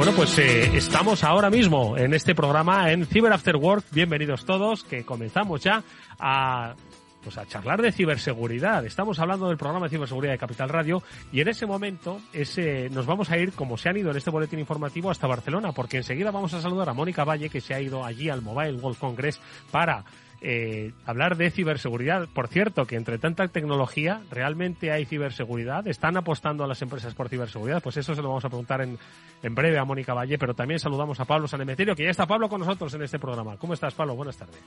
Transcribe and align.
Bueno, 0.00 0.14
pues 0.16 0.38
eh, 0.38 0.78
estamos 0.78 1.24
ahora 1.24 1.50
mismo 1.50 1.94
en 1.98 2.14
este 2.14 2.34
programa 2.34 2.90
en 2.90 3.04
Cyber 3.04 3.34
After 3.34 3.54
Work. 3.56 3.84
Bienvenidos 3.92 4.46
todos, 4.46 4.82
que 4.82 5.04
comenzamos 5.04 5.62
ya 5.62 5.84
a 6.18 6.74
pues 7.22 7.36
a 7.36 7.44
charlar 7.46 7.82
de 7.82 7.92
ciberseguridad. 7.92 8.86
Estamos 8.86 9.18
hablando 9.18 9.48
del 9.48 9.58
programa 9.58 9.84
de 9.84 9.90
ciberseguridad 9.90 10.32
de 10.32 10.38
Capital 10.38 10.70
Radio 10.70 11.02
y 11.30 11.42
en 11.42 11.48
ese 11.48 11.66
momento 11.66 12.18
ese, 12.32 12.88
nos 12.88 13.04
vamos 13.04 13.30
a 13.30 13.36
ir, 13.36 13.52
como 13.52 13.76
se 13.76 13.90
han 13.90 13.98
ido 13.98 14.10
en 14.10 14.16
este 14.16 14.30
boletín 14.30 14.58
informativo, 14.58 15.10
hasta 15.10 15.26
Barcelona, 15.26 15.72
porque 15.72 15.98
enseguida 15.98 16.30
vamos 16.30 16.54
a 16.54 16.62
saludar 16.62 16.88
a 16.88 16.94
Mónica 16.94 17.24
Valle, 17.24 17.50
que 17.50 17.60
se 17.60 17.74
ha 17.74 17.80
ido 17.82 18.02
allí 18.02 18.30
al 18.30 18.40
Mobile 18.40 18.78
World 18.80 18.98
Congress 18.98 19.38
para 19.70 20.06
eh, 20.42 20.92
hablar 21.04 21.36
de 21.36 21.50
ciberseguridad. 21.50 22.28
Por 22.32 22.48
cierto, 22.48 22.86
que 22.86 22.96
entre 22.96 23.18
tanta 23.18 23.46
tecnología, 23.48 24.22
¿realmente 24.30 24.90
hay 24.90 25.04
ciberseguridad? 25.04 25.86
¿Están 25.86 26.16
apostando 26.16 26.64
a 26.64 26.66
las 26.66 26.80
empresas 26.82 27.14
por 27.14 27.28
ciberseguridad? 27.28 27.82
Pues 27.82 27.96
eso 27.98 28.14
se 28.14 28.22
lo 28.22 28.28
vamos 28.28 28.44
a 28.44 28.48
preguntar 28.48 28.80
en, 28.80 28.98
en 29.42 29.54
breve 29.54 29.78
a 29.78 29.84
Mónica 29.84 30.14
Valle, 30.14 30.38
pero 30.38 30.54
también 30.54 30.80
saludamos 30.80 31.20
a 31.20 31.24
Pablo 31.24 31.46
Sanemeterio, 31.46 31.94
que 31.94 32.04
ya 32.04 32.10
está 32.10 32.26
Pablo 32.26 32.48
con 32.48 32.60
nosotros 32.60 32.94
en 32.94 33.02
este 33.02 33.18
programa. 33.18 33.56
¿Cómo 33.56 33.74
estás, 33.74 33.94
Pablo? 33.94 34.14
Buenas 34.14 34.36
tardes. 34.36 34.60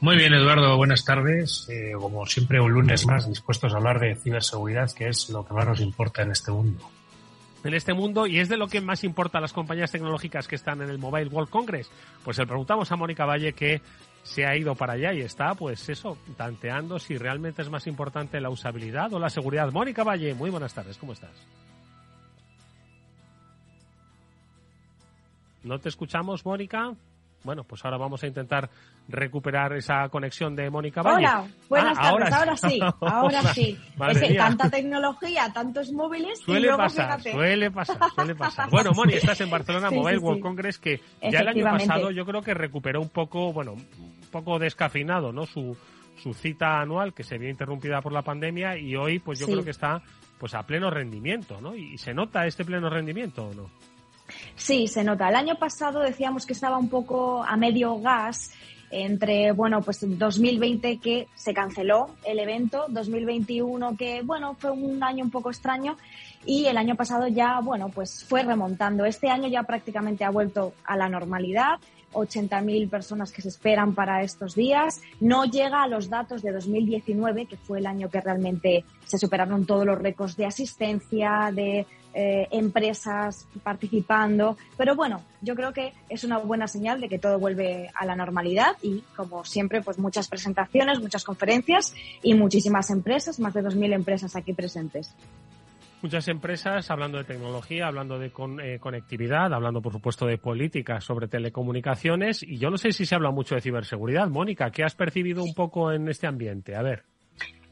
Muy 0.00 0.16
bien, 0.16 0.32
Eduardo, 0.32 0.76
buenas 0.76 1.04
tardes. 1.04 1.66
Eh, 1.70 1.92
como 1.98 2.24
siempre, 2.24 2.60
un 2.60 2.70
lunes 2.70 3.04
más 3.06 3.28
dispuestos 3.28 3.74
a 3.74 3.78
hablar 3.78 3.98
de 3.98 4.14
ciberseguridad, 4.14 4.92
que 4.92 5.08
es 5.08 5.28
lo 5.30 5.44
que 5.44 5.54
más 5.54 5.66
nos 5.66 5.80
importa 5.80 6.22
en 6.22 6.30
este 6.30 6.52
mundo. 6.52 6.88
En 7.64 7.74
este 7.74 7.92
mundo, 7.92 8.28
y 8.28 8.38
es 8.38 8.48
de 8.48 8.56
lo 8.56 8.68
que 8.68 8.80
más 8.80 9.02
importa 9.02 9.38
a 9.38 9.40
las 9.40 9.52
compañías 9.52 9.90
tecnológicas 9.90 10.46
que 10.46 10.54
están 10.54 10.80
en 10.80 10.90
el 10.90 10.98
Mobile 10.98 11.28
World 11.28 11.50
Congress, 11.50 11.90
pues 12.24 12.38
le 12.38 12.46
preguntamos 12.46 12.92
a 12.92 12.96
Mónica 12.96 13.26
Valle 13.26 13.52
que 13.52 13.80
se 14.28 14.44
ha 14.46 14.56
ido 14.56 14.74
para 14.74 14.92
allá 14.92 15.12
y 15.14 15.20
está, 15.22 15.54
pues 15.54 15.88
eso, 15.88 16.18
tanteando 16.36 16.98
si 16.98 17.16
realmente 17.16 17.62
es 17.62 17.70
más 17.70 17.86
importante 17.86 18.40
la 18.40 18.50
usabilidad 18.50 19.12
o 19.14 19.18
la 19.18 19.30
seguridad. 19.30 19.72
Mónica 19.72 20.04
Valle, 20.04 20.34
muy 20.34 20.50
buenas 20.50 20.74
tardes, 20.74 20.98
¿cómo 20.98 21.12
estás? 21.14 21.32
¿No 25.64 25.78
te 25.78 25.88
escuchamos, 25.88 26.44
Mónica? 26.44 26.92
Bueno, 27.44 27.62
pues 27.64 27.84
ahora 27.84 27.96
vamos 27.96 28.22
a 28.22 28.26
intentar 28.26 28.68
recuperar 29.08 29.72
esa 29.74 30.08
conexión 30.08 30.54
de 30.56 30.68
Mónica 30.70 31.02
Valle. 31.02 31.18
Hola, 31.26 31.46
buenas 31.68 31.96
Ah, 31.98 32.10
tardes, 32.10 32.32
ahora 32.34 32.56
sí, 32.56 32.80
ahora 33.00 33.42
sí. 33.54 33.78
Es 34.10 34.20
que 34.20 34.28
mía. 34.30 34.44
tanta 34.44 34.68
tecnología, 34.68 35.50
tantos 35.54 35.92
móviles 35.92 36.40
y 36.40 36.44
Suele 36.44 36.60
luego 36.66 36.78
pasar, 36.78 37.06
fíjate. 37.20 37.32
suele 37.32 37.70
pasar, 37.70 37.98
suele 38.14 38.34
pasar. 38.34 38.68
Bueno, 38.70 38.90
Moni, 38.92 39.14
estás 39.14 39.40
en 39.40 39.50
Barcelona 39.50 39.88
Sí, 39.90 39.94
Mobile 39.96 40.18
sí, 40.18 40.24
World 40.24 40.38
sí. 40.38 40.42
Congress 40.42 40.78
que 40.78 41.00
ya 41.30 41.38
el 41.40 41.48
año 41.48 41.64
pasado 41.64 42.10
yo 42.10 42.26
creo 42.26 42.42
que 42.42 42.54
recuperó 42.54 43.00
un 43.00 43.08
poco, 43.08 43.52
bueno, 43.52 43.76
poco 44.28 44.58
descafeinado, 44.58 45.32
¿no? 45.32 45.46
Su, 45.46 45.76
su 46.22 46.34
cita 46.34 46.80
anual 46.80 47.14
que 47.14 47.24
se 47.24 47.38
vio 47.38 47.48
interrumpida 47.48 48.00
por 48.02 48.12
la 48.12 48.22
pandemia 48.22 48.76
y 48.76 48.96
hoy 48.96 49.18
pues 49.18 49.38
yo 49.38 49.46
Sí. 49.46 49.52
creo 49.52 49.64
que 49.64 49.70
está 49.70 50.02
pues 50.38 50.54
a 50.54 50.62
pleno 50.64 50.90
rendimiento, 50.90 51.60
¿no? 51.60 51.74
Y 51.74 51.98
se 51.98 52.14
nota 52.14 52.46
este 52.46 52.64
pleno 52.64 52.88
rendimiento 52.88 53.48
o 53.48 53.54
no? 53.54 53.70
Sí, 54.56 54.86
se 54.86 55.02
nota. 55.02 55.28
El 55.28 55.36
año 55.36 55.56
pasado 55.56 56.00
decíamos 56.00 56.46
que 56.46 56.52
estaba 56.52 56.78
un 56.78 56.88
poco 56.88 57.42
a 57.42 57.56
medio 57.56 57.98
gas 58.00 58.52
entre, 58.90 59.52
bueno, 59.52 59.82
pues 59.82 59.98
2020 60.06 60.98
que 60.98 61.28
se 61.34 61.52
canceló 61.52 62.10
el 62.24 62.38
evento, 62.38 62.86
2021 62.88 63.96
que, 63.96 64.22
bueno, 64.22 64.54
fue 64.54 64.70
un 64.70 65.02
año 65.02 65.24
un 65.24 65.30
poco 65.30 65.50
extraño 65.50 65.96
y 66.46 66.66
el 66.66 66.76
año 66.78 66.94
pasado 66.94 67.26
ya, 67.28 67.60
bueno, 67.60 67.88
pues 67.90 68.24
fue 68.24 68.42
remontando. 68.42 69.04
Este 69.04 69.28
año 69.28 69.48
ya 69.48 69.62
prácticamente 69.64 70.24
ha 70.24 70.30
vuelto 70.30 70.72
a 70.84 70.96
la 70.96 71.08
normalidad. 71.08 71.78
80.000 72.18 72.88
personas 72.88 73.32
que 73.32 73.42
se 73.42 73.48
esperan 73.48 73.94
para 73.94 74.22
estos 74.22 74.54
días. 74.54 75.00
No 75.20 75.44
llega 75.44 75.82
a 75.82 75.88
los 75.88 76.08
datos 76.08 76.42
de 76.42 76.52
2019, 76.52 77.46
que 77.46 77.56
fue 77.56 77.78
el 77.78 77.86
año 77.86 78.10
que 78.10 78.20
realmente 78.20 78.84
se 79.04 79.18
superaron 79.18 79.66
todos 79.66 79.86
los 79.86 79.98
récords 79.98 80.36
de 80.36 80.46
asistencia, 80.46 81.50
de 81.52 81.86
eh, 82.14 82.48
empresas 82.50 83.46
participando. 83.62 84.56
Pero 84.76 84.96
bueno, 84.96 85.22
yo 85.40 85.54
creo 85.54 85.72
que 85.72 85.92
es 86.08 86.24
una 86.24 86.38
buena 86.38 86.66
señal 86.66 87.00
de 87.00 87.08
que 87.08 87.18
todo 87.18 87.38
vuelve 87.38 87.90
a 87.94 88.04
la 88.06 88.16
normalidad 88.16 88.76
y, 88.82 89.02
como 89.14 89.44
siempre, 89.44 89.82
pues 89.82 89.98
muchas 89.98 90.28
presentaciones, 90.28 91.00
muchas 91.00 91.22
conferencias 91.22 91.94
y 92.22 92.34
muchísimas 92.34 92.90
empresas, 92.90 93.38
más 93.38 93.54
de 93.54 93.62
2.000 93.62 93.94
empresas 93.94 94.36
aquí 94.36 94.52
presentes. 94.52 95.14
Muchas 96.00 96.28
empresas 96.28 96.90
hablando 96.92 97.18
de 97.18 97.24
tecnología, 97.24 97.88
hablando 97.88 98.20
de 98.20 98.30
eh, 98.62 98.78
conectividad, 98.78 99.52
hablando 99.52 99.82
por 99.82 99.92
supuesto 99.92 100.26
de 100.26 100.38
políticas 100.38 101.02
sobre 101.02 101.26
telecomunicaciones 101.26 102.44
y 102.44 102.56
yo 102.58 102.70
no 102.70 102.78
sé 102.78 102.92
si 102.92 103.04
se 103.04 103.16
habla 103.16 103.32
mucho 103.32 103.56
de 103.56 103.60
ciberseguridad. 103.60 104.28
Mónica, 104.28 104.70
¿qué 104.70 104.84
has 104.84 104.94
percibido 104.94 105.42
un 105.42 105.54
poco 105.54 105.90
en 105.90 106.08
este 106.08 106.28
ambiente? 106.28 106.76
A 106.76 106.82
ver. 106.82 107.02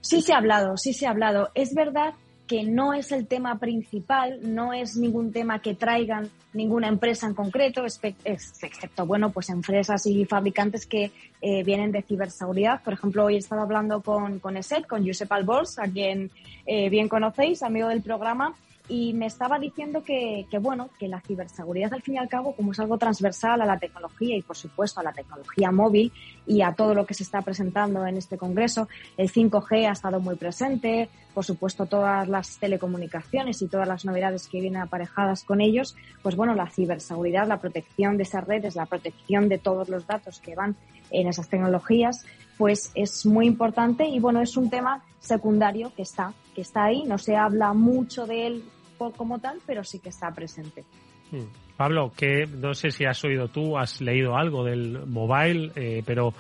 Sí 0.00 0.22
se 0.22 0.32
ha 0.32 0.38
hablado, 0.38 0.76
sí 0.76 0.92
se 0.92 1.06
ha 1.06 1.10
hablado. 1.10 1.50
Es 1.54 1.72
verdad 1.72 2.14
que 2.46 2.62
no 2.62 2.94
es 2.94 3.12
el 3.12 3.26
tema 3.26 3.58
principal, 3.58 4.38
no 4.42 4.72
es 4.72 4.96
ningún 4.96 5.32
tema 5.32 5.60
que 5.60 5.74
traigan 5.74 6.30
ninguna 6.52 6.88
empresa 6.88 7.26
en 7.26 7.34
concreto, 7.34 7.84
excepto, 7.84 9.06
bueno, 9.06 9.30
pues 9.30 9.50
empresas 9.50 10.06
y 10.06 10.24
fabricantes 10.24 10.86
que 10.86 11.12
eh, 11.42 11.62
vienen 11.64 11.92
de 11.92 12.02
ciberseguridad. 12.02 12.82
Por 12.82 12.94
ejemplo, 12.94 13.24
hoy 13.24 13.34
he 13.34 13.38
estado 13.38 13.62
hablando 13.62 14.00
con, 14.00 14.38
con 14.38 14.56
ESET, 14.56 14.86
con 14.86 15.06
Josep 15.06 15.30
Albors, 15.30 15.78
a 15.78 15.84
quien 15.84 16.30
eh, 16.64 16.88
bien 16.88 17.08
conocéis, 17.08 17.62
amigo 17.62 17.88
del 17.88 18.02
programa, 18.02 18.54
y 18.88 19.14
me 19.14 19.26
estaba 19.26 19.58
diciendo 19.58 20.04
que, 20.04 20.46
que, 20.50 20.58
bueno, 20.58 20.90
que 20.98 21.08
la 21.08 21.20
ciberseguridad 21.20 21.92
al 21.92 22.02
fin 22.02 22.14
y 22.14 22.18
al 22.18 22.28
cabo, 22.28 22.54
como 22.54 22.72
es 22.72 22.78
algo 22.78 22.98
transversal 22.98 23.60
a 23.60 23.66
la 23.66 23.78
tecnología 23.78 24.36
y 24.36 24.42
por 24.42 24.56
supuesto 24.56 25.00
a 25.00 25.02
la 25.02 25.12
tecnología 25.12 25.72
móvil 25.72 26.12
y 26.46 26.62
a 26.62 26.72
todo 26.72 26.94
lo 26.94 27.04
que 27.06 27.14
se 27.14 27.24
está 27.24 27.42
presentando 27.42 28.06
en 28.06 28.16
este 28.16 28.38
congreso, 28.38 28.88
el 29.16 29.30
5G 29.30 29.88
ha 29.88 29.92
estado 29.92 30.20
muy 30.20 30.36
presente, 30.36 31.08
por 31.34 31.44
supuesto 31.44 31.86
todas 31.86 32.28
las 32.28 32.58
telecomunicaciones 32.58 33.60
y 33.60 33.68
todas 33.68 33.88
las 33.88 34.04
novedades 34.04 34.46
que 34.46 34.60
vienen 34.60 34.82
aparejadas 34.82 35.42
con 35.42 35.60
ellos, 35.60 35.96
pues 36.22 36.36
bueno, 36.36 36.54
la 36.54 36.70
ciberseguridad, 36.70 37.48
la 37.48 37.60
protección 37.60 38.16
de 38.16 38.22
esas 38.22 38.46
redes, 38.46 38.76
la 38.76 38.86
protección 38.86 39.48
de 39.48 39.58
todos 39.58 39.88
los 39.88 40.06
datos 40.06 40.40
que 40.40 40.54
van 40.54 40.76
en 41.10 41.28
esas 41.28 41.48
tecnologías, 41.48 42.24
pues 42.56 42.90
es 42.94 43.26
muy 43.26 43.46
importante 43.46 44.06
y 44.06 44.18
bueno, 44.18 44.40
es 44.40 44.56
un 44.56 44.70
tema 44.70 45.04
secundario 45.18 45.92
que 45.94 46.02
está, 46.02 46.32
que 46.54 46.62
está 46.62 46.84
ahí, 46.84 47.04
no 47.04 47.18
se 47.18 47.36
habla 47.36 47.72
mucho 47.72 48.26
de 48.26 48.46
él 48.46 48.64
como 48.96 49.38
tal, 49.38 49.58
pero 49.66 49.84
sí 49.84 49.98
que 49.98 50.10
está 50.10 50.30
presente. 50.32 50.84
Hmm. 51.30 51.46
Pablo, 51.76 52.12
que 52.16 52.46
no 52.46 52.74
sé 52.74 52.90
si 52.90 53.04
has 53.04 53.22
oído 53.24 53.48
tú, 53.48 53.76
has 53.76 54.00
leído 54.00 54.36
algo 54.36 54.64
del 54.64 55.06
mobile, 55.06 55.72
eh, 55.74 56.02
pero 56.06 56.32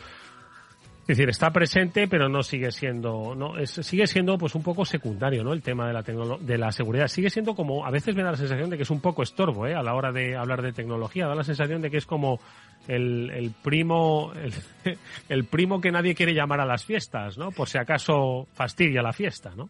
es 1.08 1.16
decir, 1.16 1.28
está 1.28 1.52
presente, 1.52 2.08
pero 2.08 2.28
no 2.28 2.42
sigue 2.42 2.72
siendo, 2.72 3.36
no, 3.36 3.56
es, 3.58 3.70
sigue 3.70 4.08
siendo 4.08 4.36
pues 4.36 4.56
un 4.56 4.64
poco 4.64 4.84
secundario, 4.84 5.44
¿no? 5.44 5.52
El 5.52 5.62
tema 5.62 5.86
de 5.86 5.92
la 5.92 6.02
de 6.02 6.58
la 6.58 6.72
seguridad. 6.72 7.06
Sigue 7.06 7.30
siendo 7.30 7.54
como, 7.54 7.86
a 7.86 7.92
veces 7.92 8.16
me 8.16 8.24
da 8.24 8.32
la 8.32 8.36
sensación 8.36 8.70
de 8.70 8.76
que 8.76 8.82
es 8.82 8.90
un 8.90 9.00
poco 9.00 9.22
estorbo, 9.22 9.68
¿eh? 9.68 9.74
A 9.76 9.84
la 9.84 9.94
hora 9.94 10.10
de 10.10 10.36
hablar 10.36 10.62
de 10.62 10.72
tecnología. 10.72 11.28
Da 11.28 11.36
la 11.36 11.44
sensación 11.44 11.80
de 11.80 11.92
que 11.92 11.98
es 11.98 12.06
como 12.06 12.40
el, 12.88 13.30
el 13.30 13.52
primo, 13.52 14.32
el, 14.34 14.52
el 15.28 15.44
primo 15.44 15.80
que 15.80 15.92
nadie 15.92 16.16
quiere 16.16 16.34
llamar 16.34 16.60
a 16.60 16.66
las 16.66 16.84
fiestas, 16.84 17.38
¿no? 17.38 17.52
Por 17.52 17.68
si 17.68 17.78
acaso 17.78 18.48
fastidia 18.54 19.00
la 19.00 19.12
fiesta, 19.12 19.52
¿no? 19.54 19.68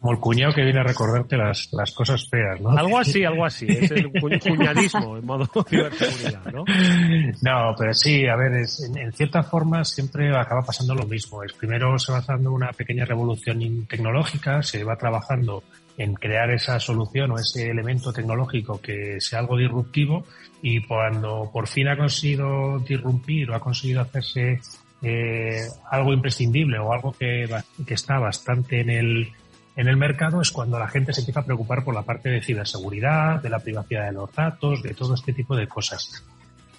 Como 0.00 0.12
el 0.12 0.18
cuñado 0.18 0.52
que 0.52 0.62
viene 0.62 0.80
a 0.80 0.82
recordarte 0.82 1.36
las, 1.36 1.68
las 1.72 1.90
cosas 1.92 2.28
feas, 2.28 2.60
¿no? 2.60 2.70
Algo 2.70 2.98
así, 2.98 3.24
algo 3.24 3.44
así. 3.44 3.66
Es 3.68 3.90
el 3.90 4.10
cuñadismo 4.40 5.16
en 5.16 5.24
modo 5.24 5.48
ciberseguridad, 5.68 6.44
¿no? 6.52 6.64
No, 7.42 7.74
pero 7.78 7.94
sí, 7.94 8.26
a 8.26 8.36
ver, 8.36 8.52
es, 8.54 8.82
en, 8.84 8.98
en, 8.98 9.12
cierta 9.12 9.42
forma 9.42 9.84
siempre 9.84 10.28
acaba 10.36 10.62
pasando 10.62 10.94
lo 10.94 11.06
mismo. 11.06 11.42
Es 11.42 11.52
primero 11.54 11.98
se 11.98 12.12
va 12.12 12.20
dando 12.20 12.52
una 12.52 12.72
pequeña 12.72 13.04
revolución 13.04 13.86
tecnológica, 13.86 14.62
se 14.62 14.84
va 14.84 14.96
trabajando 14.96 15.62
en 15.98 16.14
crear 16.14 16.50
esa 16.50 16.78
solución 16.78 17.30
o 17.32 17.38
ese 17.38 17.70
elemento 17.70 18.12
tecnológico 18.12 18.80
que 18.80 19.20
sea 19.20 19.40
algo 19.40 19.56
disruptivo 19.56 20.24
y 20.62 20.82
cuando 20.82 21.50
por 21.52 21.68
fin 21.68 21.88
ha 21.88 21.96
conseguido 21.96 22.78
disrumpir 22.80 23.50
o 23.50 23.54
ha 23.54 23.60
conseguido 23.60 24.02
hacerse 24.02 24.60
eh, 25.02 25.62
algo 25.90 26.12
imprescindible 26.12 26.78
o 26.78 26.92
algo 26.92 27.12
que, 27.12 27.48
que 27.86 27.94
está 27.94 28.18
bastante 28.18 28.80
en 28.80 28.90
el 28.90 29.32
en 29.76 29.88
el 29.88 29.96
mercado 29.96 30.40
es 30.40 30.50
cuando 30.50 30.78
la 30.78 30.88
gente 30.88 31.12
se 31.12 31.20
empieza 31.20 31.40
a 31.40 31.44
preocupar 31.44 31.84
por 31.84 31.94
la 31.94 32.02
parte 32.02 32.30
de 32.30 32.42
ciberseguridad, 32.42 33.42
de 33.42 33.50
la 33.50 33.58
privacidad 33.58 34.06
de 34.06 34.12
los 34.12 34.34
datos, 34.34 34.82
de 34.82 34.94
todo 34.94 35.14
este 35.14 35.34
tipo 35.34 35.54
de 35.54 35.68
cosas. 35.68 36.24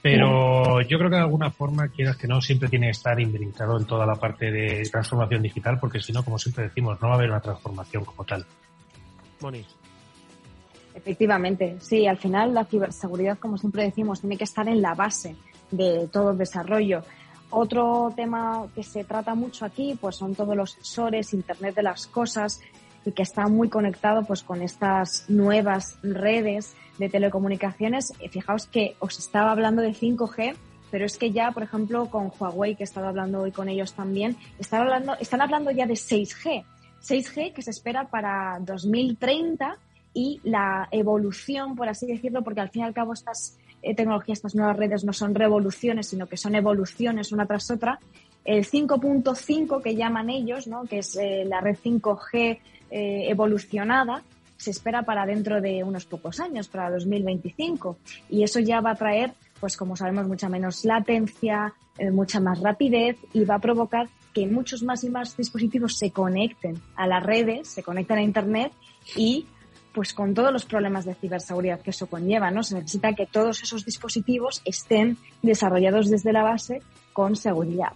Pero 0.02 0.82
yo 0.82 0.98
creo 0.98 1.10
que 1.10 1.16
de 1.16 1.22
alguna 1.22 1.52
forma, 1.52 1.90
quieras 1.90 2.18
que 2.18 2.28
no, 2.28 2.42
siempre 2.42 2.70
tiene 2.70 2.88
que 2.88 2.92
estar 2.92 3.20
imbrincado 3.20 3.78
en 3.78 3.86
toda 3.86 4.06
la 4.06 4.16
parte 4.16 4.52
de 4.52 4.88
transformación 4.92 5.44
digital, 5.44 5.78
porque 5.80 6.00
si 6.00 6.12
no, 6.12 6.24
como 6.24 6.40
siempre 6.40 6.66
decimos, 6.66 7.00
no 7.02 7.08
va 7.08 7.16
a 7.16 7.18
haber 7.18 7.30
una 7.30 7.40
transformación 7.40 8.04
como 8.06 8.24
tal. 8.24 8.46
Moni. 9.42 9.66
Efectivamente, 10.96 11.78
sí, 11.80 12.08
al 12.08 12.18
final 12.18 12.54
la 12.54 12.66
ciberseguridad, 12.66 13.38
como 13.38 13.58
siempre 13.58 13.84
decimos, 13.84 14.22
tiene 14.22 14.38
que 14.38 14.46
estar 14.46 14.68
en 14.68 14.82
la 14.82 14.96
base 14.96 15.36
de 15.70 16.08
todo 16.12 16.32
el 16.32 16.38
desarrollo. 16.38 17.04
Otro 17.50 18.12
tema 18.16 18.66
que 18.74 18.84
se 18.84 19.04
trata 19.04 19.36
mucho 19.36 19.66
aquí, 19.66 19.98
pues 20.00 20.16
son 20.16 20.36
todos 20.36 20.56
los 20.56 20.72
sensores, 20.72 21.34
Internet 21.34 21.76
de 21.76 21.84
las 21.84 22.08
cosas, 22.08 22.62
y 23.08 23.14
que 23.14 23.24
está 23.24 23.48
muy 23.48 23.70
conectado 23.70 24.26
pues 24.26 24.44
con 24.44 24.62
estas 24.62 25.30
nuevas 25.30 25.98
redes 26.04 26.76
de 26.98 27.08
telecomunicaciones. 27.08 28.12
Fijaos 28.30 28.68
que 28.68 28.98
os 29.00 29.18
estaba 29.18 29.52
hablando 29.52 29.82
de 29.82 29.94
5G, 29.94 30.56
pero 30.92 31.06
es 31.06 31.18
que 31.18 31.32
ya, 31.32 31.52
por 31.52 31.64
ejemplo, 31.64 32.10
con 32.10 32.34
Huawei, 32.38 32.76
que 32.76 32.84
he 32.84 32.86
estado 32.86 33.08
hablando 33.08 33.42
hoy 33.42 33.54
con 33.54 33.70
ellos 33.70 33.94
también, 33.94 34.36
están 34.60 34.82
hablando, 34.82 35.16
están 35.22 35.40
hablando 35.40 35.72
ya 35.72 35.86
de 35.88 35.94
6G. 35.94 36.66
6G 37.02 37.54
que 37.54 37.62
se 37.62 37.72
espera 37.72 38.10
para 38.10 38.60
2030 38.60 39.78
y 40.14 40.42
la 40.44 40.90
evolución, 40.92 41.78
por 41.78 41.88
así 41.88 42.08
decirlo, 42.08 42.44
porque 42.44 42.60
al 42.60 42.70
fin 42.70 42.82
y 42.82 42.86
al 42.86 42.94
cabo 42.94 43.14
estas 43.14 43.58
eh, 43.82 43.96
tecnologías, 43.96 44.40
estas 44.40 44.56
nuevas 44.56 44.76
redes 44.76 45.06
no 45.06 45.14
son 45.14 45.34
revoluciones, 45.34 46.08
sino 46.08 46.28
que 46.28 46.36
son 46.36 46.56
evoluciones 46.56 47.32
una 47.32 47.46
tras 47.46 47.72
otra. 47.72 48.00
El 48.44 48.66
5.5 48.66 49.82
que 49.82 49.96
llaman 49.96 50.30
ellos, 50.30 50.68
¿no? 50.68 50.84
que 50.84 51.00
es 51.00 51.16
eh, 51.16 51.46
la 51.46 51.62
red 51.62 51.78
5G 51.82 52.60
eh, 52.92 53.30
evolucionada 53.30 54.24
se 54.58 54.72
espera 54.72 55.04
para 55.04 55.26
dentro 55.26 55.62
de 55.62 55.84
unos 55.84 56.06
pocos 56.06 56.40
años, 56.40 56.68
para 56.68 56.90
2025. 56.90 57.98
Y 58.30 58.44
eso 58.44 58.60
ya 58.60 58.82
va 58.82 58.92
a 58.92 58.96
traer, 58.96 59.34
pues 59.60 59.78
como 59.78 59.96
sabemos, 59.96 60.28
mucha 60.28 60.50
menos 60.50 60.84
latencia, 60.84 61.74
eh, 61.98 62.12
mucha 62.12 62.40
más 62.40 62.60
rapidez 62.60 63.18
y 63.34 63.46
va 63.46 63.56
a 63.56 63.60
provocar 63.60 64.10
que 64.34 64.48
muchos 64.48 64.84
más 64.84 65.04
y 65.04 65.10
más 65.10 65.38
dispositivos 65.38 65.98
se 65.98 66.12
conecten 66.12 66.80
a 66.96 67.08
las 67.08 67.24
redes, 67.24 67.68
se 67.68 67.84
conecten 67.84 68.18
a 68.18 68.22
Internet 68.22 68.72
y 69.16 69.46
pues 69.94 70.14
con 70.14 70.36
todos 70.36 70.54
los 70.54 70.66
problemas 70.66 71.06
de 71.06 71.16
ciberseguridad 71.16 71.82
que 71.82 71.90
eso 71.90 72.06
conlleva, 72.06 72.52
¿no? 72.52 72.62
Se 72.62 72.76
necesita 72.76 73.14
que 73.14 73.26
todos 73.26 73.64
esos 73.64 73.84
dispositivos 73.84 74.62
estén 74.64 75.18
desarrollados 75.42 76.12
desde 76.12 76.34
la 76.34 76.44
base 76.44 76.84
con 77.14 77.36
seguridad. 77.36 77.94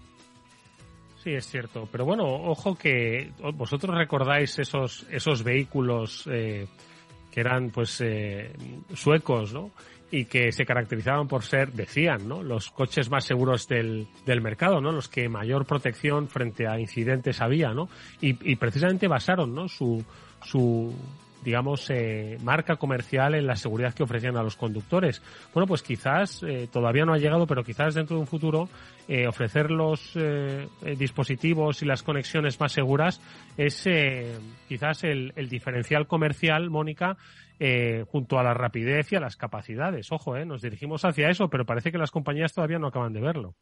Sí, 1.24 1.34
es 1.34 1.46
cierto. 1.46 1.88
Pero 1.92 2.04
bueno, 2.06 2.24
ojo 2.26 2.76
que 2.76 3.32
vosotros 3.54 3.96
recordáis 3.96 4.58
esos, 4.58 5.06
esos 5.12 5.44
vehículos 5.44 6.28
eh, 6.32 6.68
que 7.30 7.40
eran 7.40 7.70
pues 7.70 8.02
eh, 8.02 8.52
suecos, 8.96 9.54
¿no? 9.54 9.70
Y 10.10 10.26
que 10.26 10.52
se 10.52 10.66
caracterizaban 10.66 11.28
por 11.28 11.44
ser, 11.44 11.74
decían, 11.74 12.28
¿no? 12.28 12.42
Los 12.42 12.72
coches 12.72 13.12
más 13.12 13.24
seguros 13.24 13.68
del, 13.68 14.08
del 14.26 14.42
mercado, 14.42 14.82
¿no? 14.82 14.92
Los 14.92 15.08
que 15.08 15.30
mayor 15.30 15.66
protección 15.66 16.28
frente 16.28 16.68
a 16.68 16.80
incidentes 16.80 17.40
había, 17.40 17.72
¿no? 17.72 17.88
Y, 18.20 18.52
y 18.52 18.56
precisamente 18.56 19.08
basaron, 19.08 19.54
¿no? 19.54 19.68
Su, 19.68 20.04
su, 20.44 20.92
digamos, 21.44 21.90
eh, 21.90 22.38
marca 22.44 22.76
comercial 22.76 23.36
en 23.36 23.48
la 23.48 23.56
seguridad 23.56 23.94
que 23.94 24.04
ofrecían 24.04 24.38
a 24.38 24.44
los 24.44 24.56
conductores. 24.56 25.22
Bueno, 25.54 25.68
pues 25.68 25.82
quizás 25.82 26.44
eh, 26.44 26.68
todavía 26.72 27.06
no 27.06 27.14
ha 27.14 27.18
llegado, 27.18 27.48
pero 27.48 27.64
quizás 27.64 27.96
dentro 27.96 28.16
de 28.16 28.22
un 28.22 28.28
futuro 28.28 28.70
eh, 29.08 29.28
ofrecer 29.28 29.72
los 29.72 30.12
eh, 30.16 30.68
dispositivos 30.98 31.82
y 31.82 31.86
las 31.86 32.04
conexiones 32.04 32.60
más 32.60 32.72
seguras 32.72 33.22
es 33.58 33.88
quizás 34.68 35.04
el, 35.04 35.34
el, 35.36 35.50
diferencial 35.50 36.08
comercial, 36.08 36.70
Mónica, 36.70 37.18
junto 38.08 38.40
a 38.40 38.44
la 38.44 38.56
rapidez 38.56 39.12
y 39.12 39.16
a 39.18 39.20
las 39.20 39.36
capacidades. 39.36 40.12
Ojo, 40.12 40.38
nos 40.46 40.62
dirigimos 40.62 41.06
hacia 41.06 41.30
eso, 41.30 41.48
pero 41.50 41.66
parece 41.66 41.92
que 41.92 42.00
las 42.00 42.10
compañías 42.10 42.54
todavía 42.54 42.80
no 42.80 42.88
acaban 42.88 43.14
de 43.14 43.22
verlo. 43.22 43.56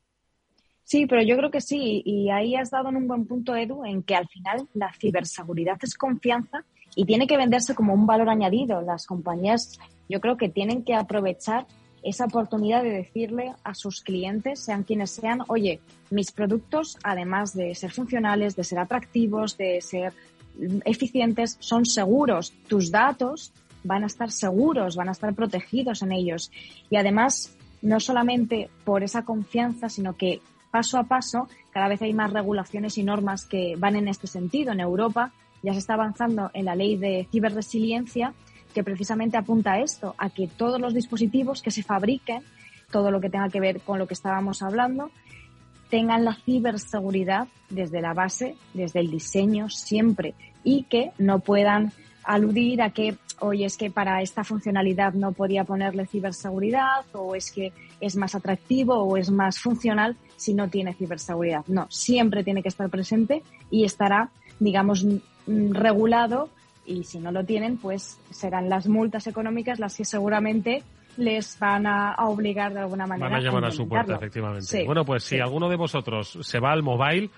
Sí, 0.89 1.05
pero 1.05 1.21
yo 1.21 1.37
creo 1.37 1.51
que 1.51 1.61
sí. 1.61 2.01
Y 2.03 2.31
ahí 2.31 2.55
has 2.55 2.71
dado 2.71 2.89
en 2.89 2.95
un 2.95 3.07
buen 3.07 3.27
punto, 3.27 3.55
Edu, 3.55 3.85
en 3.85 4.01
que 4.01 4.15
al 4.15 4.27
final 4.27 4.67
la 4.73 4.91
ciberseguridad 4.93 5.77
es 5.83 5.95
confianza 5.95 6.65
y 6.95 7.05
tiene 7.05 7.27
que 7.27 7.37
venderse 7.37 7.75
como 7.75 7.93
un 7.93 8.05
valor 8.05 8.29
añadido. 8.29 8.81
Las 8.81 9.05
compañías 9.05 9.79
yo 10.07 10.19
creo 10.19 10.37
que 10.37 10.49
tienen 10.49 10.83
que 10.83 10.95
aprovechar 10.95 11.67
esa 12.03 12.25
oportunidad 12.25 12.83
de 12.83 12.91
decirle 12.91 13.53
a 13.63 13.73
sus 13.73 14.01
clientes, 14.01 14.59
sean 14.59 14.83
quienes 14.83 15.11
sean, 15.11 15.41
oye, 15.47 15.81
mis 16.09 16.31
productos, 16.31 16.97
además 17.03 17.53
de 17.53 17.75
ser 17.75 17.91
funcionales, 17.91 18.55
de 18.55 18.63
ser 18.63 18.79
atractivos, 18.79 19.57
de 19.57 19.81
ser 19.81 20.13
eficientes, 20.85 21.57
son 21.59 21.85
seguros. 21.85 22.53
Tus 22.67 22.91
datos 22.91 23.51
van 23.83 24.03
a 24.03 24.07
estar 24.07 24.31
seguros, 24.31 24.95
van 24.95 25.09
a 25.09 25.13
estar 25.13 25.33
protegidos 25.33 26.01
en 26.01 26.11
ellos. 26.11 26.51
Y 26.89 26.97
además, 26.97 27.55
no 27.81 27.99
solamente 27.99 28.69
por 28.83 29.03
esa 29.03 29.23
confianza, 29.23 29.89
sino 29.89 30.15
que 30.15 30.41
paso 30.71 30.97
a 30.97 31.03
paso 31.03 31.47
cada 31.71 31.87
vez 31.87 32.01
hay 32.01 32.13
más 32.13 32.31
regulaciones 32.33 32.97
y 32.97 33.03
normas 33.03 33.45
que 33.45 33.75
van 33.77 33.95
en 33.95 34.07
este 34.07 34.27
sentido. 34.27 34.71
En 34.71 34.79
Europa 34.79 35.31
ya 35.63 35.73
se 35.73 35.79
está 35.79 35.93
avanzando 35.93 36.51
en 36.53 36.65
la 36.65 36.75
ley 36.75 36.97
de 36.97 37.27
ciberresiliencia 37.31 38.33
que 38.73 38.83
precisamente 38.83 39.37
apunta 39.37 39.73
a 39.73 39.81
esto, 39.81 40.15
a 40.17 40.29
que 40.29 40.47
todos 40.47 40.79
los 40.79 40.93
dispositivos 40.93 41.61
que 41.61 41.71
se 41.71 41.83
fabriquen, 41.83 42.43
todo 42.91 43.11
lo 43.11 43.19
que 43.19 43.29
tenga 43.29 43.49
que 43.49 43.59
ver 43.59 43.81
con 43.81 43.99
lo 43.99 44.07
que 44.07 44.13
estábamos 44.13 44.61
hablando, 44.61 45.11
tengan 45.89 46.23
la 46.23 46.35
ciberseguridad 46.35 47.47
desde 47.69 48.01
la 48.01 48.13
base, 48.13 48.55
desde 48.73 48.99
el 48.99 49.09
diseño 49.09 49.69
siempre 49.69 50.35
y 50.63 50.83
que 50.83 51.11
no 51.17 51.39
puedan 51.39 51.91
aludir 52.23 52.81
a 52.81 52.91
que, 52.91 53.15
oye, 53.39 53.65
es 53.65 53.75
que 53.75 53.89
para 53.89 54.21
esta 54.21 54.43
funcionalidad 54.43 55.13
no 55.13 55.31
podía 55.31 55.63
ponerle 55.63 56.05
ciberseguridad 56.05 57.05
o 57.13 57.33
es 57.33 57.51
que 57.51 57.73
es 57.99 58.15
más 58.15 58.35
atractivo 58.35 58.95
o 58.95 59.17
es 59.17 59.31
más 59.31 59.59
funcional 59.59 60.15
si 60.35 60.53
no 60.53 60.69
tiene 60.69 60.93
ciberseguridad. 60.93 61.65
No, 61.67 61.87
siempre 61.89 62.43
tiene 62.43 62.61
que 62.61 62.69
estar 62.69 62.89
presente 62.89 63.41
y 63.71 63.83
estará, 63.83 64.29
digamos, 64.59 65.05
regulado 65.47 66.49
y 66.85 67.03
si 67.03 67.19
no 67.19 67.31
lo 67.31 67.45
tienen, 67.45 67.77
pues 67.77 68.19
serán 68.31 68.69
las 68.69 68.87
multas 68.87 69.27
económicas 69.27 69.79
las 69.79 69.95
que 69.95 70.05
seguramente 70.05 70.83
les 71.17 71.59
van 71.59 71.85
a, 71.85 72.15
obligar 72.19 72.73
de 72.73 72.79
alguna 72.79 73.05
manera. 73.05 73.29
Van 73.29 73.39
a 73.39 73.43
llamar 73.43 73.65
a, 73.65 73.71
su 73.71 73.87
puerta, 73.87 74.15
efectivamente. 74.15 74.85
Bueno, 74.85 75.05
pues 75.05 75.23
si 75.23 75.39
alguno 75.39 75.69
de 75.69 75.75
vosotros 75.75 76.37
se 76.41 76.59
va 76.59 76.71
al 76.71 76.81
mobile, 76.81 77.29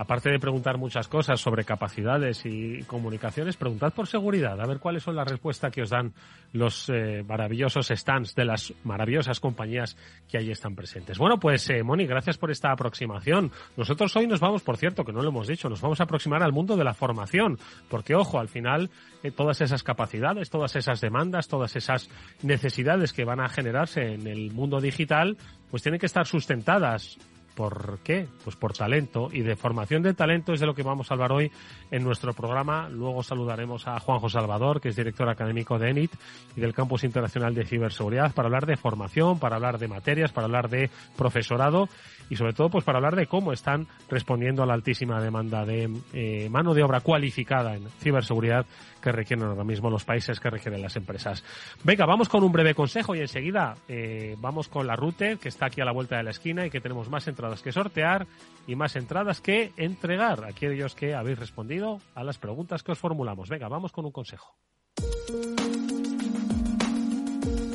aparte 0.00 0.30
de 0.30 0.38
preguntar 0.38 0.78
muchas 0.78 1.08
cosas 1.08 1.38
sobre 1.38 1.66
capacidades 1.66 2.46
y 2.46 2.82
comunicaciones, 2.84 3.58
preguntad 3.58 3.92
por 3.92 4.06
seguridad, 4.06 4.58
a 4.58 4.66
ver 4.66 4.78
cuáles 4.78 5.02
son 5.02 5.14
las 5.14 5.28
respuestas 5.28 5.70
que 5.70 5.82
os 5.82 5.90
dan 5.90 6.14
los 6.54 6.88
eh, 6.88 7.22
maravillosos 7.28 7.88
stands 7.88 8.34
de 8.34 8.46
las 8.46 8.72
maravillosas 8.82 9.40
compañías 9.40 9.98
que 10.26 10.38
ahí 10.38 10.50
están 10.50 10.74
presentes. 10.74 11.18
Bueno, 11.18 11.38
pues 11.38 11.68
eh, 11.68 11.82
Moni, 11.82 12.06
gracias 12.06 12.38
por 12.38 12.50
esta 12.50 12.72
aproximación. 12.72 13.52
Nosotros 13.76 14.16
hoy 14.16 14.26
nos 14.26 14.40
vamos, 14.40 14.62
por 14.62 14.78
cierto, 14.78 15.04
que 15.04 15.12
no 15.12 15.20
lo 15.20 15.28
hemos 15.28 15.46
dicho, 15.46 15.68
nos 15.68 15.82
vamos 15.82 16.00
a 16.00 16.04
aproximar 16.04 16.42
al 16.42 16.54
mundo 16.54 16.78
de 16.78 16.84
la 16.84 16.94
formación, 16.94 17.58
porque 17.90 18.14
ojo, 18.14 18.40
al 18.40 18.48
final 18.48 18.88
eh, 19.22 19.30
todas 19.30 19.60
esas 19.60 19.82
capacidades, 19.82 20.48
todas 20.48 20.76
esas 20.76 21.02
demandas, 21.02 21.46
todas 21.46 21.76
esas 21.76 22.08
necesidades 22.42 23.12
que 23.12 23.26
van 23.26 23.40
a 23.40 23.50
generarse 23.50 24.14
en 24.14 24.26
el 24.26 24.50
mundo 24.50 24.80
digital, 24.80 25.36
pues 25.70 25.82
tienen 25.82 26.00
que 26.00 26.06
estar 26.06 26.26
sustentadas 26.26 27.18
¿Por 27.54 27.98
qué? 28.04 28.26
Pues 28.44 28.56
por 28.56 28.72
talento 28.72 29.28
y 29.32 29.40
de 29.42 29.56
formación 29.56 30.02
de 30.02 30.14
talento 30.14 30.52
es 30.52 30.60
de 30.60 30.66
lo 30.66 30.74
que 30.74 30.82
vamos 30.82 31.10
a 31.10 31.14
hablar 31.14 31.32
hoy 31.32 31.50
en 31.90 32.02
nuestro 32.02 32.32
programa. 32.32 32.88
Luego 32.88 33.22
saludaremos 33.22 33.86
a 33.86 33.98
Juanjo 34.00 34.28
Salvador, 34.28 34.80
que 34.80 34.90
es 34.90 34.96
director 34.96 35.28
académico 35.28 35.78
de 35.78 35.90
ENIT 35.90 36.12
y 36.56 36.60
del 36.60 36.74
Campus 36.74 37.04
Internacional 37.04 37.54
de 37.54 37.66
Ciberseguridad, 37.66 38.32
para 38.32 38.46
hablar 38.46 38.66
de 38.66 38.76
formación, 38.76 39.38
para 39.38 39.56
hablar 39.56 39.78
de 39.78 39.88
materias, 39.88 40.32
para 40.32 40.46
hablar 40.46 40.68
de 40.68 40.90
profesorado 41.16 41.88
y 42.30 42.36
sobre 42.36 42.52
todo 42.52 42.70
pues 42.70 42.84
para 42.84 42.98
hablar 42.98 43.16
de 43.16 43.26
cómo 43.26 43.52
están 43.52 43.88
respondiendo 44.08 44.62
a 44.62 44.66
la 44.66 44.74
altísima 44.74 45.20
demanda 45.20 45.66
de 45.66 45.90
eh, 46.12 46.48
mano 46.48 46.72
de 46.74 46.82
obra 46.82 47.00
cualificada 47.00 47.74
en 47.74 47.88
ciberseguridad 48.00 48.64
que 49.00 49.12
requieren 49.12 49.46
ahora 49.46 49.64
mismo 49.64 49.90
los 49.90 50.04
países 50.04 50.40
que 50.40 50.50
requieren 50.50 50.82
las 50.82 50.96
empresas. 50.96 51.44
Venga, 51.84 52.06
vamos 52.06 52.28
con 52.28 52.44
un 52.44 52.52
breve 52.52 52.74
consejo 52.74 53.14
y 53.14 53.20
enseguida 53.20 53.74
eh, 53.88 54.36
vamos 54.38 54.68
con 54.68 54.86
la 54.86 54.96
Router 54.96 55.38
que 55.38 55.48
está 55.48 55.66
aquí 55.66 55.80
a 55.80 55.84
la 55.84 55.92
vuelta 55.92 56.16
de 56.16 56.22
la 56.22 56.30
esquina 56.30 56.66
y 56.66 56.70
que 56.70 56.80
tenemos 56.80 57.08
más 57.08 57.26
entradas 57.28 57.62
que 57.62 57.72
sortear 57.72 58.26
y 58.66 58.76
más 58.76 58.96
entradas 58.96 59.40
que 59.40 59.72
entregar 59.76 60.44
a 60.44 60.48
aquellos 60.48 60.94
que 60.94 61.14
habéis 61.14 61.38
respondido 61.38 62.00
a 62.14 62.24
las 62.24 62.38
preguntas 62.38 62.82
que 62.82 62.92
os 62.92 62.98
formulamos. 62.98 63.48
Venga, 63.48 63.68
vamos 63.68 63.92
con 63.92 64.04
un 64.04 64.12
consejo. 64.12 64.56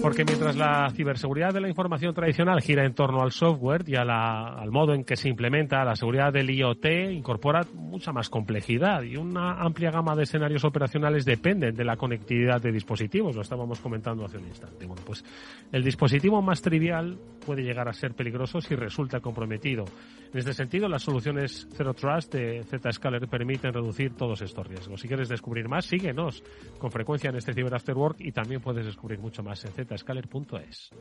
Porque 0.05 0.23
mientras 0.23 0.55
la 0.55 0.87
ciberseguridad 0.91 1.51
de 1.51 1.61
la 1.61 1.67
información 1.67 2.13
tradicional 2.13 2.61
gira 2.61 2.85
en 2.85 2.93
torno 2.93 3.23
al 3.23 3.31
software 3.31 3.83
y 3.87 3.95
al 3.95 4.69
modo 4.69 4.93
en 4.93 5.03
que 5.03 5.15
se 5.15 5.29
implementa, 5.29 5.83
la 5.83 5.95
seguridad 5.95 6.31
del 6.31 6.47
IoT 6.51 6.85
incorpora 7.09 7.65
mucha 7.73 8.11
más 8.11 8.29
complejidad 8.29 9.01
y 9.01 9.17
una 9.17 9.53
amplia 9.53 9.89
gama 9.89 10.15
de 10.15 10.21
escenarios 10.21 10.63
operacionales 10.63 11.25
dependen 11.25 11.73
de 11.73 11.83
la 11.83 11.97
conectividad 11.97 12.61
de 12.61 12.71
dispositivos. 12.71 13.35
Lo 13.35 13.41
estábamos 13.41 13.79
comentando 13.79 14.23
hace 14.25 14.37
un 14.37 14.45
instante. 14.45 14.85
Bueno, 14.85 15.01
pues 15.03 15.25
el 15.71 15.83
dispositivo 15.83 16.39
más 16.39 16.61
trivial 16.61 17.17
puede 17.43 17.63
llegar 17.63 17.89
a 17.89 17.93
ser 17.93 18.13
peligroso 18.13 18.61
si 18.61 18.75
resulta 18.75 19.21
comprometido. 19.21 19.85
En 20.31 20.39
este 20.39 20.53
sentido, 20.53 20.87
las 20.87 21.01
soluciones 21.01 21.67
Zero 21.73 21.95
Trust 21.95 22.35
de 22.35 22.63
Zscaler 22.63 23.27
permiten 23.27 23.73
reducir 23.73 24.13
todos 24.15 24.41
estos 24.41 24.67
riesgos. 24.67 25.01
Si 25.01 25.07
quieres 25.07 25.29
descubrir 25.29 25.67
más, 25.67 25.85
síguenos 25.85 26.43
con 26.77 26.91
frecuencia 26.91 27.31
en 27.31 27.37
este 27.37 27.53
Cyber 27.53 27.73
After 27.73 27.95
Work 27.95 28.17
y 28.19 28.31
también 28.31 28.61
puedes 28.61 28.85
descubrir 28.85 29.17
mucho 29.17 29.41
más 29.41 29.63
en 29.65 29.71
zscaler.es. 29.97 30.91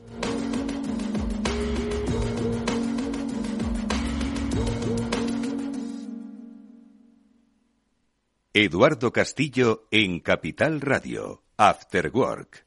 Eduardo 8.53 9.11
Castillo 9.11 9.87
en 9.91 10.21
Capital 10.21 10.79
Radio, 10.79 11.43
After 11.57 12.09
Work. 12.13 12.65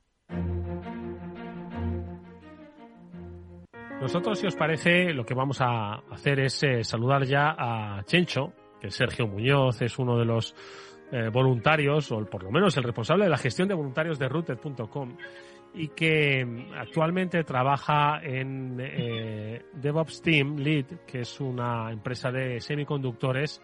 Nosotros, 4.00 4.38
si 4.38 4.46
os 4.46 4.54
parece, 4.54 5.12
lo 5.14 5.24
que 5.24 5.34
vamos 5.34 5.60
a 5.60 5.94
hacer 6.10 6.40
es 6.40 6.62
eh, 6.62 6.84
saludar 6.84 7.24
ya 7.24 7.54
a 7.58 8.04
Chencho, 8.04 8.52
que 8.80 8.90
Sergio 8.90 9.26
Muñoz 9.26 9.80
es 9.82 9.98
uno 9.98 10.18
de 10.18 10.24
los 10.24 10.54
eh, 11.12 11.28
voluntarios, 11.30 12.10
o 12.12 12.24
por 12.26 12.42
lo 12.42 12.50
menos 12.50 12.76
el 12.76 12.84
responsable 12.84 13.24
de 13.24 13.30
la 13.30 13.38
gestión 13.38 13.68
de 13.68 13.74
voluntarios 13.74 14.18
de 14.18 14.28
Routed.com, 14.28 15.16
y 15.74 15.88
que 15.88 16.66
actualmente 16.76 17.44
trabaja 17.44 18.20
en 18.22 18.78
eh, 18.80 19.62
DevOps 19.74 20.22
Team 20.22 20.56
Lead, 20.56 20.86
que 21.06 21.20
es 21.20 21.40
una 21.40 21.90
empresa 21.90 22.30
de 22.30 22.60
semiconductores, 22.60 23.60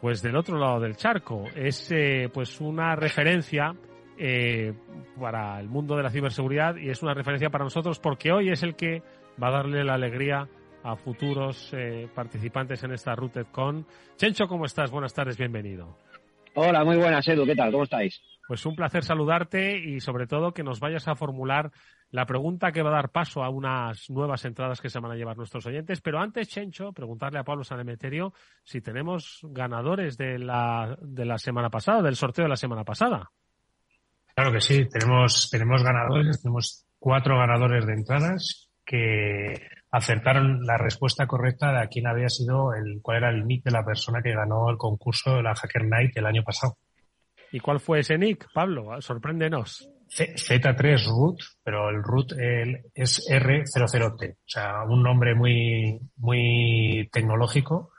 pues 0.00 0.20
del 0.22 0.36
otro 0.36 0.58
lado 0.58 0.80
del 0.80 0.96
charco. 0.96 1.44
Es 1.54 1.92
pues 2.32 2.60
una 2.60 2.96
referencia 2.96 3.72
para 5.18 5.60
el 5.60 5.68
mundo 5.68 5.96
de 5.96 6.02
la 6.02 6.10
ciberseguridad 6.10 6.76
y 6.76 6.90
es 6.90 7.02
una 7.02 7.14
referencia 7.14 7.50
para 7.50 7.64
nosotros 7.64 7.98
porque 7.98 8.32
hoy 8.32 8.50
es 8.50 8.62
el 8.62 8.74
que 8.74 9.02
va 9.40 9.48
a 9.48 9.52
darle 9.52 9.84
la 9.84 9.94
alegría 9.94 10.48
a 10.82 10.96
futuros 10.96 11.70
eh, 11.72 12.08
participantes 12.14 12.82
en 12.84 12.92
esta 12.92 13.14
RootedCon. 13.14 13.86
Chencho, 14.16 14.46
¿cómo 14.46 14.64
estás? 14.64 14.90
Buenas 14.90 15.14
tardes, 15.14 15.36
bienvenido. 15.36 15.96
Hola, 16.54 16.84
muy 16.84 16.96
buenas, 16.96 17.26
Edu. 17.26 17.46
¿Qué 17.46 17.56
tal? 17.56 17.72
¿Cómo 17.72 17.84
estáis? 17.84 18.20
Pues 18.46 18.66
un 18.66 18.76
placer 18.76 19.04
saludarte 19.04 19.78
y 19.78 20.00
sobre 20.00 20.26
todo 20.26 20.52
que 20.52 20.62
nos 20.62 20.80
vayas 20.80 21.08
a 21.08 21.14
formular 21.14 21.70
la 22.10 22.26
pregunta 22.26 22.72
que 22.72 22.82
va 22.82 22.90
a 22.90 22.96
dar 22.96 23.10
paso 23.10 23.42
a 23.42 23.48
unas 23.48 24.10
nuevas 24.10 24.44
entradas 24.44 24.80
que 24.80 24.90
se 24.90 25.00
van 25.00 25.12
a 25.12 25.14
llevar 25.14 25.38
nuestros 25.38 25.64
oyentes. 25.64 26.02
Pero 26.02 26.20
antes, 26.20 26.48
Chencho, 26.48 26.92
preguntarle 26.92 27.38
a 27.38 27.44
Pablo 27.44 27.64
Sanemeterio 27.64 28.34
si 28.64 28.82
tenemos 28.82 29.40
ganadores 29.44 30.18
de 30.18 30.38
la, 30.38 30.98
de 31.00 31.24
la 31.24 31.38
semana 31.38 31.70
pasada, 31.70 32.02
del 32.02 32.16
sorteo 32.16 32.44
de 32.44 32.50
la 32.50 32.56
semana 32.56 32.84
pasada. 32.84 33.30
Claro 34.34 34.52
que 34.52 34.60
sí, 34.60 34.86
tenemos, 34.90 35.48
tenemos 35.50 35.82
ganadores, 35.82 36.42
tenemos 36.42 36.86
cuatro 36.98 37.38
ganadores 37.38 37.86
de 37.86 37.94
entradas 37.94 38.70
que 38.84 39.54
acertaron 39.92 40.64
la 40.64 40.78
respuesta 40.78 41.26
correcta 41.26 41.70
de 41.70 41.82
a 41.82 41.86
quién 41.86 42.06
había 42.06 42.30
sido 42.30 42.72
el, 42.74 43.00
cuál 43.02 43.18
era 43.18 43.30
el 43.30 43.46
nick 43.46 43.62
de 43.62 43.70
la 43.70 43.84
persona 43.84 44.22
que 44.22 44.34
ganó 44.34 44.70
el 44.70 44.78
concurso 44.78 45.36
de 45.36 45.42
la 45.42 45.54
Hacker 45.54 45.84
Night 45.84 46.16
el 46.16 46.26
año 46.26 46.42
pasado. 46.42 46.78
¿Y 47.52 47.60
cuál 47.60 47.78
fue 47.78 48.00
ese 48.00 48.16
nick, 48.16 48.48
Pablo? 48.54 48.98
Sorpréndenos. 49.02 49.86
Z3 50.08 51.06
root, 51.06 51.40
pero 51.62 51.90
el 51.90 52.02
root 52.02 52.32
es 52.94 53.28
R00T, 53.30 54.32
o 54.32 54.36
sea, 54.46 54.82
un 54.84 55.02
nombre 55.02 55.34
muy, 55.34 56.00
muy 56.16 57.08
tecnológico. 57.12 57.90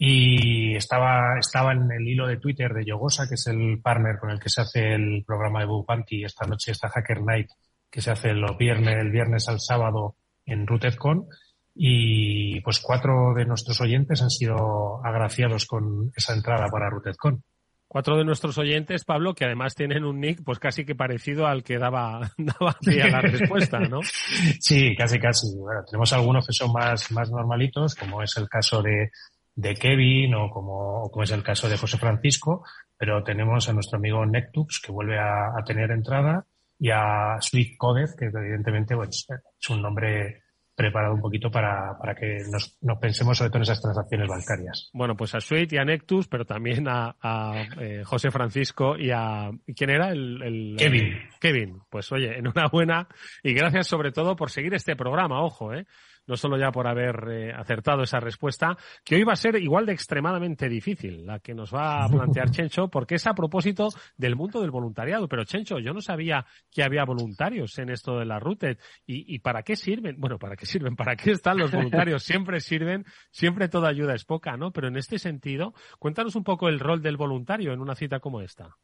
Y 0.00 0.76
estaba, 0.76 1.38
estaba 1.40 1.72
en 1.72 1.90
el 1.90 2.06
hilo 2.06 2.28
de 2.28 2.36
Twitter 2.36 2.72
de 2.72 2.84
Yogosa, 2.84 3.26
que 3.28 3.34
es 3.34 3.46
el 3.48 3.80
partner 3.80 4.18
con 4.18 4.30
el 4.30 4.38
que 4.38 4.48
se 4.48 4.60
hace 4.60 4.94
el 4.94 5.24
programa 5.26 5.60
de 5.60 5.66
Bupanti 5.66 6.22
esta 6.22 6.46
noche, 6.46 6.70
esta 6.70 6.88
Hacker 6.88 7.22
Night, 7.22 7.48
que 7.90 8.00
se 8.00 8.12
hace 8.12 8.32
los 8.32 8.56
viernes, 8.56 8.96
el 8.96 9.10
viernes 9.10 9.48
al 9.48 9.58
sábado 9.58 10.14
en 10.48 10.66
RootedCon 10.66 11.26
y 11.74 12.60
pues 12.62 12.80
cuatro 12.80 13.34
de 13.34 13.44
nuestros 13.44 13.80
oyentes 13.80 14.20
han 14.20 14.30
sido 14.30 15.00
agraciados 15.04 15.64
con 15.66 16.10
esa 16.16 16.34
entrada 16.34 16.66
para 16.68 16.90
RootedCon. 16.90 17.42
Cuatro 17.86 18.18
de 18.18 18.24
nuestros 18.24 18.58
oyentes, 18.58 19.04
Pablo, 19.04 19.34
que 19.34 19.46
además 19.46 19.74
tienen 19.74 20.04
un 20.04 20.20
nick 20.20 20.42
pues 20.44 20.58
casi 20.58 20.84
que 20.84 20.94
parecido 20.94 21.46
al 21.46 21.62
que 21.62 21.78
daba, 21.78 22.32
daba 22.36 22.72
a 22.72 23.08
la 23.08 23.20
respuesta, 23.22 23.78
¿no? 23.78 24.00
sí, 24.60 24.94
casi 24.96 25.18
casi. 25.18 25.56
Bueno, 25.56 25.84
tenemos 25.88 26.12
algunos 26.12 26.46
que 26.46 26.52
son 26.52 26.72
más, 26.72 27.10
más 27.12 27.30
normalitos, 27.30 27.94
como 27.94 28.22
es 28.22 28.36
el 28.36 28.48
caso 28.48 28.82
de, 28.82 29.10
de 29.54 29.74
Kevin 29.74 30.34
o 30.34 30.50
como, 30.50 31.08
como 31.10 31.22
es 31.22 31.30
el 31.30 31.42
caso 31.42 31.68
de 31.68 31.78
José 31.78 31.96
Francisco, 31.96 32.64
pero 32.98 33.22
tenemos 33.22 33.68
a 33.68 33.72
nuestro 33.72 33.98
amigo 33.98 34.26
Nectux 34.26 34.82
que 34.84 34.92
vuelve 34.92 35.18
a, 35.18 35.58
a 35.58 35.64
tener 35.64 35.90
entrada 35.92 36.44
y 36.78 36.90
a 36.90 37.36
Sweet 37.40 37.76
Codez, 37.76 38.14
que 38.16 38.26
evidentemente 38.26 38.94
pues, 38.94 39.26
es 39.60 39.70
un 39.70 39.82
nombre 39.82 40.42
preparado 40.78 41.12
un 41.12 41.20
poquito 41.20 41.50
para, 41.50 41.98
para 41.98 42.14
que 42.14 42.38
nos, 42.52 42.78
nos, 42.82 42.98
pensemos 43.00 43.36
sobre 43.36 43.50
todo 43.50 43.58
en 43.58 43.62
esas 43.62 43.82
transacciones 43.82 44.28
bancarias. 44.28 44.90
Bueno, 44.92 45.16
pues 45.16 45.34
a 45.34 45.40
Sweet 45.40 45.72
y 45.72 45.76
a 45.76 45.84
Nectus, 45.84 46.28
pero 46.28 46.44
también 46.44 46.86
a, 46.86 47.16
a 47.20 47.64
eh, 47.80 48.04
José 48.04 48.30
Francisco 48.30 48.96
y 48.96 49.10
a... 49.10 49.50
¿Quién 49.74 49.90
era? 49.90 50.10
El, 50.10 50.40
el, 50.40 50.76
Kevin. 50.78 51.18
Kevin. 51.40 51.80
Pues 51.90 52.12
oye, 52.12 52.38
enhorabuena 52.38 53.08
y 53.42 53.54
gracias 53.54 53.88
sobre 53.88 54.12
todo 54.12 54.36
por 54.36 54.50
seguir 54.50 54.72
este 54.72 54.94
programa, 54.94 55.42
ojo, 55.42 55.74
¿eh? 55.74 55.84
No 56.28 56.36
solo 56.36 56.56
ya 56.56 56.70
por 56.70 56.86
haber 56.86 57.28
eh, 57.30 57.52
acertado 57.52 58.02
esa 58.02 58.20
respuesta, 58.20 58.76
que 59.04 59.16
hoy 59.16 59.24
va 59.24 59.32
a 59.32 59.36
ser 59.36 59.56
igual 59.56 59.86
de 59.86 59.94
extremadamente 59.94 60.68
difícil, 60.68 61.26
la 61.26 61.40
que 61.40 61.54
nos 61.54 61.74
va 61.74 62.04
a 62.04 62.08
plantear 62.08 62.50
Chencho, 62.52 62.88
porque 62.88 63.16
es 63.16 63.26
a 63.26 63.34
propósito 63.34 63.88
del 64.16 64.36
mundo 64.36 64.60
del 64.60 64.70
voluntariado. 64.70 65.26
Pero 65.26 65.44
Chencho, 65.44 65.78
yo 65.78 65.92
no 65.92 66.00
sabía 66.00 66.46
que 66.70 66.84
había 66.84 67.04
voluntarios 67.04 67.76
en 67.78 67.90
esto 67.90 68.18
de 68.18 68.26
la 68.26 68.38
RUTED. 68.38 68.78
¿Y, 69.06 69.34
¿Y 69.34 69.38
para 69.40 69.62
qué 69.62 69.74
sirven? 69.74 70.16
Bueno, 70.18 70.38
¿para 70.38 70.54
qué 70.54 70.66
sirven? 70.66 70.94
¿Para 70.94 71.16
qué 71.16 71.32
están 71.32 71.58
los 71.58 71.72
voluntarios? 71.72 72.22
Siempre 72.22 72.60
sirven, 72.60 73.04
siempre 73.30 73.68
toda 73.68 73.88
ayuda 73.88 74.14
es 74.14 74.24
poca, 74.24 74.56
¿no? 74.56 74.70
Pero 74.70 74.88
en 74.88 74.96
este 74.96 75.18
sentido, 75.18 75.74
cuéntanos 75.98 76.36
un 76.36 76.44
poco 76.44 76.68
el 76.68 76.78
rol 76.78 77.02
del 77.02 77.16
voluntario 77.16 77.72
en 77.72 77.80
una 77.80 77.94
cita 77.94 78.20
como 78.20 78.42
esta. 78.42 78.76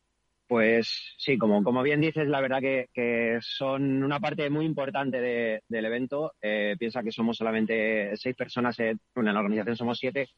Pues 0.46 1.14
sí, 1.16 1.38
como, 1.38 1.64
como 1.64 1.82
bien 1.82 2.00
dices, 2.00 2.28
la 2.28 2.40
verdad 2.40 2.60
que, 2.60 2.88
que 2.92 3.38
son 3.40 4.02
una 4.02 4.20
parte 4.20 4.50
muy 4.50 4.66
importante 4.66 5.20
de, 5.20 5.62
del 5.68 5.84
evento. 5.86 6.34
Eh, 6.42 6.76
piensa 6.78 7.02
que 7.02 7.12
somos 7.12 7.36
solamente 7.38 8.14
seis 8.16 8.36
personas, 8.36 8.78
en, 8.78 9.00
en 9.16 9.24
la 9.24 9.40
organización 9.40 9.76
somos 9.76 9.98
siete, 9.98 10.28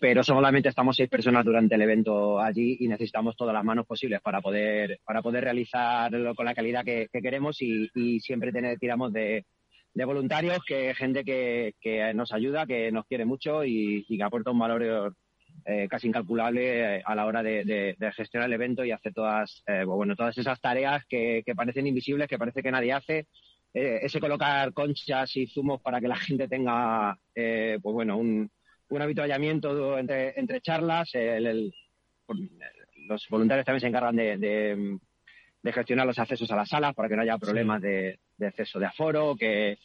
pero 0.00 0.22
solamente 0.22 0.68
estamos 0.68 0.96
seis 0.96 1.08
personas 1.08 1.44
durante 1.44 1.74
el 1.74 1.82
evento 1.82 2.38
allí 2.38 2.76
y 2.80 2.88
necesitamos 2.88 3.36
todas 3.36 3.54
las 3.54 3.64
manos 3.64 3.86
posibles 3.86 4.20
para 4.20 4.40
poder, 4.40 5.00
para 5.04 5.22
poder 5.22 5.44
realizarlo 5.44 6.34
con 6.34 6.46
la 6.46 6.54
calidad 6.54 6.84
que, 6.84 7.08
queremos 7.10 7.60
y, 7.60 8.20
siempre 8.20 8.52
tener, 8.52 8.78
tiramos 8.78 9.12
de, 9.12 9.44
voluntarios, 9.94 10.58
que 10.64 10.94
gente 10.94 11.24
que, 11.24 12.12
nos 12.14 12.32
ayuda, 12.32 12.66
que 12.66 12.92
nos 12.92 13.06
quiere 13.06 13.24
mucho 13.24 13.64
y, 13.64 14.04
que 14.06 14.22
aporta 14.22 14.52
un 14.52 14.58
valor 14.58 15.14
eh, 15.64 15.86
casi 15.88 16.08
incalculable 16.08 17.02
a 17.04 17.14
la 17.14 17.26
hora 17.26 17.42
de, 17.42 17.96
gestionar 18.16 18.48
el 18.48 18.54
evento 18.54 18.84
y 18.84 18.90
hacer 18.90 19.12
todas, 19.12 19.62
eh, 19.66 19.84
bueno, 19.84 20.16
todas 20.16 20.36
esas 20.38 20.60
tareas 20.60 21.04
que, 21.06 21.42
parecen 21.54 21.86
invisibles, 21.86 22.28
que 22.28 22.38
parece 22.38 22.62
que 22.62 22.70
nadie 22.70 22.92
hace. 22.92 23.26
Eh, 23.74 24.00
ese 24.02 24.18
colocar 24.18 24.72
conchas 24.72 25.36
y 25.36 25.46
zumos 25.46 25.80
para 25.82 26.00
que 26.00 26.08
la 26.08 26.16
gente 26.16 26.48
tenga, 26.48 27.18
pues 27.34 27.80
bueno, 27.82 28.16
un, 28.16 28.50
un 28.88 29.02
habituallamiento 29.02 29.98
entre, 29.98 30.38
entre 30.38 30.60
charlas. 30.60 31.12
los 33.06 33.26
voluntarios 33.28 33.66
también 33.66 33.80
se 33.80 33.88
encargan 33.88 34.16
de, 34.16 34.98
gestionar 35.64 36.06
los 36.06 36.18
accesos 36.18 36.50
a 36.50 36.56
las 36.56 36.68
salas 36.68 36.94
para 36.94 37.08
que 37.08 37.16
no 37.16 37.22
haya 37.22 37.36
problemas 37.36 37.82
de, 37.82 38.18
acceso 38.40 38.78
de 38.78 38.86
aforo 38.86 39.36
que, 39.36 39.78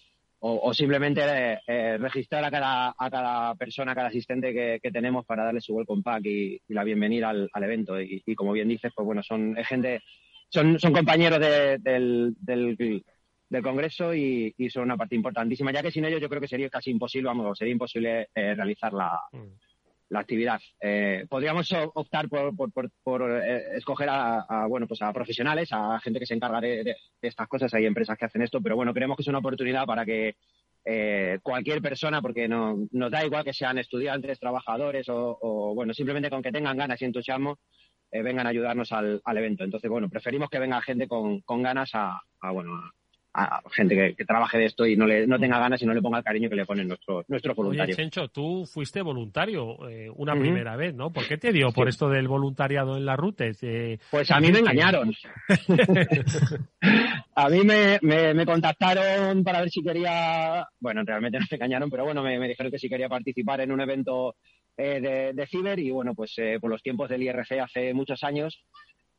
o, 0.46 0.74
simplemente 0.74 1.22
eh, 1.66 1.98
registrar 1.98 2.44
a 2.44 2.52
cada, 2.52 2.94
a 2.98 3.10
cada 3.10 3.56
persona, 3.56 3.94
a 3.94 3.96
cada 3.96 4.10
asistente 4.10 4.54
que, 4.54 4.92
tenemos 4.92 5.26
para 5.26 5.46
darle 5.46 5.62
su 5.62 5.74
welcome 5.74 6.04
pack 6.04 6.26
y, 6.26 6.60
la 6.68 6.84
bienvenida 6.84 7.30
al, 7.30 7.64
evento. 7.64 8.00
Y, 8.02 8.36
como 8.36 8.52
bien 8.52 8.68
dices, 8.68 8.92
pues 8.94 9.06
bueno, 9.06 9.24
son 9.24 9.56
gente, 9.64 10.02
son, 10.50 10.78
son 10.80 10.92
compañeros 10.92 11.40
del, 11.40 12.36
del 13.54 13.64
Congreso 13.64 14.14
y, 14.14 14.54
son 14.70 14.84
una 14.84 14.98
parte 14.98 15.16
importantísima, 15.16 15.72
ya 15.72 15.82
que 15.82 15.92
sin 15.92 16.04
ellos 16.04 16.20
yo 16.20 16.28
creo 16.28 16.42
que 16.42 16.48
sería 16.50 16.70
casi 16.70 16.92
imposible, 16.92 17.28
vamos, 17.28 17.58
sería 17.58 17.72
imposible 17.72 18.28
eh, 18.36 18.54
realizar 18.54 18.92
la, 18.92 19.22
mm. 20.20 20.22
actividad. 20.22 20.62
Eh, 20.82 21.26
podríamos 21.30 21.70
optar 21.94 22.30
por, 22.30 22.54
por, 23.04 23.44
eh, 23.44 23.64
escoger 23.76 24.10
a, 24.10 24.66
bueno, 24.68 24.88
pues 24.88 25.02
a 25.02 25.14
profesionales, 25.14 25.70
a 25.72 26.00
gente 26.00 26.20
que 26.20 26.26
se 26.26 26.34
encarga 26.34 26.62
de, 26.62 26.96
estas 27.22 27.48
cosas, 27.48 27.74
hay 27.74 27.86
empresas 27.86 28.18
que 28.18 28.26
hacen 28.26 28.42
esto, 28.42 28.62
pero 28.62 28.76
bueno, 28.76 28.94
creemos 28.94 29.18
que 29.18 29.22
es 29.22 29.28
una 29.28 29.40
oportunidad 29.40 29.86
para 29.86 30.06
que 30.06 30.36
cualquier 31.42 31.82
persona, 31.82 32.22
porque 32.22 32.48
no, 32.48 32.88
nos 32.92 33.10
da 33.10 33.26
igual 33.26 33.46
que 33.46 33.54
sean 33.54 33.78
estudiantes, 33.78 34.40
trabajadores 34.40 35.08
o, 35.08 35.74
bueno, 35.74 35.94
simplemente 35.94 36.30
con 36.30 36.42
que 36.42 36.52
tengan 36.52 36.76
ganas 36.76 37.02
y 37.02 37.06
entusiasmo, 37.06 37.60
vengan 38.12 38.46
a 38.48 38.50
ayudarnos 38.50 38.92
al, 38.92 39.22
evento. 39.26 39.64
Entonces, 39.64 39.90
bueno, 39.90 40.10
preferimos 40.10 40.50
que 40.50 40.60
venga 40.60 40.82
gente 40.82 41.08
con, 41.08 41.42
ganas 41.62 41.92
a, 41.94 42.20
a 42.42 42.52
bueno, 42.52 42.76
a 42.76 42.92
gente 43.72 44.16
que, 44.16 44.26
trabaje 44.26 44.60
de 44.60 44.66
esto 44.66 44.86
y 44.86 44.96
no, 44.96 45.08
le, 45.08 45.26
no 45.26 45.40
tenga 45.40 45.58
ganas 45.60 45.82
y 45.82 45.86
no 45.86 45.94
le 45.94 46.02
ponga 46.02 46.20
el 46.20 46.24
cariño 46.24 46.50
que 46.50 46.56
le 46.56 46.66
ponen 46.66 46.88
nuestros 46.88 47.28
nuestro 47.28 47.56
voluntarios. 47.56 47.98
Oye, 47.98 48.04
Chencho, 48.04 48.28
tú 48.28 48.66
fuiste 48.66 49.02
voluntario 49.02 49.90
eh, 49.90 50.10
una 50.16 50.36
primera 50.36 50.76
vez, 50.76 50.94
¿no? 50.94 51.12
¿Por 51.12 51.28
qué 51.28 51.38
te 51.38 51.52
dio 51.52 51.72
por 51.72 51.90
esto 51.90 52.10
del 52.10 52.28
voluntariado 52.28 52.96
en 52.96 53.06
las 53.06 53.18
rutas? 53.18 53.58
Eh, 53.64 53.98
pues 54.12 54.30
a 54.30 54.40
mí 54.40 54.52
me 54.52 54.60
engañaron. 54.60 55.12
a 57.36 57.50
mí 57.50 57.62
me, 57.64 58.00
me, 58.02 58.46
contactaron 58.46 59.44
para 59.44 59.62
ver 59.62 59.70
si 59.70 59.82
quería, 59.82 60.68
bueno, 60.80 61.02
realmente 61.04 61.40
no 61.40 61.46
me 61.50 61.56
engañaron, 61.56 61.90
pero 61.90 62.06
bueno, 62.06 62.22
me, 62.22 62.48
dijeron 62.48 62.72
que 62.72 62.80
si 62.80 62.90
quería 62.90 63.10
participar 63.10 63.62
en 63.62 63.72
un 63.72 63.82
evento 63.82 64.36
eh, 64.78 65.02
de, 65.02 65.34
de 65.34 65.48
ciber 65.48 65.80
y 65.80 65.90
bueno, 65.90 66.14
pues 66.14 66.36
por 66.62 66.70
los 66.70 66.84
tiempos 66.84 67.10
del 67.10 67.24
IRC 67.24 67.60
hace 67.60 67.94
muchos 67.96 68.24
años, 68.24 68.64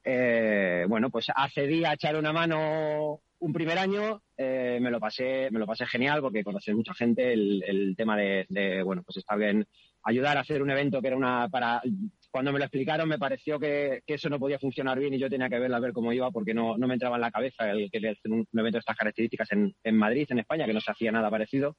bueno, 0.04 1.10
pues 1.10 1.26
accedí 1.34 1.84
a 1.84 1.94
echar 1.94 2.16
una 2.16 2.32
mano 2.32 3.20
un 3.44 3.52
primer 3.52 3.78
año 3.78 4.22
eh, 4.36 4.78
me 4.80 4.90
lo 4.90 4.98
pasé 4.98 5.48
me 5.50 5.58
lo 5.58 5.66
pasé 5.66 5.84
genial 5.86 6.22
porque 6.22 6.42
conocí 6.42 6.72
mucha 6.72 6.94
gente 6.94 7.32
el, 7.32 7.94
tema 7.96 8.16
de, 8.16 8.82
bueno 8.82 9.02
pues 9.02 9.18
está 9.18 9.36
bien 9.36 9.66
ayudar 10.02 10.36
a 10.36 10.40
hacer 10.40 10.62
un 10.62 10.70
evento 10.70 11.00
que 11.02 11.08
era 11.08 11.16
una 11.16 11.48
para 11.50 11.82
cuando 12.30 12.52
me 12.52 12.58
lo 12.58 12.64
explicaron 12.64 13.08
me 13.08 13.18
pareció 13.18 13.60
que, 13.60 14.02
eso 14.06 14.30
no 14.30 14.38
podía 14.38 14.58
funcionar 14.58 14.98
bien 14.98 15.12
y 15.12 15.18
yo 15.18 15.28
tenía 15.28 15.50
que 15.50 15.58
verla 15.58 15.76
a 15.76 15.80
ver 15.80 15.92
cómo 15.92 16.12
iba 16.12 16.30
porque 16.30 16.54
no, 16.54 16.76
me 16.78 16.94
entraba 16.94 17.16
en 17.16 17.22
la 17.22 17.30
cabeza 17.30 17.70
el 17.70 17.90
que 17.90 17.98
hacer 17.98 18.32
un, 18.32 18.46
evento 18.54 18.76
de 18.76 18.80
estas 18.80 18.96
características 18.96 19.52
en, 19.52 19.74
en 19.84 19.96
Madrid 19.96 20.26
en 20.30 20.38
España 20.38 20.64
que 20.64 20.74
no 20.74 20.80
se 20.80 20.90
hacía 20.90 21.12
nada 21.12 21.30
parecido 21.30 21.76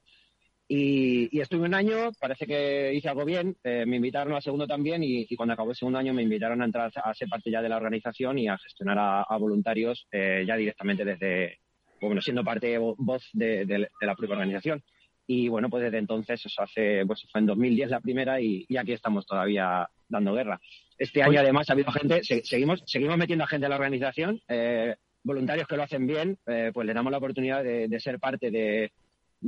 y, 0.68 1.40
estuve 1.40 1.66
un 1.66 1.74
año, 1.74 2.10
parece 2.18 2.44
que 2.44 2.92
hice 2.92 3.08
algo 3.08 3.24
bien, 3.24 3.56
eh, 3.62 3.84
me 3.86 3.96
invitaron 3.96 4.34
al 4.34 4.42
segundo 4.42 4.66
también 4.66 5.02
y, 5.04 5.24
cuando 5.36 5.54
acabó 5.54 5.70
el 5.70 5.76
segundo 5.76 5.98
año 5.98 6.12
me 6.12 6.22
invitaron 6.22 6.60
a 6.60 6.64
entrar 6.64 6.90
a 6.94 7.14
ser 7.14 7.28
parte 7.28 7.50
ya 7.50 7.62
de 7.62 7.68
la 7.68 7.76
organización 7.76 8.38
y 8.38 8.48
a 8.48 8.58
gestionar 8.58 8.98
a, 8.98 9.36
voluntarios 9.38 10.08
eh, 10.10 10.44
ya 10.46 10.56
directamente 10.56 11.04
desde, 11.04 11.60
bueno, 12.00 12.20
siendo 12.20 12.42
parte 12.42 12.78
voz 12.78 13.22
de, 13.32 13.88
la 14.00 14.14
propia 14.16 14.34
organización. 14.34 14.82
Y 15.28 15.48
bueno, 15.48 15.68
pues 15.68 15.84
desde 15.84 15.98
entonces, 15.98 16.44
eso 16.44 16.62
hace, 16.62 17.04
pues 17.06 17.26
fue 17.30 17.40
en 17.40 17.46
2010 17.46 17.90
la 17.90 18.00
primera 18.00 18.40
y, 18.40 18.66
aquí 18.76 18.92
estamos 18.92 19.24
todavía 19.24 19.88
dando 20.08 20.34
guerra. 20.34 20.60
Este 20.98 21.22
año 21.22 21.40
además 21.40 21.68
ha 21.68 21.74
habido 21.74 21.92
gente, 21.92 22.22
seguimos, 22.24 22.82
seguimos 22.86 23.18
metiendo 23.18 23.44
a 23.44 23.48
gente 23.48 23.66
a 23.66 23.68
la 23.68 23.76
organización, 23.76 24.40
eh, 24.48 24.96
voluntarios 25.22 25.68
que 25.68 25.76
lo 25.76 25.82
hacen 25.82 26.06
bien, 26.06 26.38
pues 26.44 26.86
le 26.86 26.94
damos 26.94 27.10
la 27.10 27.18
oportunidad 27.18 27.64
de 27.64 28.00
ser 28.00 28.20
parte 28.20 28.50
de, 28.52 28.92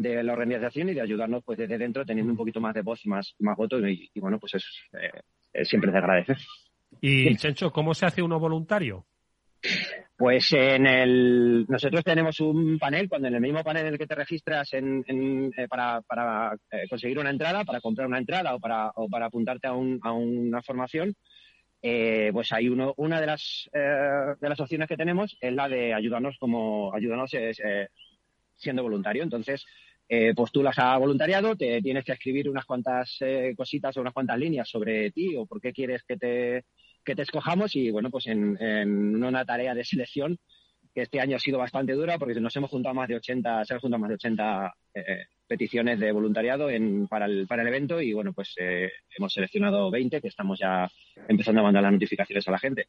de 0.01 0.23
la 0.23 0.33
organización 0.33 0.89
y 0.89 0.95
de 0.95 1.01
ayudarnos 1.01 1.43
pues 1.45 1.59
desde 1.59 1.77
dentro 1.77 2.07
teniendo 2.07 2.33
un 2.33 2.37
poquito 2.37 2.61
más 2.61 2.73
de 2.75 2.83
voz 2.83 3.05
y 3.05 3.09
más, 3.09 3.35
más 3.41 3.57
votos 3.57 3.83
y, 3.89 4.09
bueno 4.21 4.39
pues 4.39 4.55
es, 4.55 4.65
eh, 5.53 5.65
siempre 5.65 5.91
de 5.91 5.99
agradecer. 5.99 6.37
Y 7.01 7.35
Chencho, 7.37 7.73
¿cómo 7.73 7.95
se 7.95 8.07
hace 8.07 8.23
uno 8.23 8.39
voluntario? 8.39 9.05
Pues 10.17 10.53
en 10.53 10.87
el 10.87 11.67
nosotros 11.69 12.05
tenemos 12.05 12.39
un 12.39 12.79
panel, 12.79 13.09
cuando 13.09 13.27
en 13.27 13.35
el 13.35 13.41
mismo 13.41 13.65
panel 13.65 13.87
en 13.87 13.93
el 13.95 13.99
que 13.99 14.07
te 14.07 14.15
registras 14.15 14.73
en, 14.73 15.05
eh, 15.57 15.67
para, 15.69 16.01
para 16.03 16.55
eh, 16.71 16.87
conseguir 16.89 17.19
una 17.19 17.31
entrada, 17.31 17.65
para 17.65 17.81
comprar 17.81 18.07
una 18.07 18.19
entrada 18.19 18.55
o 18.55 18.61
para, 18.61 18.93
o 18.95 19.09
para 19.09 19.27
apuntarte 19.27 19.67
a, 19.67 19.73
un, 19.73 19.99
a 20.03 20.13
una 20.13 20.63
formación, 20.63 21.15
pues 21.81 22.53
hay 22.53 22.69
uno, 22.69 22.95
una 22.97 23.21
de 23.21 23.27
las, 23.27 23.69
de 23.73 24.49
las 24.49 24.61
opciones 24.61 24.89
que 24.89 24.97
tenemos 24.97 25.37
es 25.41 25.53
la 25.53 25.69
de 25.69 25.95
ayudarnos 25.95 26.37
como 26.39 26.93
ayudarnos 26.95 27.31
siendo 28.59 28.83
voluntario. 28.83 29.23
Entonces, 29.23 29.65
eh, 30.09 30.33
postulas 30.35 30.79
a 30.79 30.97
voluntariado, 30.97 31.55
te 31.55 31.83
tienes 31.83 32.05
que 32.05 32.13
escribir 32.13 32.49
unas 32.49 32.65
cuantas 32.65 33.17
eh, 33.21 33.55
cositas 33.57 33.97
o 33.97 34.01
unas 34.01 34.15
cuantas 34.15 34.39
líneas 34.39 34.69
sobre 34.69 35.11
ti 35.11 35.37
o 35.37 35.45
por 35.47 35.61
qué 35.61 35.73
quieres 35.73 36.03
que 36.05 36.17
te, 36.17 36.65
que 37.05 37.15
te 37.15 37.23
escojamos 37.23 37.77
y 37.77 37.91
bueno, 37.91 38.11
pues 38.11 38.27
en, 38.27 39.23
una 39.23 39.45
tarea 39.45 39.75
de 39.75 39.85
selección 39.85 40.39
que 40.95 41.03
este 41.03 41.21
año 41.21 41.37
ha 41.37 41.41
sido 41.41 41.59
bastante 41.59 41.93
dura 41.93 42.19
porque 42.19 42.41
nos 42.41 42.57
hemos 42.57 42.71
juntado 42.71 42.95
más 42.95 43.09
de 43.09 43.17
80, 43.17 43.65
se 43.65 43.75
han 43.75 43.81
juntado 43.81 44.01
más 44.01 44.09
de 44.09 44.15
80 44.15 44.75
eh, 44.95 45.25
peticiones 45.47 46.01
de 46.01 46.11
voluntariado 46.11 46.71
en, 46.71 47.07
para, 47.07 47.27
el, 47.27 47.47
para 47.47 47.63
el 47.63 47.69
evento 47.69 48.01
y 48.01 48.15
bueno, 48.15 48.33
pues 48.33 48.55
eh, 48.59 48.91
hemos 49.17 49.33
seleccionado 49.33 49.91
20 49.91 50.23
que 50.23 50.29
estamos 50.29 50.59
ya 50.59 50.91
empezando 51.29 51.61
a 51.61 51.65
mandar 51.65 51.83
las 51.83 51.93
notificaciones 51.93 52.49
a 52.49 52.53
la 52.53 52.59
gente 52.59 52.89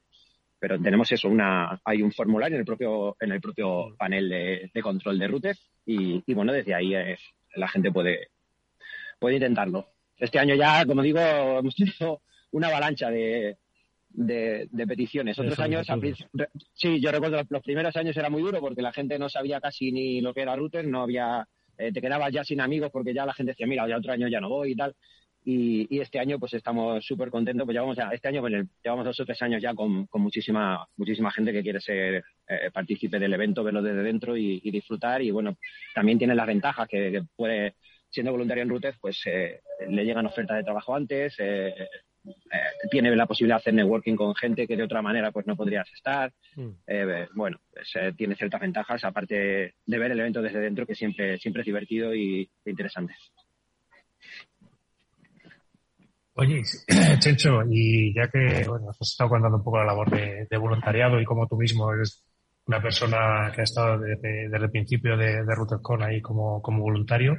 pero 0.59 0.79
tenemos 0.79 1.11
eso, 1.11 1.29
una, 1.29 1.79
hay 1.85 2.01
un 2.01 2.11
formulario 2.11 2.55
en 2.55 2.61
el 2.61 2.65
propio, 2.65 3.15
en 3.19 3.31
el 3.31 3.39
propio 3.39 3.95
panel 3.97 4.29
de, 4.29 4.81
control 4.81 5.17
de 5.17 5.27
router 5.27 5.57
y, 5.85 6.33
bueno, 6.33 6.51
desde 6.51 6.75
ahí 6.75 6.93
eh, 6.93 7.17
la 7.55 7.67
gente 7.67 7.91
puede, 7.91 8.29
puede 9.19 9.35
intentarlo. 9.35 9.87
Este 10.17 10.37
año 10.37 10.55
ya, 10.55 10.85
como 10.85 11.01
digo, 11.01 11.19
hemos 11.19 11.75
tenido 11.75 12.21
una 12.51 12.67
avalancha 12.67 13.09
de, 13.09 13.57
de, 14.09 14.87
peticiones. 14.87 15.39
Otros 15.39 15.59
años, 15.59 15.87
sí, 16.73 16.99
yo 16.99 17.11
recuerdo 17.11 17.41
los 17.49 17.63
primeros 17.63 17.95
años 17.95 18.17
era 18.17 18.29
muy 18.29 18.41
duro 18.41 18.59
porque 18.59 18.81
la 18.81 18.91
gente 18.91 19.17
no 19.17 19.29
sabía 19.29 19.61
casi 19.61 19.91
ni 19.91 20.19
lo 20.21 20.33
que 20.33 20.41
era 20.41 20.55
router, 20.55 20.85
no 20.85 21.03
había, 21.03 21.47
eh, 21.77 21.91
te 21.91 22.01
quedabas 22.01 22.33
ya 22.33 22.43
sin 22.43 22.59
amigos 22.59 22.89
porque 22.91 23.13
ya 23.13 23.25
la 23.25 23.33
gente 23.33 23.51
decía, 23.51 23.67
mira, 23.67 23.87
ya 23.87 23.97
otro 23.97 24.11
año 24.11 24.27
ya 24.27 24.41
no 24.41 24.49
voy 24.49 24.71
y 24.71 24.75
tal. 24.75 24.95
Y, 25.45 25.99
este 25.99 26.19
año 26.19 26.37
pues 26.37 26.53
estamos 26.53 27.05
súper 27.05 27.29
contentos, 27.29 27.65
pues 27.65 27.73
llevamos 27.73 27.95
ya, 27.95 28.09
este 28.09 28.27
año 28.27 28.41
pues, 28.41 28.65
llevamos 28.83 29.05
dos 29.05 29.19
o 29.19 29.25
tres 29.25 29.41
años 29.41 29.61
ya 29.61 29.73
con, 29.73 30.07
muchísima, 30.13 30.85
muchísima 30.97 31.31
gente 31.31 31.53
que 31.53 31.63
quiere 31.63 31.79
ser 31.79 32.23
eh, 32.47 32.69
partícipe 32.73 33.19
del 33.19 33.33
evento, 33.33 33.63
verlo 33.63 33.81
desde 33.81 34.03
dentro 34.03 34.35
y, 34.35 34.59
disfrutar 34.69 35.21
y 35.21 35.31
bueno, 35.31 35.57
también 35.95 36.17
tiene 36.17 36.35
las 36.35 36.45
ventajas 36.45 36.87
que, 36.87 37.23
puede, 37.35 37.75
siendo 38.09 38.31
voluntario 38.31 38.63
en 38.63 38.69
Rutes, 38.69 38.95
pues 38.99 39.21
eh, 39.25 39.61
le 39.89 40.05
llegan 40.05 40.25
ofertas 40.25 40.57
de 40.57 40.63
trabajo 40.63 40.93
antes, 40.93 41.35
eh, 41.39 41.73
tiene 42.91 43.15
la 43.15 43.25
posibilidad 43.25 43.55
de 43.55 43.61
hacer 43.61 43.73
networking 43.73 44.15
con 44.15 44.35
gente 44.35 44.67
que 44.67 44.75
de 44.75 44.83
otra 44.83 45.01
manera 45.01 45.31
pues 45.31 45.47
no 45.47 45.55
podrías 45.55 45.91
estar. 45.93 46.31
Mm. 46.55 46.69
bueno, 47.33 47.59
pues, 47.71 48.15
tiene 48.17 48.35
ciertas 48.35 48.59
ventajas, 48.59 49.03
aparte 49.05 49.73
de 49.85 49.97
ver 49.97 50.11
el 50.11 50.19
evento 50.19 50.41
desde 50.41 50.59
dentro, 50.59 50.85
que 50.85 50.95
siempre, 50.95 51.39
siempre 51.39 51.61
es 51.61 51.65
divertido 51.65 52.13
y 52.13 52.49
interesante. 52.65 53.15
Oye, 56.39 56.63
Chencho, 57.19 57.63
y 57.69 58.13
ya 58.13 58.29
que 58.29 58.63
bueno, 58.65 58.89
has 58.91 59.01
estado 59.01 59.29
contando 59.29 59.57
un 59.57 59.63
poco 59.63 59.79
la 59.79 59.87
labor 59.87 60.09
de, 60.09 60.57
voluntariado 60.57 61.19
y 61.19 61.25
como 61.25 61.45
tú 61.47 61.57
mismo 61.57 61.91
eres 61.93 62.23
una 62.65 62.81
persona 62.81 63.51
que 63.53 63.59
ha 63.59 63.63
estado 63.65 63.99
desde, 63.99 64.45
el 64.45 64.71
principio 64.71 65.17
de, 65.17 65.43
de 65.43 65.55
RouterCon 65.55 66.01
ahí 66.01 66.21
como, 66.21 66.61
como 66.61 66.83
voluntario, 66.83 67.37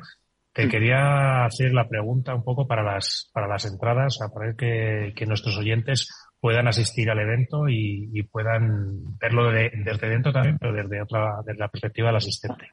te 0.52 0.66
mm. 0.66 0.68
quería 0.68 1.44
hacer 1.46 1.72
la 1.72 1.88
pregunta 1.88 2.34
un 2.34 2.44
poco 2.44 2.66
para 2.66 2.82
las, 2.82 3.30
para 3.32 3.48
las 3.48 3.64
entradas, 3.64 4.18
para 4.34 4.52
que, 4.54 5.14
que 5.16 5.24
nuestros 5.24 5.56
oyentes 5.56 6.08
puedan 6.38 6.68
asistir 6.68 7.08
al 7.10 7.20
evento 7.20 7.68
y, 7.68 8.22
puedan 8.30 9.18
verlo 9.18 9.50
desde 9.50 10.08
dentro 10.08 10.30
también, 10.30 10.58
pero 10.58 10.74
desde 10.74 11.00
otra, 11.00 11.36
desde 11.46 11.58
la 11.58 11.68
perspectiva 11.68 12.08
del 12.08 12.16
asistente. 12.16 12.68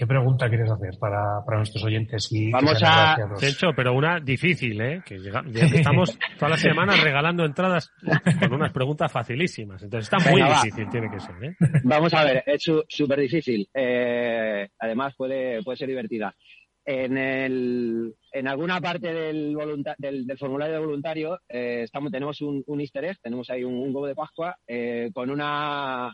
¿Qué 0.00 0.06
pregunta 0.06 0.48
quieres 0.48 0.70
hacer 0.70 0.96
para, 0.98 1.44
para 1.44 1.58
nuestros 1.58 1.84
oyentes? 1.84 2.26
Y 2.32 2.50
Vamos 2.50 2.82
a... 2.82 3.18
De 3.38 3.48
hecho, 3.48 3.74
pero 3.76 3.92
una 3.92 4.18
difícil, 4.18 4.80
¿eh? 4.80 5.02
Que 5.04 5.16
estamos 5.74 6.18
todas 6.38 6.52
las 6.52 6.60
semanas 6.62 7.02
regalando 7.02 7.44
entradas 7.44 7.92
con 8.40 8.54
unas 8.54 8.72
preguntas 8.72 9.12
facilísimas. 9.12 9.82
Entonces 9.82 10.10
está 10.10 10.30
muy 10.30 10.40
difícil, 10.42 10.88
tiene 10.88 11.10
que 11.10 11.20
ser, 11.20 11.44
¿eh? 11.44 11.54
Vamos 11.84 12.14
a 12.14 12.24
ver, 12.24 12.42
es 12.46 12.64
súper 12.88 13.20
difícil. 13.20 13.68
Eh, 13.74 14.70
además 14.78 15.12
puede, 15.18 15.62
puede 15.62 15.76
ser 15.76 15.88
divertida. 15.88 16.34
En, 16.82 17.18
el, 17.18 18.14
en 18.32 18.48
alguna 18.48 18.80
parte 18.80 19.12
del, 19.12 19.54
del, 19.98 20.38
formulario 20.38 20.76
de 20.76 20.80
voluntario 20.80 21.40
eh, 21.46 21.82
estamos, 21.82 22.10
tenemos 22.10 22.40
un, 22.40 22.64
un, 22.66 22.80
easter 22.80 23.04
egg, 23.04 23.18
tenemos 23.20 23.50
ahí 23.50 23.64
un, 23.64 23.94
huevo 23.94 24.06
de 24.06 24.14
Pascua 24.14 24.56
eh, 24.66 25.10
con 25.12 25.28
una 25.28 26.10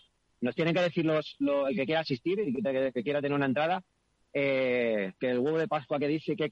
nos 0.46 0.54
tienen 0.54 0.74
que 0.74 0.80
decir 0.80 1.04
los, 1.04 1.37
el 1.40 1.76
que 1.76 1.85
quiera 1.85 2.00
asistir 2.00 2.38
y 2.40 2.54
que, 2.54 2.92
que 2.94 3.02
quiera 3.02 3.20
tener 3.20 3.37
una 3.37 3.46
entrada, 3.46 3.82
eh, 4.32 5.14
que 5.18 5.30
el 5.30 5.38
huevo 5.38 5.59
de 5.59 5.66
Pascua 5.66 5.98
que 5.98 6.09
dice 6.09 6.37
que, 6.37 6.50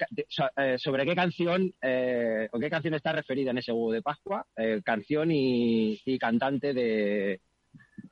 eh, 0.56 0.78
sobre 0.78 1.04
qué 1.04 1.14
canción 1.14 1.70
eh, 1.82 2.48
o 2.50 2.58
qué 2.58 2.70
canción 2.70 2.94
está 2.94 3.12
referida 3.12 3.50
en 3.50 3.58
ese 3.58 3.72
huevo 3.72 3.92
de 3.92 4.00
Pascua, 4.00 4.46
canción 4.82 5.28
y, 5.30 6.18
cantante 6.18 6.72
de, 6.72 7.40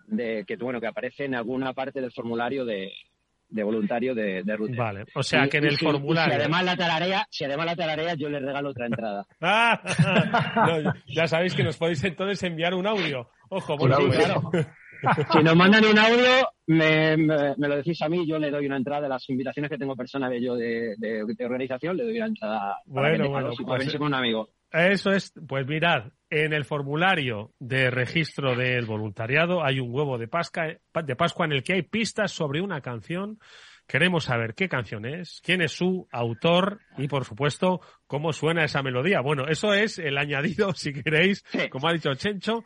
de, 0.08 0.44
que 0.46 0.56
bueno 0.56 0.78
que 0.78 0.88
aparece 0.88 1.24
en 1.24 1.34
alguna 1.34 1.72
parte 1.72 2.02
del 2.02 2.12
formulario 2.12 2.66
de, 2.66 2.92
de 3.48 3.62
voluntario 3.62 4.14
de, 4.14 4.42
de 4.42 4.56
Vale, 4.76 5.04
o 5.14 5.22
sea 5.22 5.48
que 5.48 5.56
en 5.56 5.64
el 5.64 5.78
formulario. 5.78 6.34
Si 6.34 6.40
además 6.40 6.64
la 6.64 6.76
tararea, 6.76 7.26
si 7.30 7.44
además 7.44 7.66
la 7.66 7.76
tararea, 7.76 8.14
yo 8.14 8.28
le 8.28 8.40
regalo 8.40 8.70
otra 8.70 8.86
entrada. 8.86 9.26
Ah, 9.40 9.82
ya 11.08 11.26
sabéis 11.26 11.54
que 11.54 11.64
nos 11.64 11.76
podéis 11.76 12.04
entonces 12.04 12.42
enviar 12.42 12.74
un 12.74 12.86
audio. 12.86 13.30
Ojo, 13.48 13.76
bueno, 13.76 13.96
claro. 14.10 14.50
Si 15.32 15.42
nos 15.42 15.56
mandan 15.56 15.84
un 15.84 15.98
audio, 15.98 16.48
me, 16.66 17.16
me, 17.16 17.68
lo 17.68 17.76
decís 17.76 18.00
a 18.02 18.08
mí, 18.08 18.26
yo 18.26 18.38
le 18.38 18.50
doy 18.50 18.66
una 18.66 18.76
entrada 18.76 19.02
de 19.02 19.08
las 19.08 19.28
invitaciones 19.28 19.70
que 19.70 19.78
tengo 19.78 19.96
personales 19.96 20.42
yo 20.42 20.54
de, 20.54 20.94
de, 20.96 21.44
organización, 21.44 21.96
le 21.96 22.04
doy 22.04 22.16
una 22.16 22.26
entrada 22.26 22.76
bueno, 22.86 23.28
bueno, 23.28 23.50
pues, 23.64 23.96
con 23.96 24.06
un 24.08 24.14
amigo. 24.14 24.50
Eso 24.70 25.10
es, 25.10 25.34
pues 25.46 25.66
mirad, 25.66 26.12
en 26.30 26.54
el 26.54 26.64
formulario 26.64 27.52
de 27.58 27.90
registro 27.90 28.56
del 28.56 28.86
voluntariado 28.86 29.62
hay 29.62 29.80
un 29.80 29.94
huevo 29.94 30.16
de 30.16 30.28
Pascua, 30.28 30.68
de 31.04 31.16
Pascua 31.16 31.44
en 31.44 31.52
el 31.52 31.62
que 31.62 31.74
hay 31.74 31.82
pistas 31.82 32.32
sobre 32.32 32.62
una 32.62 32.80
canción. 32.80 33.38
Queremos 33.86 34.24
saber 34.24 34.54
qué 34.54 34.68
canción 34.68 35.04
es, 35.04 35.42
quién 35.44 35.60
es 35.60 35.72
su 35.72 36.08
autor 36.10 36.78
y, 36.96 37.08
por 37.08 37.24
supuesto, 37.24 37.80
cómo 38.06 38.32
suena 38.32 38.64
esa 38.64 38.82
melodía. 38.82 39.20
Bueno, 39.20 39.46
eso 39.48 39.74
es 39.74 39.98
el 39.98 40.16
añadido, 40.16 40.72
si 40.74 40.94
queréis, 40.94 41.44
como 41.68 41.88
ha 41.88 41.92
dicho 41.92 42.14
Chencho, 42.14 42.62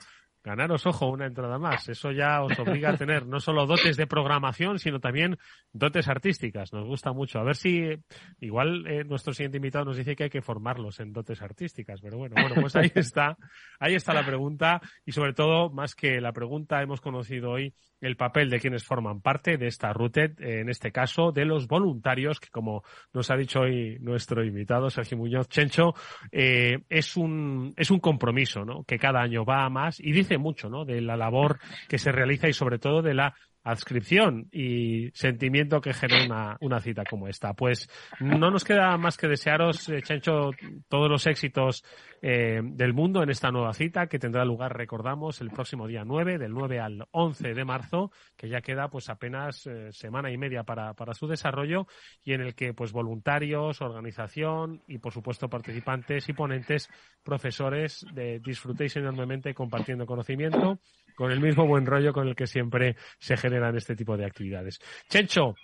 ganaros, 0.46 0.86
ojo, 0.86 1.08
una 1.08 1.26
entrada 1.26 1.58
más. 1.58 1.88
Eso 1.88 2.12
ya 2.12 2.40
os 2.42 2.56
obliga 2.60 2.90
a 2.90 2.96
tener 2.96 3.26
no 3.26 3.40
solo 3.40 3.66
dotes 3.66 3.96
de 3.96 4.06
programación, 4.06 4.78
sino 4.78 5.00
también 5.00 5.36
dotes 5.72 6.06
artísticas. 6.06 6.72
Nos 6.72 6.86
gusta 6.86 7.12
mucho. 7.12 7.40
A 7.40 7.42
ver 7.42 7.56
si 7.56 7.98
igual 8.38 8.86
eh, 8.86 9.02
nuestro 9.04 9.34
siguiente 9.34 9.56
invitado 9.56 9.86
nos 9.86 9.96
dice 9.96 10.14
que 10.14 10.24
hay 10.24 10.30
que 10.30 10.42
formarlos 10.42 11.00
en 11.00 11.12
dotes 11.12 11.42
artísticas. 11.42 12.00
Pero 12.00 12.16
bueno, 12.18 12.36
bueno, 12.40 12.54
pues 12.60 12.76
ahí 12.76 12.92
está. 12.94 13.36
Ahí 13.80 13.96
está 13.96 14.14
la 14.14 14.24
pregunta. 14.24 14.80
Y 15.04 15.10
sobre 15.10 15.32
todo, 15.32 15.68
más 15.68 15.96
que 15.96 16.20
la 16.20 16.32
pregunta, 16.32 16.80
hemos 16.80 17.00
conocido 17.00 17.50
hoy 17.50 17.74
el 18.00 18.16
papel 18.16 18.50
de 18.50 18.60
quienes 18.60 18.84
forman 18.84 19.20
parte 19.20 19.56
de 19.56 19.66
esta 19.66 19.92
RUTED, 19.92 20.40
en 20.40 20.68
este 20.68 20.92
caso 20.92 21.32
de 21.32 21.44
los 21.44 21.66
voluntarios, 21.66 22.40
que 22.40 22.48
como 22.48 22.82
nos 23.12 23.30
ha 23.30 23.36
dicho 23.36 23.60
hoy 23.60 23.98
nuestro 24.00 24.44
invitado, 24.44 24.90
Sergio 24.90 25.18
Muñoz 25.18 25.48
Chencho, 25.48 25.94
eh, 26.30 26.78
es, 26.88 27.16
un, 27.16 27.74
es 27.76 27.90
un 27.90 28.00
compromiso, 28.00 28.64
¿no? 28.64 28.84
Que 28.84 28.98
cada 28.98 29.20
año 29.20 29.44
va 29.44 29.64
a 29.64 29.70
más 29.70 30.00
y 30.00 30.12
dice 30.12 30.38
mucho, 30.38 30.68
¿no? 30.68 30.84
De 30.84 31.00
la 31.00 31.16
labor 31.16 31.58
que 31.88 31.98
se 31.98 32.12
realiza 32.12 32.48
y 32.48 32.52
sobre 32.52 32.78
todo 32.78 33.02
de 33.02 33.14
la 33.14 33.34
adscripción 33.66 34.48
y 34.52 35.10
sentimiento 35.12 35.80
que 35.80 35.92
genera 35.92 36.24
una, 36.24 36.56
una, 36.60 36.80
cita 36.80 37.02
como 37.04 37.26
esta. 37.26 37.52
Pues 37.52 37.88
no 38.20 38.50
nos 38.50 38.64
queda 38.64 38.96
más 38.96 39.16
que 39.16 39.26
desearos, 39.26 39.88
eh, 39.88 40.02
Chencho, 40.02 40.50
todos 40.88 41.10
los 41.10 41.26
éxitos 41.26 41.84
eh, 42.22 42.60
del 42.62 42.94
mundo 42.94 43.24
en 43.24 43.30
esta 43.30 43.50
nueva 43.50 43.72
cita 43.72 44.06
que 44.06 44.20
tendrá 44.20 44.44
lugar, 44.44 44.76
recordamos, 44.76 45.40
el 45.40 45.50
próximo 45.50 45.88
día 45.88 46.04
9, 46.04 46.38
del 46.38 46.52
9 46.52 46.78
al 46.78 47.08
11 47.10 47.54
de 47.54 47.64
marzo, 47.64 48.12
que 48.36 48.48
ya 48.48 48.60
queda 48.60 48.88
pues 48.88 49.08
apenas 49.10 49.66
eh, 49.66 49.92
semana 49.92 50.30
y 50.30 50.38
media 50.38 50.62
para, 50.62 50.94
para 50.94 51.12
su 51.12 51.26
desarrollo 51.26 51.88
y 52.24 52.34
en 52.34 52.42
el 52.42 52.54
que 52.54 52.72
pues 52.72 52.92
voluntarios, 52.92 53.82
organización 53.82 54.82
y 54.86 54.98
por 54.98 55.12
supuesto 55.12 55.48
participantes 55.48 56.28
y 56.28 56.32
ponentes, 56.34 56.88
profesores, 57.24 58.06
de, 58.14 58.38
disfrutéis 58.38 58.96
enormemente 58.96 59.54
compartiendo 59.54 60.06
conocimiento 60.06 60.78
con 61.16 61.32
el 61.32 61.40
mismo 61.40 61.66
buen 61.66 61.86
rollo 61.86 62.12
con 62.12 62.28
el 62.28 62.36
que 62.36 62.46
siempre 62.46 62.94
se 63.18 63.36
generan 63.36 63.76
este 63.76 63.96
tipo 63.96 64.16
de 64.16 64.26
actividades. 64.26 64.78
Chencho, 65.08 65.54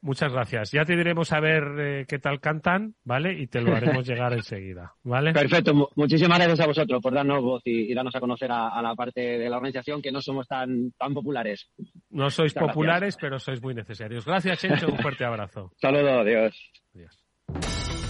muchas 0.00 0.32
gracias. 0.32 0.72
Ya 0.72 0.84
te 0.84 0.96
diremos 0.96 1.32
a 1.32 1.40
ver 1.40 1.64
eh, 1.78 2.04
qué 2.06 2.18
tal 2.18 2.40
cantan, 2.40 2.94
¿vale? 3.04 3.32
Y 3.32 3.46
te 3.46 3.60
lo 3.60 3.74
haremos 3.74 4.06
llegar 4.08 4.32
enseguida, 4.32 4.92
¿vale? 5.04 5.32
Perfecto. 5.32 5.90
Muchísimas 5.96 6.38
gracias 6.38 6.60
a 6.60 6.66
vosotros 6.66 7.00
por 7.02 7.14
darnos 7.14 7.42
voz 7.42 7.62
y, 7.64 7.94
darnos 7.94 8.14
a 8.14 8.20
conocer 8.20 8.50
a, 8.52 8.82
la 8.82 8.94
parte 8.94 9.20
de 9.38 9.48
la 9.48 9.56
organización 9.56 10.02
que 10.02 10.12
no 10.12 10.20
somos 10.20 10.46
tan, 10.46 10.92
tan 10.98 11.14
populares. 11.14 11.70
No 12.10 12.30
sois 12.30 12.52
populares, 12.52 13.16
pero 13.20 13.38
sois 13.38 13.62
muy 13.62 13.74
necesarios. 13.74 14.24
Gracias, 14.24 14.58
Chencho. 14.58 14.88
Un 14.88 14.98
fuerte 14.98 15.24
abrazo. 15.24 15.72
Saludos. 15.80 16.20
Adiós. 16.20 16.70
Adiós. 16.94 18.07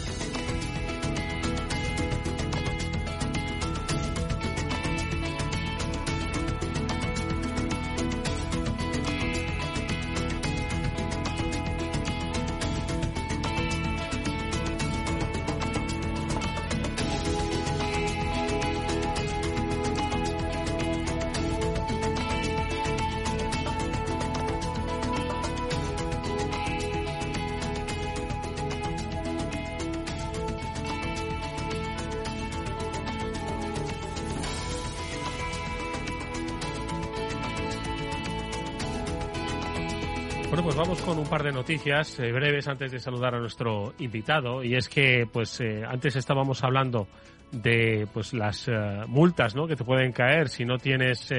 De 41.42 41.52
noticias 41.52 42.18
eh, 42.18 42.32
breves 42.32 42.68
antes 42.68 42.92
de 42.92 42.98
saludar 42.98 43.34
a 43.34 43.38
nuestro 43.38 43.92
invitado 43.98 44.62
y 44.62 44.74
es 44.74 44.88
que 44.88 45.26
pues 45.30 45.60
eh, 45.60 45.84
antes 45.86 46.16
estábamos 46.16 46.64
hablando 46.64 47.06
de 47.52 48.06
pues 48.12 48.32
las 48.34 48.68
eh, 48.68 48.72
multas 49.06 49.54
¿no? 49.54 49.66
que 49.66 49.76
te 49.76 49.84
pueden 49.84 50.12
caer 50.12 50.48
si 50.48 50.64
no 50.64 50.78
tienes 50.78 51.30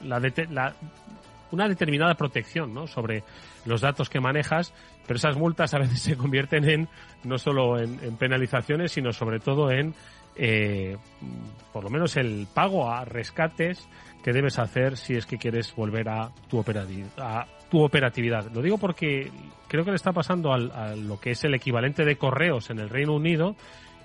la, 0.00 0.20
la, 0.50 0.74
una 1.50 1.68
determinada 1.68 2.14
protección 2.14 2.72
¿no? 2.72 2.86
sobre 2.86 3.22
los 3.64 3.80
datos 3.80 4.08
que 4.08 4.20
manejas 4.20 4.72
pero 5.06 5.16
esas 5.16 5.36
multas 5.36 5.74
a 5.74 5.78
veces 5.78 6.00
se 6.02 6.16
convierten 6.16 6.68
en 6.68 6.88
no 7.24 7.38
solo 7.38 7.78
en, 7.78 7.98
en 8.02 8.16
penalizaciones 8.16 8.92
sino 8.92 9.12
sobre 9.12 9.40
todo 9.40 9.70
en 9.70 9.94
por 11.72 11.84
lo 11.84 11.90
menos 11.90 12.16
el 12.16 12.48
pago 12.52 12.90
a 12.90 13.04
rescates 13.04 13.88
que 14.24 14.32
debes 14.32 14.58
hacer 14.58 14.96
si 14.96 15.14
es 15.14 15.26
que 15.26 15.36
quieres 15.36 15.74
volver 15.76 16.08
a 16.08 16.30
tu, 16.48 16.64
a 17.18 17.46
tu 17.74 17.82
operatividad. 17.82 18.52
Lo 18.52 18.62
digo 18.62 18.78
porque 18.78 19.32
creo 19.66 19.84
que 19.84 19.90
le 19.90 19.96
está 19.96 20.12
pasando 20.12 20.52
al, 20.52 20.70
a 20.70 20.94
lo 20.94 21.18
que 21.18 21.32
es 21.32 21.42
el 21.42 21.54
equivalente 21.54 22.04
de 22.04 22.14
correos 22.14 22.70
en 22.70 22.78
el 22.78 22.88
Reino 22.88 23.16
Unido 23.16 23.56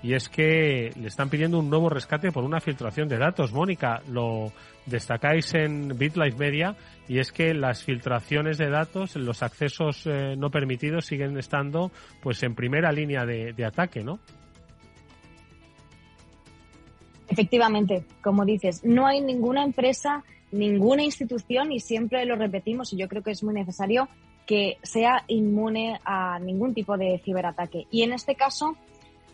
y 0.02 0.14
es 0.14 0.28
que 0.28 0.90
le 0.96 1.06
están 1.06 1.30
pidiendo 1.30 1.60
un 1.60 1.70
nuevo 1.70 1.88
rescate 1.88 2.32
por 2.32 2.42
una 2.42 2.58
filtración 2.58 3.06
de 3.06 3.16
datos. 3.16 3.52
Mónica, 3.52 4.02
lo 4.08 4.50
destacáis 4.86 5.54
en 5.54 5.96
BitLife 5.96 6.36
Media 6.36 6.74
y 7.06 7.20
es 7.20 7.30
que 7.30 7.54
las 7.54 7.84
filtraciones 7.84 8.58
de 8.58 8.70
datos, 8.70 9.14
los 9.14 9.40
accesos 9.40 10.04
eh, 10.04 10.34
no 10.36 10.50
permitidos 10.50 11.06
siguen 11.06 11.38
estando 11.38 11.92
pues 12.20 12.42
en 12.42 12.56
primera 12.56 12.90
línea 12.90 13.24
de, 13.24 13.52
de 13.52 13.64
ataque, 13.64 14.02
¿no? 14.02 14.18
Efectivamente, 17.28 18.02
como 18.20 18.44
dices, 18.44 18.84
no 18.84 19.06
hay 19.06 19.20
ninguna 19.20 19.62
empresa, 19.62 20.24
ninguna 20.52 21.02
institución, 21.02 21.72
y 21.72 21.80
siempre 21.80 22.24
lo 22.24 22.36
repetimos, 22.36 22.92
y 22.92 22.96
yo 22.96 23.08
creo 23.08 23.22
que 23.22 23.30
es 23.30 23.42
muy 23.42 23.54
necesario, 23.54 24.08
que 24.46 24.78
sea 24.82 25.24
inmune 25.28 26.00
a 26.04 26.38
ningún 26.40 26.74
tipo 26.74 26.96
de 26.96 27.20
ciberataque. 27.24 27.86
Y 27.90 28.02
en 28.02 28.12
este 28.12 28.34
caso, 28.34 28.76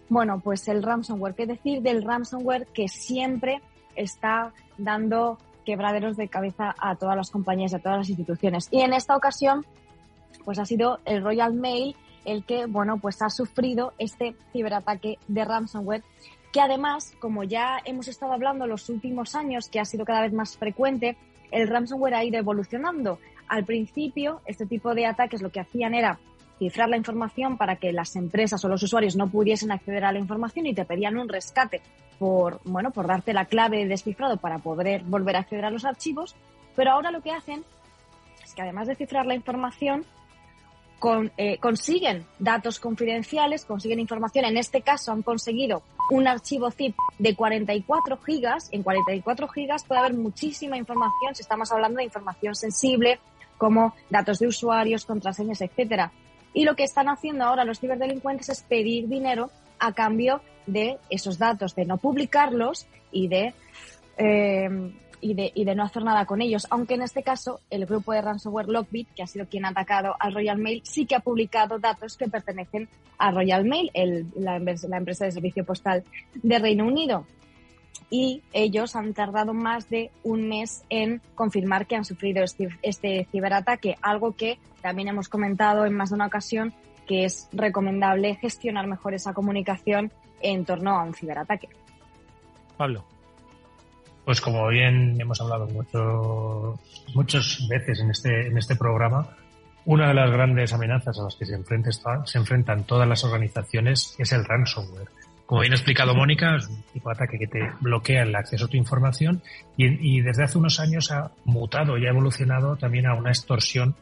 bueno, 0.09 0.41
pues 0.41 0.69
el 0.69 0.83
ransomware, 0.83 1.35
¿qué 1.35 1.47
decir 1.47 1.83
del 1.83 2.03
ransomware 2.03 2.67
que 2.67 2.89
siempre 2.89 3.63
está 3.95 4.53
dando 4.77 5.39
quebraderos 5.65 6.17
de 6.17 6.29
cabeza 6.29 6.75
a 6.79 6.97
todas 6.97 7.17
las 7.17 7.31
compañías, 7.31 7.73
a 7.73 7.79
todas 7.79 7.99
las 7.99 8.09
instituciones? 8.11 8.69
Y 8.71 8.83
en 8.83 8.93
esta 8.93 9.17
ocasión, 9.17 9.65
pues 10.45 10.59
ha 10.59 10.67
sido 10.67 11.01
el 11.07 11.23
Royal 11.23 11.55
Mail 11.55 11.97
el 12.27 12.45
que, 12.45 12.67
bueno, 12.67 12.99
pues 12.99 13.23
ha 13.23 13.31
sufrido 13.31 13.95
este 13.99 14.37
ciberataque 14.53 15.19
de 15.29 15.45
ransomware 15.45 16.03
que 16.57 16.63
además, 16.63 17.13
como 17.19 17.45
ya 17.45 17.83
hemos 17.85 18.09
estado 18.09 18.33
hablando 18.33 18.67
los 18.67 18.89
últimos 18.89 19.35
años, 19.35 19.69
que 19.69 19.79
ha 19.79 19.85
sido 19.85 20.07
cada 20.07 20.23
vez 20.23 20.33
más 20.33 20.57
frecuente, 20.57 21.15
el 21.51 21.69
ransomware 21.69 22.15
ha 22.15 22.25
ido 22.25 22.39
evolucionando. 22.39 23.19
Al 23.47 23.67
principio, 23.67 24.41
este 24.47 24.65
tipo 24.65 24.95
de 24.95 25.05
ataques 25.05 25.43
lo 25.43 25.53
que 25.53 25.61
hacían 25.61 25.93
era 25.93 26.19
cifrar 26.59 26.89
la 26.89 26.97
información 26.97 27.59
para 27.59 27.77
que 27.77 27.93
las 27.93 28.17
empresas 28.17 28.65
o 28.65 28.69
los 28.71 28.83
usuarios 28.83 29.17
no 29.17 29.29
pudiesen 29.29 29.71
acceder 29.71 30.07
a 30.07 30.13
la 30.13 30.19
información 30.19 30.65
y 30.65 30.73
te 30.73 30.87
pedían 30.87 31.19
un 31.19 31.29
rescate 31.29 31.83
por, 32.19 32.63
bueno, 32.65 32.91
por 32.91 33.07
darte 33.07 33.35
la 33.35 33.45
clave 33.45 33.81
de 33.81 33.89
descifrado 33.89 34.39
para 34.39 34.59
poder 34.59 35.03
volver 35.03 35.37
a 35.37 35.41
acceder 35.41 35.67
a 35.67 35.71
los 35.71 35.85
archivos. 35.85 36.37
Pero 36.75 36.93
ahora 36.93 37.11
lo 37.11 37.21
que 37.21 37.33
hacen 37.33 37.65
es 38.43 38.55
que 38.55 38.63
además 38.63 38.89
de 38.89 38.95
cifrar 38.95 39.27
la 39.27 39.35
información, 39.35 40.07
con, 40.99 41.31
eh, 41.37 41.59
consiguen 41.59 42.25
datos 42.39 42.81
confidenciales, 42.81 43.65
consiguen 43.65 44.01
información. 44.01 44.45
En 44.45 44.57
este 44.57 44.81
caso 44.81 45.13
han 45.13 45.23
conseguido 45.23 45.83
un 46.11 46.27
archivo 46.27 46.71
zip 46.71 46.97
de 47.19 47.35
44 47.35 48.17
gigas. 48.19 48.69
En 48.73 48.83
44 48.83 49.49
gigas 49.49 49.85
puede 49.85 50.01
haber 50.01 50.15
muchísima 50.15 50.77
información 50.77 51.35
si 51.35 51.43
estamos 51.43 51.71
hablando 51.73 51.99
de 51.99 52.05
información 52.05 52.55
sensible 52.55 53.19
como 53.59 53.95
datos 54.11 54.39
de 54.39 54.47
usuarios, 54.47 55.05
contraseñas, 55.05 55.61
etcétera. 55.61 56.13
Y 56.53 56.65
lo 56.65 56.75
que 56.75 56.85
están 56.85 57.09
haciendo 57.09 57.45
ahora 57.45 57.65
los 57.65 57.81
ciberdelincuentes 57.81 58.49
es 58.49 58.63
pedir 58.63 59.09
dinero 59.09 59.51
a 59.79 59.93
cambio 59.93 60.41
de 60.67 60.99
esos 61.11 61.39
datos, 61.39 61.75
de 61.75 61.85
no 61.85 61.99
publicarlos 61.99 62.87
y 63.13 63.29
de, 63.29 63.55
eh, 64.17 64.93
y 65.21 65.35
de, 65.35 65.53
y 65.55 65.65
de 65.65 65.75
no 65.75 65.85
hacer 65.85 66.05
nada 66.05 66.27
con 66.27 66.43
ellos. 66.43 66.67
Aunque 66.71 66.95
en 66.95 67.03
este 67.03 67.23
caso 67.23 67.61
el 67.71 67.87
grupo 67.87 68.13
de 68.13 68.23
ransomware 68.23 68.69
Lockbit, 68.69 69.09
que 69.15 69.23
ha 69.23 69.27
sido 69.27 69.47
quien 69.47 69.65
ha 69.65 69.71
atacado 69.71 70.15
al 70.19 70.35
Royal 70.35 70.59
Mail, 70.59 70.83
sí 70.85 71.07
que 71.07 71.15
ha 71.15 71.21
publicado 71.21 71.79
datos 71.79 72.17
que 72.17 72.29
pertenecen 72.29 72.89
a 73.19 73.31
Royal 73.31 73.65
Mail, 73.65 73.91
el, 73.95 74.27
la, 74.37 74.59
la 74.59 74.97
empresa 74.97 75.25
de 75.25 75.33
servicio 75.33 75.65
postal 75.65 76.05
de 76.35 76.59
Reino 76.59 76.87
Unido 76.87 77.27
y 78.11 78.43
ellos 78.53 78.95
han 78.97 79.15
tardado 79.15 79.53
más 79.53 79.89
de 79.89 80.11
un 80.23 80.49
mes 80.49 80.85
en 80.91 81.21
confirmar 81.35 81.87
que 81.87 81.97
han 81.97 82.05
sufrido 82.05 82.45
este, 82.45 82.69
este, 82.83 83.27
ciberataque, 83.33 83.97
algo 84.01 84.33
que 84.33 84.59
también 84.81 85.09
hemos 85.09 85.29
comentado 85.29 85.87
en 85.87 85.95
más 85.95 86.11
de 86.11 86.17
una 86.17 86.27
ocasión 86.27 86.73
que 87.07 87.25
es 87.25 87.49
recomendable 87.53 88.35
gestionar 88.37 88.87
mejor 88.87 89.15
esa 89.15 89.33
comunicación 89.33 90.13
en 90.41 90.65
torno 90.65 90.91
a 90.99 91.05
un 91.05 91.15
ciberataque. 91.15 91.69
Pablo. 92.77 93.05
Pues 94.27 94.41
como 94.41 94.67
bien 94.67 95.21
hemos 95.21 95.41
hablado 95.41 95.69
mucho, 95.69 96.81
muchas 97.15 97.65
veces 97.69 98.01
en 98.01 98.11
este, 98.11 98.49
en 98.49 98.59
este 98.59 98.75
programa, 98.75 99.29
una 99.85 100.09
de 100.09 100.15
las 100.15 100.33
grandes 100.33 100.73
amenazas 100.73 101.17
a 101.21 101.23
las 101.23 101.37
que 101.37 101.47
se, 101.47 101.57
se 102.25 102.39
enfrentan 102.39 102.83
todas 102.83 103.09
las 103.09 103.23
organizaciones 103.23 104.17
es 104.19 104.33
el 104.33 104.45
ransomware. 104.45 105.07
Como 105.47 105.61
bien 105.61 105.75
ha 105.75 105.77
explicado 105.77 106.13
Mónica, 106.13 106.57
es 106.57 106.67
un 106.67 106.83
tipo 106.93 107.09
de 107.09 107.15
ataque 107.15 107.39
que 107.39 107.47
te 107.47 107.71
bloquea 107.81 108.25
el 108.25 108.35
acceso 108.35 108.65
a 108.65 108.69
tu 108.69 108.77
información 108.77 109.43
y, 109.77 110.17
y 110.17 110.21
desde 110.23 110.43
hace 110.43 110.59
unos 110.59 110.81
años 110.81 111.13
ha 111.13 111.31
mutado 111.45 111.97
y 111.97 112.07
ha 112.07 112.11
evolucionado 112.11 112.75
también 112.75 113.07
a 113.07 113.15
una 113.15 113.31
extorsión 113.31 113.95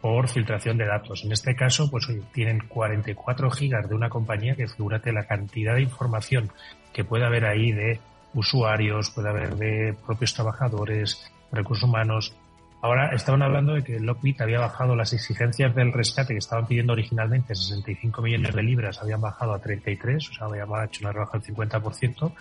por 0.00 0.28
filtración 0.28 0.76
de 0.76 0.86
datos. 0.86 1.24
En 1.24 1.30
este 1.30 1.54
caso, 1.54 1.88
pues 1.88 2.08
tienen 2.32 2.66
44 2.66 3.48
gigas 3.52 3.88
de 3.88 3.94
una 3.94 4.08
compañía 4.08 4.56
que 4.56 4.66
figúrate 4.66 5.12
la 5.12 5.28
cantidad 5.28 5.76
de 5.76 5.82
información 5.82 6.50
que 6.92 7.04
puede 7.04 7.24
haber 7.24 7.44
ahí 7.44 7.70
de 7.70 8.00
usuarios, 8.34 9.10
puede 9.10 9.28
haber 9.28 9.56
de 9.56 9.96
propios 10.06 10.34
trabajadores, 10.34 11.30
recursos 11.52 11.88
humanos. 11.88 12.34
Ahora 12.80 13.10
estaban 13.14 13.42
hablando 13.42 13.74
de 13.74 13.82
que 13.82 13.98
Lockbit 13.98 14.40
había 14.40 14.60
bajado 14.60 14.94
las 14.94 15.12
exigencias 15.12 15.74
del 15.74 15.92
rescate 15.92 16.34
que 16.34 16.38
estaban 16.38 16.66
pidiendo 16.66 16.92
originalmente 16.92 17.54
65 17.54 18.22
millones 18.22 18.54
de 18.54 18.62
libras, 18.62 19.00
habían 19.02 19.20
bajado 19.20 19.52
a 19.54 19.58
33, 19.58 20.28
o 20.28 20.32
sea, 20.34 20.46
habían 20.46 20.68
hecho 20.84 21.00
una 21.02 21.12
rebaja 21.12 21.38
del 21.38 21.54
50%, 21.56 22.32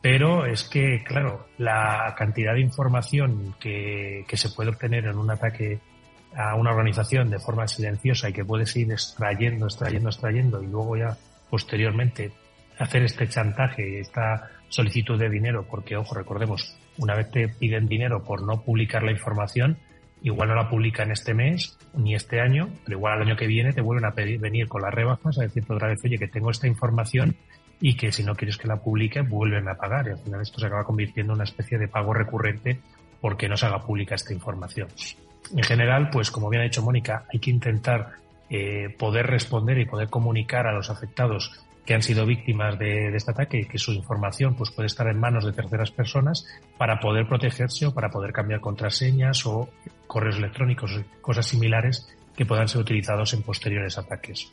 pero 0.00 0.46
es 0.46 0.64
que, 0.64 1.02
claro, 1.02 1.48
la 1.58 2.14
cantidad 2.16 2.54
de 2.54 2.60
información 2.60 3.56
que, 3.58 4.24
que 4.28 4.36
se 4.36 4.50
puede 4.50 4.70
obtener 4.70 5.06
en 5.06 5.18
un 5.18 5.30
ataque 5.30 5.80
a 6.36 6.54
una 6.54 6.70
organización 6.70 7.30
de 7.30 7.38
forma 7.38 7.66
silenciosa 7.66 8.28
y 8.28 8.32
que 8.32 8.44
puedes 8.44 8.74
ir 8.76 8.90
extrayendo, 8.92 9.66
extrayendo, 9.66 10.08
extrayendo 10.08 10.62
y 10.62 10.66
luego 10.66 10.96
ya 10.96 11.16
posteriormente 11.48 12.32
hacer 12.78 13.02
este 13.02 13.28
chantaje, 13.28 14.00
esta 14.00 14.50
solicitud 14.68 15.18
de 15.18 15.28
dinero, 15.28 15.66
porque 15.68 15.96
ojo, 15.96 16.14
recordemos, 16.14 16.76
una 16.98 17.14
vez 17.14 17.30
te 17.30 17.48
piden 17.48 17.86
dinero 17.86 18.24
por 18.24 18.42
no 18.42 18.62
publicar 18.62 19.02
la 19.02 19.12
información, 19.12 19.78
igual 20.22 20.48
no 20.48 20.54
la 20.54 20.68
publican 20.68 21.10
este 21.10 21.34
mes 21.34 21.78
ni 21.94 22.14
este 22.14 22.40
año, 22.40 22.68
pero 22.84 22.98
igual 22.98 23.14
al 23.14 23.22
año 23.22 23.36
que 23.36 23.46
viene 23.46 23.72
te 23.72 23.80
vuelven 23.80 24.06
a 24.06 24.12
pedir, 24.12 24.40
venir 24.40 24.68
con 24.68 24.82
las 24.82 24.94
rebajas 24.94 25.38
a 25.38 25.42
decirte 25.42 25.72
otra 25.72 25.88
vez, 25.88 26.00
oye, 26.04 26.18
que 26.18 26.28
tengo 26.28 26.50
esta 26.50 26.66
información 26.66 27.36
y 27.80 27.96
que 27.96 28.12
si 28.12 28.24
no 28.24 28.34
quieres 28.34 28.56
que 28.56 28.68
la 28.68 28.76
publique, 28.76 29.20
vuelven 29.20 29.68
a 29.68 29.74
pagar. 29.74 30.06
Y 30.06 30.10
al 30.10 30.18
final 30.18 30.40
esto 30.40 30.60
se 30.60 30.66
acaba 30.66 30.84
convirtiendo 30.84 31.32
en 31.32 31.36
una 31.36 31.44
especie 31.44 31.78
de 31.78 31.88
pago 31.88 32.14
recurrente 32.14 32.80
porque 33.20 33.48
no 33.48 33.56
se 33.56 33.66
haga 33.66 33.82
pública 33.82 34.14
esta 34.14 34.32
información 34.32 34.88
en 35.52 35.62
general, 35.62 36.10
pues 36.10 36.30
como 36.30 36.48
bien 36.48 36.62
ha 36.62 36.64
dicho 36.64 36.82
Mónica, 36.82 37.26
hay 37.32 37.38
que 37.38 37.50
intentar 37.50 38.12
eh, 38.50 38.94
poder 38.98 39.26
responder 39.26 39.78
y 39.78 39.86
poder 39.86 40.08
comunicar 40.08 40.66
a 40.66 40.72
los 40.72 40.90
afectados 40.90 41.63
que 41.84 41.94
han 41.94 42.02
sido 42.02 42.24
víctimas 42.24 42.78
de, 42.78 43.14
este 43.14 43.30
ataque 43.30 43.58
y 43.60 43.64
que 43.66 43.78
su 43.78 43.92
información 43.92 44.54
pues 44.54 44.70
puede 44.70 44.86
estar 44.86 45.06
en 45.06 45.18
manos 45.18 45.44
de 45.44 45.52
terceras 45.52 45.90
personas 45.90 46.46
para 46.78 46.98
poder 46.98 47.26
protegerse 47.28 47.86
o 47.86 47.94
para 47.94 48.10
poder 48.10 48.32
cambiar 48.32 48.60
contraseñas 48.60 49.44
o 49.46 49.68
correos 50.06 50.38
electrónicos 50.38 50.96
o 50.96 51.20
cosas 51.20 51.46
similares 51.46 52.08
que 52.36 52.46
puedan 52.46 52.68
ser 52.68 52.80
utilizados 52.80 53.34
en 53.34 53.42
posteriores 53.42 53.98
ataques. 53.98 54.50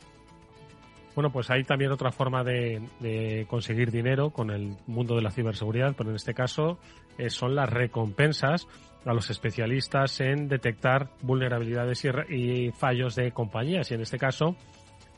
Bueno, 1.14 1.30
pues 1.30 1.50
hay 1.50 1.62
también 1.64 1.92
otra 1.92 2.10
forma 2.10 2.42
de, 2.42 3.46
conseguir 3.48 3.90
dinero 3.90 4.30
con 4.30 4.50
el 4.50 4.76
mundo 4.86 5.14
de 5.14 5.22
la 5.22 5.30
ciberseguridad, 5.30 5.94
pero 5.96 6.10
en 6.10 6.16
este 6.16 6.32
caso 6.32 6.78
eh, 7.18 7.28
son 7.28 7.54
las 7.54 7.68
recompensas 7.68 8.66
a 9.04 9.12
los 9.12 9.28
especialistas 9.30 10.20
en 10.20 10.48
detectar 10.48 11.08
vulnerabilidades 11.20 12.04
y, 12.30 12.70
fallos 12.70 13.14
de 13.16 13.32
compañías. 13.32 13.90
Y 13.90 13.94
en 13.94 14.00
este 14.00 14.18
caso 14.18 14.56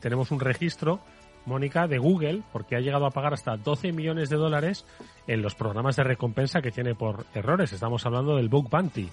tenemos 0.01 0.31
un 0.31 0.39
registro, 0.39 0.99
Mónica, 1.45 1.87
de 1.87 1.97
Google, 1.97 2.43
porque 2.51 2.75
ha 2.75 2.79
llegado 2.79 3.05
a 3.05 3.11
pagar 3.11 3.33
hasta 3.33 3.57
12 3.57 3.91
millones 3.91 4.29
de 4.29 4.35
dólares 4.37 4.85
en 5.27 5.41
los 5.41 5.55
programas 5.55 5.95
de 5.95 6.03
recompensa 6.03 6.61
que 6.61 6.71
tiene 6.71 6.95
por 6.95 7.25
errores. 7.33 7.73
Estamos 7.73 8.05
hablando 8.05 8.35
del 8.35 8.49
Bug 8.49 8.69
Bounty. 8.69 9.09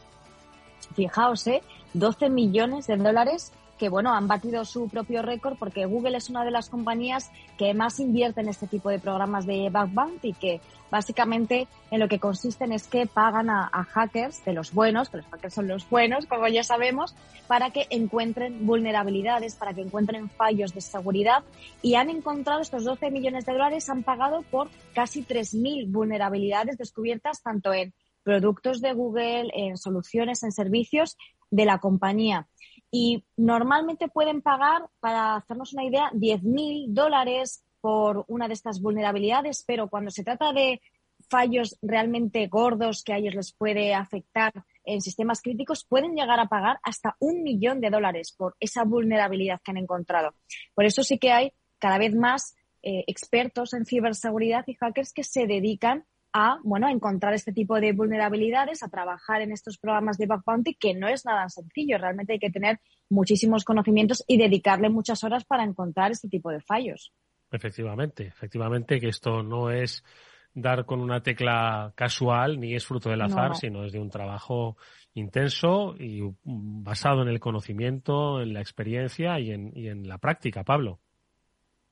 Fijaos, 0.94 1.46
¿eh? 1.46 1.62
12 1.94 2.30
millones 2.30 2.86
de 2.86 2.96
dólares 2.96 3.52
que 3.78 3.88
bueno, 3.88 4.14
han 4.14 4.28
batido 4.28 4.64
su 4.64 4.88
propio 4.88 5.22
récord 5.22 5.56
porque 5.58 5.87
Google 5.87 6.16
es 6.16 6.30
una 6.30 6.44
de 6.44 6.50
las 6.50 6.70
compañías 6.70 7.30
que 7.58 7.74
más 7.74 8.00
invierte 8.00 8.40
en 8.40 8.48
este 8.48 8.66
tipo 8.66 8.90
de 8.90 8.98
programas 8.98 9.46
de 9.46 9.70
bug 9.70 9.90
bounty 9.90 10.32
que 10.35 10.61
básicamente 10.92 11.66
en 11.90 12.00
lo 12.00 12.06
que 12.06 12.18
consisten 12.18 12.70
es 12.70 12.87
que 12.87 13.06
pagan 13.06 13.48
a, 13.48 13.70
hackers 13.92 14.44
de 14.44 14.52
los 14.52 14.74
buenos, 14.74 15.08
que 15.08 15.16
los 15.16 15.26
hackers 15.26 15.54
son 15.54 15.66
los 15.66 15.88
buenos, 15.88 16.26
como 16.26 16.46
ya 16.48 16.62
sabemos, 16.62 17.14
para 17.46 17.70
que 17.70 17.87
encuentren 17.88 18.66
vulnerabilidades, 18.66 19.54
para 19.54 19.72
que 19.72 19.80
encuentren 19.80 20.28
fallos 20.28 20.74
de 20.74 20.82
seguridad. 20.82 21.44
Y 21.80 21.94
han 21.94 22.11
encontrado 22.11 22.61
estos 22.61 22.85
12 22.85 23.11
millones 23.11 23.46
de 23.46 23.52
dólares, 23.52 23.88
han 23.88 24.02
pagado 24.02 24.42
por 24.42 24.68
casi 24.94 25.24
3.000 25.24 25.90
vulnerabilidades 25.90 26.76
descubiertas 26.76 27.42
tanto 27.42 27.72
en 27.72 27.94
productos 28.22 28.82
de 28.82 28.92
Google, 28.92 29.50
en 29.54 29.78
soluciones, 29.78 30.42
en 30.42 30.52
servicios 30.52 31.16
de 31.50 31.64
la 31.64 31.78
compañía 31.78 32.48
y 32.94 33.24
normalmente 33.38 34.09
pueden 34.09 34.42
pagar, 34.42 34.83
para 35.00 35.37
hacernos 35.37 35.72
una 35.72 35.85
idea, 35.85 36.11
10.000 36.12 36.88
dólares 36.88 37.64
por 37.81 38.26
una 38.28 38.46
de 38.48 38.55
estas 38.55 38.83
vulnerabilidades, 38.83 39.64
pero 39.66 39.88
cuando 39.88 40.11
se 40.11 40.22
trata 40.22 40.52
de 40.52 40.83
fallos 41.31 41.78
realmente 41.81 42.46
gordos 42.48 43.02
que 43.02 43.14
a 43.14 43.16
ellos 43.16 43.35
les 43.35 43.52
puede 43.55 43.94
afectar 43.94 44.52
en 44.85 45.00
sistemas 45.00 45.40
críticos, 45.40 45.87
pueden 45.88 46.14
llegar 46.14 46.38
a 46.38 46.48
pagar 46.48 46.81
hasta 46.83 47.16
un 47.18 47.42
millón 47.42 47.81
de 47.81 47.88
dólares 47.88 48.35
por 48.37 48.57
esa 48.61 48.85
vulnerabilidad 48.85 49.61
que 49.64 49.70
han 49.70 49.78
encontrado. 49.78 50.35
Por 50.74 50.85
eso 50.85 51.02
sí 51.02 51.18
que 51.18 51.33
hay 51.33 51.52
cada 51.78 51.96
vez 51.96 52.14
más 52.14 52.55
eh, 52.83 53.05
expertos 53.07 53.72
en 53.72 53.87
ciberseguridad 53.87 54.64
y 54.66 54.74
hackers 54.74 55.14
que 55.14 55.24
se 55.24 55.46
dedican 55.46 56.05
a, 56.32 56.58
bueno, 56.62 56.88
encontrar 56.88 57.34
este 57.34 57.52
tipo 57.52 57.80
de 57.80 57.92
vulnerabilidades, 57.92 58.82
a 58.82 58.88
trabajar 58.88 59.42
en 59.42 59.52
estos 59.52 59.78
programas 59.78 60.18
de 60.18 60.26
bug 60.26 60.42
bounty, 60.44 60.74
que 60.74 60.94
no 60.94 61.08
es 61.08 61.24
nada 61.24 61.48
sencillo. 61.48 61.98
Realmente 61.98 62.34
hay 62.34 62.38
que 62.38 62.50
tener 62.50 62.80
muchísimos 63.10 63.64
conocimientos 63.64 64.24
y 64.26 64.38
dedicarle 64.38 64.88
muchas 64.88 65.22
horas 65.24 65.44
para 65.44 65.64
encontrar 65.64 66.10
este 66.12 66.28
tipo 66.28 66.50
de 66.50 66.60
fallos. 66.60 67.12
Efectivamente, 67.50 68.26
efectivamente 68.26 68.98
que 68.98 69.08
esto 69.08 69.42
no 69.42 69.70
es 69.70 70.02
dar 70.54 70.84
con 70.84 71.00
una 71.00 71.22
tecla 71.22 71.92
casual 71.94 72.60
ni 72.60 72.74
es 72.74 72.86
fruto 72.86 73.10
del 73.10 73.22
azar, 73.22 73.56
sino 73.56 73.84
es 73.84 73.92
de 73.92 73.98
un 73.98 74.10
trabajo 74.10 74.76
intenso 75.14 75.94
y 75.98 76.22
basado 76.44 77.22
en 77.22 77.28
el 77.28 77.40
conocimiento, 77.40 78.40
en 78.40 78.54
la 78.54 78.60
experiencia 78.60 79.38
y 79.38 79.50
en, 79.50 79.72
y 79.74 79.88
en 79.88 80.08
la 80.08 80.18
práctica, 80.18 80.64
Pablo. 80.64 81.00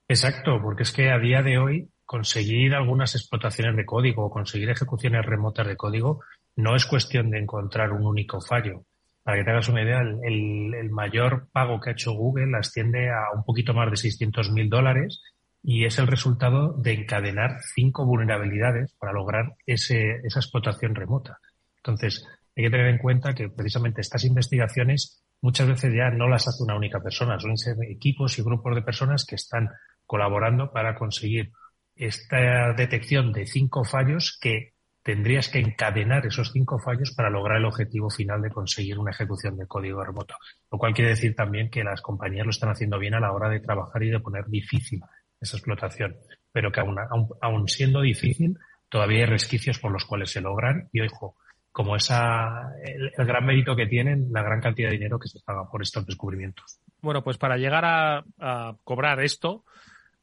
Exacto, 0.07 0.59
porque 0.61 0.83
es 0.83 0.91
que 0.91 1.09
a 1.09 1.19
día 1.19 1.41
de 1.41 1.57
hoy 1.57 1.89
conseguir 2.11 2.75
algunas 2.75 3.15
explotaciones 3.15 3.73
de 3.77 3.85
código 3.85 4.25
o 4.25 4.29
conseguir 4.29 4.69
ejecuciones 4.69 5.25
remotas 5.25 5.65
de 5.65 5.77
código 5.77 6.19
no 6.57 6.75
es 6.75 6.85
cuestión 6.85 7.31
de 7.31 7.39
encontrar 7.39 7.93
un 7.93 8.05
único 8.05 8.41
fallo. 8.41 8.83
Para 9.23 9.37
que 9.37 9.45
te 9.45 9.51
hagas 9.51 9.69
una 9.69 9.81
idea, 9.81 10.01
el, 10.01 10.89
mayor 10.89 11.47
pago 11.53 11.79
que 11.79 11.89
ha 11.89 11.93
hecho 11.93 12.11
Google 12.11 12.57
asciende 12.57 13.09
a 13.09 13.33
un 13.33 13.45
poquito 13.45 13.73
más 13.73 13.89
de 13.89 13.95
600 13.95 14.51
mil 14.51 14.69
dólares 14.69 15.21
y 15.63 15.85
es 15.85 15.99
el 15.99 16.07
resultado 16.07 16.73
de 16.73 16.91
encadenar 16.91 17.61
cinco 17.73 18.05
vulnerabilidades 18.05 18.93
para 18.99 19.13
lograr 19.13 19.53
ese, 19.65 20.17
esa 20.25 20.41
explotación 20.41 20.95
remota. 20.95 21.39
Entonces, 21.77 22.27
hay 22.57 22.65
que 22.65 22.71
tener 22.71 22.87
en 22.87 22.97
cuenta 22.97 23.33
que 23.33 23.47
precisamente 23.47 24.01
estas 24.01 24.25
investigaciones 24.25 25.23
muchas 25.39 25.69
veces 25.69 25.93
ya 25.93 26.09
no 26.09 26.27
las 26.27 26.45
hace 26.45 26.61
una 26.61 26.75
única 26.75 26.99
persona, 26.99 27.39
ser 27.55 27.77
equipos 27.89 28.37
y 28.37 28.43
grupos 28.43 28.75
de 28.75 28.81
personas 28.81 29.23
que 29.23 29.35
están 29.35 29.69
colaborando 30.05 30.73
para 30.73 30.95
conseguir 30.95 31.53
esta 32.01 32.73
detección 32.73 33.31
de 33.31 33.45
cinco 33.45 33.83
fallos 33.83 34.37
que 34.41 34.73
tendrías 35.03 35.49
que 35.49 35.59
encadenar 35.59 36.25
esos 36.25 36.51
cinco 36.51 36.79
fallos 36.79 37.13
para 37.15 37.29
lograr 37.29 37.59
el 37.59 37.65
objetivo 37.65 38.09
final 38.09 38.41
de 38.41 38.49
conseguir 38.49 38.97
una 38.97 39.11
ejecución 39.11 39.55
de 39.55 39.67
código 39.67 40.03
remoto. 40.03 40.35
Lo 40.71 40.79
cual 40.79 40.95
quiere 40.95 41.11
decir 41.11 41.35
también 41.35 41.69
que 41.69 41.83
las 41.83 42.01
compañías 42.01 42.45
lo 42.45 42.49
están 42.49 42.71
haciendo 42.71 42.97
bien 42.97 43.13
a 43.13 43.19
la 43.19 43.31
hora 43.31 43.49
de 43.49 43.59
trabajar 43.59 44.01
y 44.01 44.09
de 44.09 44.19
poner 44.19 44.45
difícil 44.47 44.99
esa 45.39 45.57
explotación. 45.57 46.15
Pero 46.51 46.71
que 46.71 46.81
aún, 46.81 47.67
siendo 47.67 48.01
difícil, 48.01 48.57
todavía 48.89 49.19
hay 49.19 49.25
resquicios 49.27 49.77
por 49.77 49.91
los 49.91 50.05
cuales 50.05 50.31
se 50.31 50.41
logran 50.41 50.89
y, 50.91 51.01
ojo, 51.01 51.35
como 51.71 51.95
esa, 51.95 52.73
el, 52.83 53.11
gran 53.27 53.45
mérito 53.45 53.75
que 53.75 53.85
tienen, 53.85 54.27
la 54.31 54.41
gran 54.41 54.59
cantidad 54.59 54.89
de 54.89 54.97
dinero 54.97 55.19
que 55.19 55.29
se 55.29 55.39
paga 55.45 55.69
por 55.69 55.83
estos 55.83 56.05
descubrimientos. 56.07 56.79
Bueno, 56.99 57.23
pues 57.23 57.37
para 57.37 57.57
llegar 57.57 57.85
a 57.85 58.75
cobrar 58.83 59.21
esto, 59.21 59.65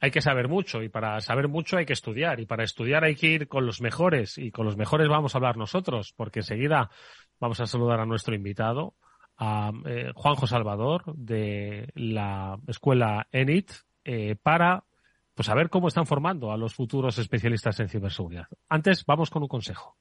hay 0.01 0.11
que 0.11 0.21
saber 0.21 0.49
mucho 0.49 0.83
y 0.83 0.89
para 0.89 1.21
saber 1.21 1.49
mucho 1.49 1.77
hay 1.77 1.87
que 1.87 1.93
estudiar 1.93 2.41
y 2.41 2.47
para 2.47 2.65
estudiar 2.65 3.05
hay 3.05 3.17
que 3.17 3.27
ir 3.27 3.49
con 3.49 3.67
los 3.67 3.81
mejores 3.81 4.39
y 4.39 4.51
con 4.51 4.65
los 4.65 4.77
mejores 4.77 5.09
vamos 5.09 5.35
a 5.35 5.39
hablar 5.39 5.57
nosotros 5.57 6.13
porque 6.17 6.41
enseguida 6.41 6.91
vamos 7.41 7.61
a 7.61 7.67
saludar 7.67 8.01
a 8.01 8.07
nuestro 8.07 8.35
invitado, 8.35 8.95
a 9.37 9.73
eh, 9.87 10.13
Juanjo 10.15 10.47
Salvador 10.47 11.03
de 11.17 11.91
la 11.95 12.59
escuela 12.67 13.27
ENIT 13.33 13.71
eh, 14.05 14.37
para 14.41 14.85
pues 15.35 15.47
saber 15.47 15.71
cómo 15.71 15.89
están 15.89 16.07
formando 16.07 16.51
a 16.51 16.57
los 16.57 16.75
futuros 16.75 17.19
especialistas 17.19 17.79
en 17.79 17.89
ciberseguridad. 17.89 18.49
Antes 18.69 19.05
vamos 19.05 19.31
con 19.31 19.43
un 19.43 19.49
consejo. 19.49 19.97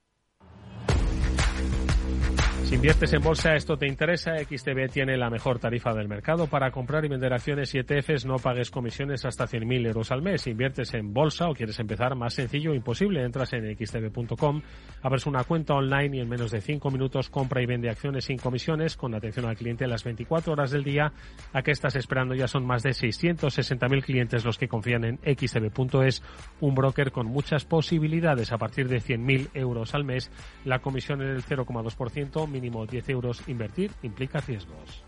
Si 2.68 2.76
inviertes 2.76 3.14
en 3.14 3.22
bolsa, 3.22 3.56
esto 3.56 3.78
te 3.78 3.88
interesa. 3.88 4.34
XTB 4.40 4.92
tiene 4.92 5.16
la 5.16 5.30
mejor 5.30 5.58
tarifa 5.58 5.94
del 5.94 6.10
mercado 6.10 6.48
para 6.48 6.70
comprar 6.70 7.06
y 7.06 7.08
vender 7.08 7.32
acciones 7.32 7.74
y 7.74 7.80
ETFs. 7.80 8.26
No 8.26 8.40
pagues 8.40 8.72
comisiones 8.72 9.24
hasta 9.24 9.48
100.000 9.48 9.88
euros 9.88 10.12
al 10.12 10.22
mes. 10.22 10.42
Si 10.42 10.50
inviertes 10.50 10.94
en 10.94 11.14
bolsa 11.14 11.48
o 11.48 11.54
quieres 11.54 11.80
empezar, 11.80 12.16
más 12.16 12.34
sencillo 12.34 12.74
imposible. 12.74 13.24
Entras 13.24 13.54
en 13.54 13.74
xtb.com, 13.74 14.62
abres 15.02 15.26
una 15.26 15.46
cuenta 15.46 15.76
online 15.76 16.18
y 16.18 16.20
en 16.20 16.28
menos 16.28 16.52
de 16.52 16.60
5 16.60 16.92
minutos 16.92 17.30
compra 17.30 17.62
y 17.62 17.66
vende 17.66 17.90
acciones 17.90 18.26
sin 18.26 18.38
comisiones 18.38 18.98
con 18.98 19.16
atención 19.16 19.46
al 19.46 19.56
cliente 19.56 19.88
las 19.88 20.04
24 20.04 20.52
horas 20.52 20.70
del 20.70 20.84
día. 20.84 21.14
¿A 21.54 21.62
qué 21.62 21.72
estás 21.72 21.96
esperando? 21.96 22.36
Ya 22.36 22.50
son 22.50 22.66
más 22.66 22.84
de 22.84 22.90
660.000 22.90 24.04
clientes 24.04 24.44
los 24.44 24.58
que 24.58 24.68
confían 24.68 25.06
en 25.06 25.20
xtb.es, 25.20 26.22
un 26.60 26.76
broker 26.76 27.14
con 27.14 27.28
muchas 27.28 27.64
posibilidades. 27.64 28.52
A 28.52 28.58
partir 28.58 28.90
de 28.90 28.98
100.000 28.98 29.52
euros 29.54 29.96
al 29.96 30.04
mes, 30.04 30.30
la 30.66 30.80
comisión 30.80 31.22
es 31.22 31.30
del 31.30 31.46
0,2% 31.46 32.57
mínimo 32.60 32.86
10 32.88 33.10
euros 33.10 33.44
invertir 33.48 33.92
implica 34.02 34.40
riesgos. 34.40 35.04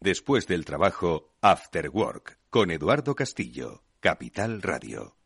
Después 0.00 0.46
del 0.46 0.64
trabajo, 0.64 1.32
After 1.42 1.90
Work, 1.90 2.38
con 2.48 2.70
Eduardo 2.70 3.14
Castillo, 3.14 3.82
Capital 4.00 4.62
Radio. 4.62 5.16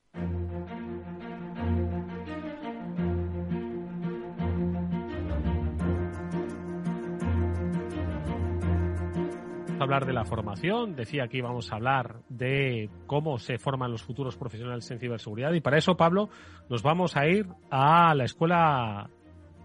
Hablar 9.90 10.06
de 10.06 10.12
la 10.12 10.24
formación, 10.24 10.94
decía 10.94 11.26
que 11.26 11.38
íbamos 11.38 11.72
a 11.72 11.74
hablar 11.74 12.20
de 12.28 12.88
cómo 13.08 13.40
se 13.40 13.58
forman 13.58 13.90
los 13.90 14.04
futuros 14.04 14.36
profesionales 14.36 14.88
en 14.92 15.00
ciberseguridad 15.00 15.52
y 15.52 15.60
para 15.60 15.78
eso, 15.78 15.96
Pablo, 15.96 16.28
nos 16.68 16.84
vamos 16.84 17.16
a 17.16 17.26
ir 17.26 17.48
a 17.72 18.14
la 18.14 18.22
escuela 18.22 19.10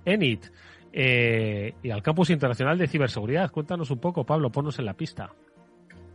ENIT 0.03 0.47
eh, 0.91 1.75
y 1.83 1.91
al 1.91 2.01
Campus 2.01 2.31
Internacional 2.31 2.75
de 2.75 2.87
Ciberseguridad. 2.87 3.51
Cuéntanos 3.51 3.91
un 3.91 3.99
poco, 3.99 4.25
Pablo, 4.25 4.49
ponnos 4.49 4.79
en 4.79 4.85
la 4.85 4.95
pista. 4.95 5.29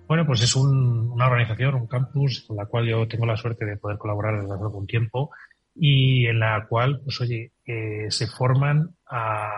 Bueno, 0.08 0.26
pues 0.26 0.42
es 0.42 0.56
una 0.56 1.26
organización, 1.26 1.76
un 1.76 1.86
campus 1.86 2.46
con 2.48 2.56
la 2.56 2.66
cual 2.66 2.88
yo 2.88 3.06
tengo 3.06 3.26
la 3.26 3.36
suerte 3.36 3.64
de 3.64 3.76
poder 3.76 3.96
colaborar 3.96 4.40
desde 4.40 4.54
hace 4.54 4.64
algún 4.64 4.88
tiempo 4.88 5.30
y 5.72 6.26
en 6.26 6.40
la 6.40 6.66
cual, 6.68 7.00
pues 7.04 7.20
oye, 7.20 7.52
eh, 7.64 8.10
se 8.10 8.26
forman 8.26 8.88
a 9.08 9.50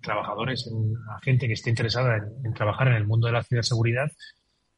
trabajadores, 0.00 0.66
en, 0.66 0.94
a 1.10 1.20
gente 1.20 1.46
que 1.46 1.54
esté 1.54 1.70
interesada 1.70 2.16
en, 2.44 2.54
trabajar 2.54 2.88
en 2.88 2.94
el 2.94 3.06
mundo 3.06 3.26
de 3.26 3.32
la 3.32 3.42
ciberseguridad. 3.42 4.10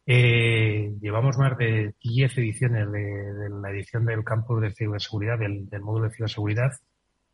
Eh, 0.06 0.92
llevamos 1.00 1.38
más 1.38 1.56
de 1.56 1.94
10 2.02 2.38
ediciones 2.38 2.90
de, 2.92 3.48
la 3.62 3.70
edición 3.70 4.04
del 4.04 4.24
campus 4.24 4.60
de 4.60 4.72
ciberseguridad, 4.72 5.38
del, 5.38 5.68
módulo 5.80 6.08
de 6.08 6.14
ciberseguridad, 6.14 6.72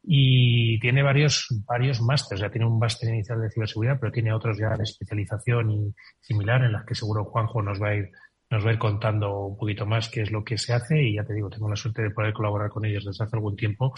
y 0.02 0.78
tiene 0.80 1.02
varios, 1.02 1.46
varios 1.66 2.00
másteres. 2.00 2.40
Ya 2.40 2.50
tiene 2.50 2.66
un 2.66 2.78
máster 2.78 3.09
inicial 3.12 3.40
de 3.40 3.50
ciberseguridad, 3.50 3.98
pero 4.00 4.12
tiene 4.12 4.33
otros 4.33 4.59
ya 4.59 4.76
de 4.76 4.85
especialización 4.85 5.70
y 5.70 5.94
similar, 6.20 6.62
en 6.64 6.72
las 6.72 6.85
que 6.85 6.94
seguro 6.94 7.24
Juanjo 7.24 7.62
nos 7.62 7.80
va 7.83 7.88
a 7.88 7.94
ir 7.96 8.11
nos 8.50 8.66
va 8.66 8.70
a 8.70 8.72
ir 8.72 8.78
contando 8.78 9.46
un 9.46 9.56
poquito 9.56 9.87
más 9.87 10.09
qué 10.09 10.22
es 10.22 10.33
lo 10.33 10.42
que 10.42 10.59
se 10.59 10.72
hace 10.72 11.00
y 11.00 11.14
ya 11.14 11.24
te 11.24 11.35
digo, 11.35 11.48
tengo 11.48 11.68
la 11.68 11.76
suerte 11.76 12.02
de 12.02 12.11
poder 12.11 12.33
colaborar 12.33 12.68
con 12.68 12.85
ellos 12.85 13.04
desde 13.04 13.24
hace 13.24 13.37
algún 13.37 13.54
tiempo 13.54 13.94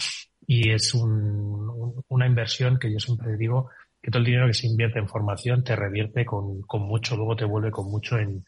y 0.47 0.71
es 0.71 0.93
un, 0.93 2.03
una 2.07 2.27
inversión 2.27 2.77
que 2.79 2.91
yo 2.91 2.99
siempre 2.99 3.37
digo 3.37 3.69
que 4.01 4.11
todo 4.11 4.19
el 4.19 4.25
dinero 4.25 4.47
que 4.47 4.53
se 4.53 4.67
invierte 4.67 4.99
en 4.99 5.07
formación 5.07 5.63
te 5.63 5.75
revierte 5.75 6.25
con, 6.25 6.61
con 6.63 6.81
mucho, 6.81 7.15
luego 7.15 7.35
te 7.35 7.45
vuelve 7.45 7.71
con 7.71 7.89
mucho 7.89 8.17
en, 8.17 8.43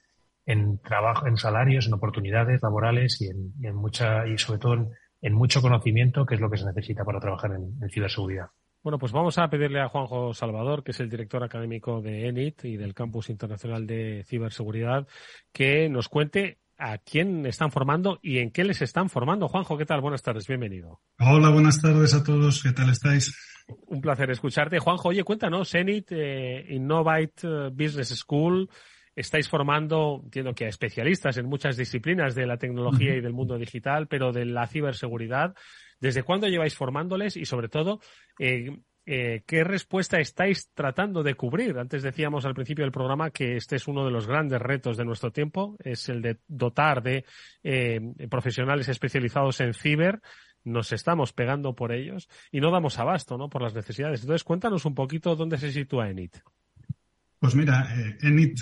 en 0.46 0.80
trabajo, 0.80 1.28
en 1.28 1.38
salarios, 1.38 1.88
en 1.88 1.94
oportunidades 1.94 2.62
laborales 2.62 3.22
y 3.22 3.30
en, 3.30 3.76
mucha, 3.76 4.28
y 4.28 4.38
sobre 4.38 4.60
todo 4.60 4.74
en, 4.74 4.90
en, 5.22 5.34
mucho 5.34 5.62
conocimiento, 5.62 6.26
que 6.26 6.36
es 6.36 6.42
lo 6.42 6.50
que 6.50 6.58
se 6.58 6.66
necesita 6.66 7.06
para 7.06 7.20
trabajar 7.20 7.52
en, 7.52 7.82
en 7.82 7.90
ciberseguridad. 7.90 8.48
Bueno, 8.84 9.00
pues 9.00 9.14
vamos 9.14 9.38
a 9.40 9.50
pedirle 9.50 9.80
a 9.80 9.88
Juanjo 9.88 10.34
Salvador, 10.34 10.84
que 10.84 10.92
es 10.92 11.00
el 11.00 11.10
director 11.10 11.44
académico 11.44 12.02
de 12.02 12.28
ENIT 12.28 12.66
y 12.66 12.78
del 12.78 12.94
Campus 12.94 13.32
Internacional 13.32 13.88
de 13.88 14.24
Ciberseguridad, 14.28 15.08
que 15.52 15.90
nos 15.90 16.08
cuente 16.08 16.60
a 16.78 16.98
quién 16.98 17.46
están 17.46 17.72
formando 17.72 18.20
y 18.22 18.40
en 18.40 18.52
qué 18.52 18.64
les 18.64 18.82
están 18.82 19.10
formando. 19.10 19.48
Juanjo, 19.48 19.78
¿qué 19.78 19.86
tal? 19.86 20.02
Buenas 20.02 20.22
tardes, 20.22 20.48
bienvenido. 20.48 21.02
Hola, 21.20 21.50
buenas 21.50 21.82
tardes 21.82 22.14
a 22.14 22.24
todos, 22.24 22.62
¿qué 22.62 22.72
tal 22.72 22.90
estáis? 22.90 23.34
Un 23.88 24.02
placer 24.02 24.30
escucharte. 24.30 24.80
Juanjo, 24.80 25.10
oye, 25.10 25.24
cuéntanos, 25.24 25.74
ENIT, 25.74 26.12
eh, 26.12 26.66
Innovate 26.70 27.48
eh, 27.48 27.70
Business 27.72 28.10
School, 28.10 28.70
estáis 29.16 29.48
formando, 29.50 30.22
entiendo 30.24 30.54
que 30.54 30.66
a 30.66 30.70
especialistas 30.70 31.38
en 31.38 31.48
muchas 31.48 31.78
disciplinas 31.78 32.36
de 32.36 32.46
la 32.46 32.58
tecnología 32.58 33.16
y 33.16 33.22
del 33.22 33.34
mundo 33.34 33.58
digital, 33.58 34.08
pero 34.08 34.32
de 34.32 34.46
la 34.46 34.68
ciberseguridad. 34.68 35.56
¿Desde 36.00 36.24
cuándo 36.24 36.48
lleváis 36.48 36.76
formándoles 36.76 37.38
y 37.38 37.46
sobre 37.46 37.70
todo, 37.70 38.02
eh, 38.38 38.78
eh, 39.06 39.44
¿qué 39.46 39.64
respuesta 39.64 40.20
estáis 40.20 40.72
tratando 40.74 41.22
de 41.22 41.36
cubrir? 41.36 41.78
Antes 41.78 42.02
decíamos 42.02 42.46
al 42.46 42.56
principio 42.56 42.84
del 42.84 42.92
programa 42.92 43.30
que 43.30 43.56
este 43.56 43.76
es 43.76 43.88
uno 43.88 44.04
de 44.04 44.12
los 44.12 44.28
grandes 44.28 44.60
retos 44.62 44.98
de 44.98 45.06
nuestro 45.06 45.32
tiempo, 45.32 45.78
es 45.84 46.10
el 46.10 46.22
de 46.22 46.40
dotar 46.48 47.04
de 47.04 47.26
eh, 47.64 48.00
profesionales 48.30 48.90
especializados 48.90 49.60
en 49.62 49.74
ciber. 49.74 50.22
Nos 50.64 50.92
estamos 50.92 51.32
pegando 51.34 51.76
por 51.76 51.92
ellos 51.92 52.28
y 52.52 52.60
no 52.60 52.72
damos 52.72 52.98
abasto, 52.98 53.38
¿no? 53.38 53.50
Por 53.50 53.62
las 53.62 53.76
necesidades. 53.76 54.22
Entonces, 54.22 54.44
cuéntanos 54.44 54.86
un 54.86 54.96
poquito 54.96 55.36
dónde 55.36 55.60
se 55.60 55.72
sitúa 55.72 56.10
ENIT. 56.10 56.38
Pues 57.38 57.54
mira, 57.54 57.88
ENIT 58.24 58.60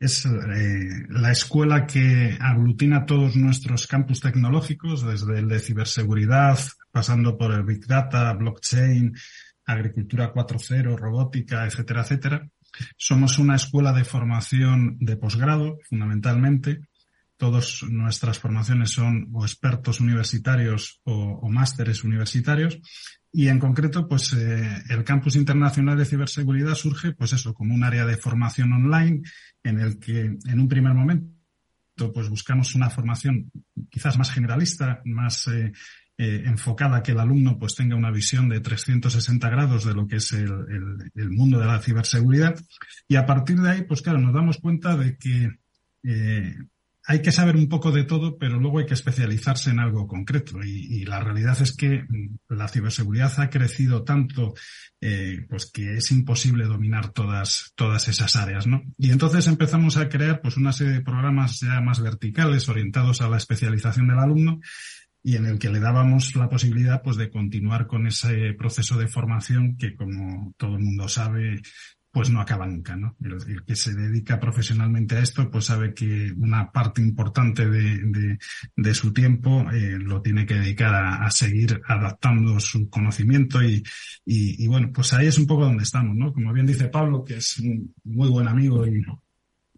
es 0.00 0.24
eh, 0.26 1.06
la 1.08 1.32
escuela 1.32 1.86
que 1.86 2.36
aglutina 2.40 3.04
todos 3.04 3.36
nuestros 3.36 3.86
campus 3.86 4.20
tecnológicos, 4.20 5.04
desde 5.04 5.40
el 5.40 5.48
de 5.48 5.58
ciberseguridad, 5.58 6.58
pasando 6.90 7.36
por 7.36 7.52
el 7.52 7.64
Big 7.64 7.86
Data, 7.86 8.32
blockchain, 8.34 9.14
agricultura 9.66 10.32
4.0, 10.32 10.96
robótica, 10.96 11.66
etcétera, 11.66 12.02
etcétera. 12.02 12.48
Somos 12.96 13.38
una 13.38 13.56
escuela 13.56 13.92
de 13.92 14.04
formación 14.04 14.98
de 15.00 15.16
posgrado, 15.16 15.78
fundamentalmente. 15.88 16.80
Todas 17.38 17.82
nuestras 17.88 18.38
formaciones 18.38 18.90
son 18.90 19.30
o 19.32 19.44
expertos 19.44 20.00
universitarios 20.00 21.00
o, 21.04 21.14
o 21.14 21.48
másteres 21.48 22.04
universitarios 22.04 22.80
y 23.32 23.48
en 23.48 23.58
concreto, 23.58 24.08
pues 24.08 24.32
eh, 24.32 24.82
el 24.88 25.04
campus 25.04 25.36
internacional 25.36 25.98
de 25.98 26.06
ciberseguridad 26.06 26.74
surge, 26.74 27.12
pues 27.12 27.32
eso, 27.32 27.52
como 27.52 27.74
un 27.74 27.84
área 27.84 28.06
de 28.06 28.16
formación 28.16 28.72
online 28.72 29.22
en 29.62 29.80
el 29.80 29.98
que 29.98 30.20
en 30.22 30.60
un 30.60 30.68
primer 30.68 30.94
momento, 30.94 31.32
pues 32.14 32.28
buscamos 32.28 32.74
una 32.74 32.88
formación 32.88 33.50
quizás 33.90 34.16
más 34.16 34.30
generalista, 34.30 35.02
más 35.04 35.46
eh, 35.48 35.72
eh, 36.16 36.42
enfocada, 36.46 37.02
que 37.02 37.12
el 37.12 37.20
alumno 37.20 37.58
pues 37.58 37.74
tenga 37.74 37.96
una 37.96 38.10
visión 38.10 38.48
de 38.48 38.60
360 38.60 39.50
grados 39.50 39.84
de 39.84 39.94
lo 39.94 40.06
que 40.06 40.16
es 40.16 40.32
el, 40.32 40.50
el, 40.70 41.12
el, 41.14 41.30
mundo 41.30 41.58
de 41.58 41.66
la 41.66 41.80
ciberseguridad. 41.80 42.58
Y 43.08 43.16
a 43.16 43.26
partir 43.26 43.60
de 43.60 43.70
ahí, 43.70 43.82
pues 43.82 44.00
claro, 44.00 44.20
nos 44.20 44.32
damos 44.32 44.56
cuenta 44.58 44.96
de 44.96 45.18
que 45.18 45.50
hay 47.10 47.22
que 47.22 47.32
saber 47.32 47.56
un 47.56 47.70
poco 47.70 47.90
de 47.90 48.04
todo, 48.04 48.36
pero 48.36 48.60
luego 48.60 48.80
hay 48.80 48.86
que 48.86 48.92
especializarse 48.92 49.70
en 49.70 49.80
algo 49.80 50.06
concreto. 50.06 50.62
Y, 50.62 51.06
la 51.06 51.20
realidad 51.20 51.56
es 51.62 51.74
que 51.74 52.04
mm, 52.06 52.36
la 52.50 52.68
ciberseguridad 52.68 53.32
ha 53.40 53.48
crecido 53.48 54.04
tanto, 54.04 54.52
eh, 55.00 55.46
pues 55.48 55.70
que 55.72 55.96
es 55.96 56.10
imposible 56.10 56.66
dominar 56.66 57.08
todas, 57.14 57.72
todas 57.76 58.08
esas 58.08 58.36
áreas, 58.36 58.66
¿no? 58.66 58.82
Y 58.98 59.10
entonces 59.10 59.46
empezamos 59.46 59.96
a 59.96 60.10
crear, 60.10 60.42
pues, 60.42 60.58
una 60.58 60.74
serie 60.74 60.92
de 60.92 61.00
programas 61.00 61.60
ya 61.60 61.80
más 61.80 62.02
verticales, 62.02 62.68
orientados 62.68 63.22
a 63.22 63.30
la 63.30 63.38
especialización 63.38 64.08
del 64.08 64.18
alumno, 64.18 64.60
y 65.22 65.36
en 65.36 65.46
el 65.46 65.58
que 65.58 65.70
le 65.70 65.80
dábamos 65.80 66.36
la 66.36 66.48
posibilidad 66.48 67.02
pues 67.02 67.16
de 67.16 67.30
continuar 67.30 67.86
con 67.86 68.06
ese 68.06 68.52
proceso 68.52 68.96
de 68.98 69.08
formación 69.08 69.76
que 69.76 69.94
como 69.94 70.54
todo 70.56 70.76
el 70.76 70.84
mundo 70.84 71.08
sabe 71.08 71.60
pues 72.18 72.30
no 72.30 72.40
acaba 72.40 72.66
nunca, 72.66 72.96
¿no? 72.96 73.16
El, 73.22 73.62
que 73.64 73.76
se 73.76 73.94
dedica 73.94 74.40
profesionalmente 74.40 75.14
a 75.14 75.20
esto, 75.20 75.48
pues 75.48 75.66
sabe 75.66 75.94
que 75.94 76.32
una 76.36 76.72
parte 76.72 77.00
importante 77.00 77.64
de, 77.70 78.92
su 78.92 79.12
tiempo 79.12 79.70
eh, 79.70 79.96
lo 80.00 80.20
tiene 80.20 80.44
que 80.44 80.54
dedicar 80.54 80.96
a, 80.96 81.30
seguir 81.30 81.80
adaptando 81.86 82.58
su 82.58 82.90
conocimiento 82.90 83.60
y, 83.62 84.66
bueno, 84.66 84.90
pues 84.92 85.12
ahí 85.12 85.28
es 85.28 85.38
un 85.38 85.46
poco 85.46 85.66
donde 85.66 85.84
estamos, 85.84 86.16
¿no? 86.16 86.32
Como 86.32 86.52
bien 86.52 86.66
dice 86.66 86.88
Pablo, 86.88 87.22
que 87.22 87.36
es 87.36 87.56
un 87.60 87.94
muy 88.02 88.28
buen 88.28 88.48
amigo 88.48 88.84
y, 88.84 89.00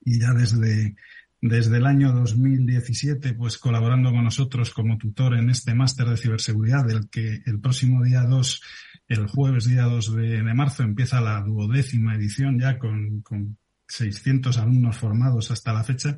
y 0.07 0.18
ya 0.18 0.32
desde, 0.32 0.97
desde 1.43 1.76
el 1.76 1.84
año 1.84 2.11
2017, 2.12 3.34
pues 3.34 3.59
colaborando 3.59 4.12
con 4.12 4.24
nosotros 4.24 4.72
como 4.72 4.97
tutor 4.97 5.34
en 5.34 5.51
este 5.51 5.74
máster 5.74 6.07
de 6.07 6.16
ciberseguridad, 6.16 6.86
del 6.86 7.11
que 7.11 7.43
el 7.45 7.61
próximo 7.61 8.03
día 8.03 8.22
2 8.22 8.62
el 9.11 9.27
jueves 9.27 9.67
día 9.67 9.83
2 9.83 10.17
de, 10.17 10.55
marzo 10.55 10.83
empieza 10.83 11.21
la 11.21 11.43
duodécima 11.43 12.15
edición 12.15 12.59
ya 12.59 12.79
con, 12.79 13.21
con 13.21 13.59
600 13.89 14.57
alumnos 14.57 14.97
formados 14.97 15.51
hasta 15.51 15.73
la 15.73 15.85
fecha 15.85 16.17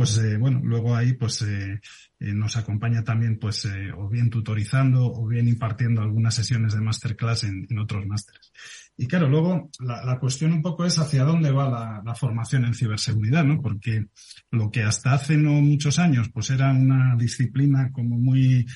pues 0.00 0.16
eh, 0.16 0.38
bueno, 0.38 0.60
luego 0.62 0.96
ahí 0.96 1.12
pues 1.12 1.42
eh, 1.42 1.78
eh, 2.20 2.32
nos 2.32 2.56
acompaña 2.56 3.04
también 3.04 3.38
pues 3.38 3.68
o 3.96 4.08
bien 4.08 4.30
tutorizando 4.30 5.04
o 5.04 5.26
bien 5.26 5.46
impartiendo 5.46 6.00
algunas 6.00 6.34
sesiones 6.34 6.72
de 6.72 6.80
masterclass 6.80 7.44
en, 7.44 7.78
otros 7.78 8.06
másteres. 8.06 8.50
Y 8.96 9.06
claro, 9.06 9.28
luego 9.28 9.68
la, 9.80 10.02
la, 10.04 10.18
cuestión 10.18 10.52
un 10.52 10.62
poco 10.62 10.86
es 10.86 10.98
hacia 10.98 11.24
dónde 11.24 11.50
va 11.50 11.68
la, 11.68 12.02
la, 12.02 12.14
formación 12.14 12.64
en 12.64 12.72
ciberseguridad, 12.72 13.44
¿no? 13.44 13.60
Porque 13.60 14.06
lo 14.50 14.70
que 14.70 14.84
hasta 14.84 15.12
hace 15.12 15.36
no 15.36 15.52
muchos 15.60 15.98
años 15.98 16.30
pues 16.32 16.48
era 16.48 16.70
una 16.72 17.14
disciplina 17.16 17.90
como 17.92 18.16
muy 18.16 18.66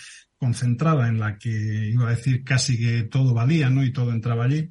concentrada 0.45 1.09
en 1.09 1.19
la 1.19 1.39
que 1.39 1.49
iba 1.49 2.07
a 2.07 2.15
decir 2.15 2.45
casi 2.45 2.79
que 2.79 3.05
todo 3.05 3.33
valía, 3.33 3.71
¿no? 3.71 3.83
Y 3.83 3.93
todo 3.93 4.13
entraba 4.13 4.45
allí, 4.45 4.71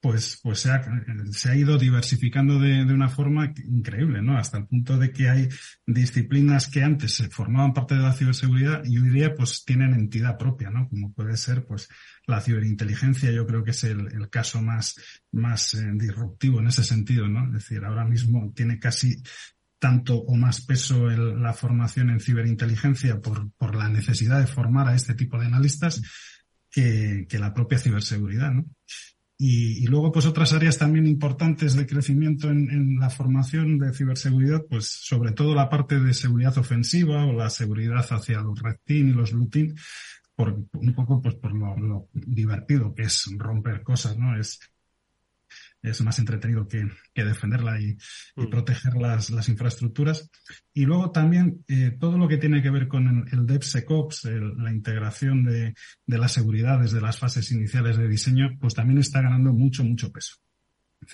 pues, 0.00 0.40
pues 0.42 0.60
se 0.60 0.70
ha, 0.70 0.82
se 1.30 1.50
ha 1.50 1.56
ido 1.56 1.76
diversificando 1.76 2.58
de, 2.58 2.86
de, 2.86 2.94
una 2.94 3.10
forma 3.10 3.52
increíble, 3.66 4.22
¿no? 4.22 4.38
Hasta 4.38 4.56
el 4.56 4.66
punto 4.66 4.96
de 4.96 5.12
que 5.12 5.28
hay 5.28 5.48
disciplinas 5.86 6.68
que 6.70 6.82
antes 6.82 7.12
se 7.12 7.28
formaban 7.28 7.74
parte 7.74 7.96
de 7.96 8.00
la 8.00 8.14
ciberseguridad 8.14 8.82
y 8.86 8.96
hoy 8.96 9.10
día 9.10 9.34
pues 9.34 9.62
tienen 9.66 9.92
entidad 9.92 10.38
propia, 10.38 10.70
¿no? 10.70 10.88
Como 10.88 11.12
puede 11.12 11.36
ser 11.36 11.66
pues 11.66 11.88
la 12.26 12.40
ciberinteligencia, 12.40 13.30
yo 13.30 13.46
creo 13.46 13.62
que 13.62 13.72
es 13.72 13.84
el, 13.84 14.30
caso 14.30 14.62
más, 14.62 14.94
más 15.32 15.74
eh, 15.74 15.90
disruptivo 15.96 16.60
en 16.60 16.68
ese 16.68 16.82
sentido, 16.82 17.28
¿no? 17.28 17.44
Es 17.48 17.64
decir, 17.64 17.84
ahora 17.84 18.06
mismo 18.06 18.52
tiene 18.56 18.78
casi 18.78 19.22
tanto 19.80 20.16
o 20.16 20.36
más 20.36 20.60
peso 20.60 21.10
en 21.10 21.42
la 21.42 21.54
formación 21.54 22.10
en 22.10 22.20
ciberinteligencia 22.20 23.20
por, 23.20 23.50
por 23.52 23.74
la 23.74 23.88
necesidad 23.88 24.38
de 24.38 24.46
formar 24.46 24.86
a 24.88 24.94
este 24.94 25.14
tipo 25.14 25.38
de 25.38 25.46
analistas 25.46 26.02
que, 26.70 27.26
la 27.32 27.52
propia 27.52 27.78
ciberseguridad, 27.78 28.52
¿no? 28.52 28.66
Y, 29.42 29.86
luego, 29.86 30.12
pues 30.12 30.26
otras 30.26 30.52
áreas 30.52 30.76
también 30.76 31.06
importantes 31.06 31.74
de 31.74 31.86
crecimiento 31.86 32.50
en, 32.50 32.70
en, 32.70 32.96
la 32.96 33.08
formación 33.08 33.78
de 33.78 33.94
ciberseguridad, 33.94 34.66
pues 34.68 34.86
sobre 34.86 35.32
todo 35.32 35.54
la 35.54 35.70
parte 35.70 35.98
de 35.98 36.12
seguridad 36.12 36.58
ofensiva 36.58 37.24
o 37.24 37.32
la 37.32 37.48
seguridad 37.48 38.04
hacia 38.10 38.42
los 38.42 38.60
red 38.60 38.76
team 38.84 39.08
y 39.08 39.12
los 39.12 39.32
blue 39.32 39.48
team, 39.48 39.74
por, 40.36 40.62
un 40.74 40.94
poco 40.94 41.22
pues 41.22 41.36
por 41.36 41.54
lo, 41.54 41.74
lo 41.78 42.08
divertido 42.12 42.94
que 42.94 43.04
es 43.04 43.30
romper 43.38 43.82
cosas, 43.82 44.18
¿no? 44.18 44.38
Es 44.38 44.60
es 45.82 46.00
más 46.02 46.18
entretenido 46.18 46.68
que, 46.68 46.86
que 47.14 47.24
defenderla 47.24 47.80
y, 47.80 47.96
y, 48.36 48.42
mm. 48.42 48.50
proteger 48.50 48.94
las, 48.94 49.30
las 49.30 49.48
infraestructuras. 49.48 50.30
Y 50.72 50.84
luego 50.84 51.10
también 51.10 51.64
eh, 51.68 51.96
todo 51.98 52.18
lo 52.18 52.28
que 52.28 52.38
tiene 52.38 52.62
que 52.62 52.70
ver 52.70 52.88
con 52.88 53.08
el, 53.08 53.38
el 53.38 53.46
DevSecOps, 53.46 54.26
el, 54.26 54.56
la 54.58 54.72
integración 54.72 55.44
de, 55.44 55.74
de 56.06 56.18
la 56.18 56.28
seguridad 56.28 56.80
desde 56.80 57.00
las 57.00 57.18
fases 57.18 57.50
iniciales 57.52 57.96
de 57.96 58.08
diseño, 58.08 58.56
pues 58.60 58.74
también 58.74 58.98
está 58.98 59.22
ganando 59.22 59.52
mucho, 59.52 59.84
mucho 59.84 60.12
peso. 60.12 60.36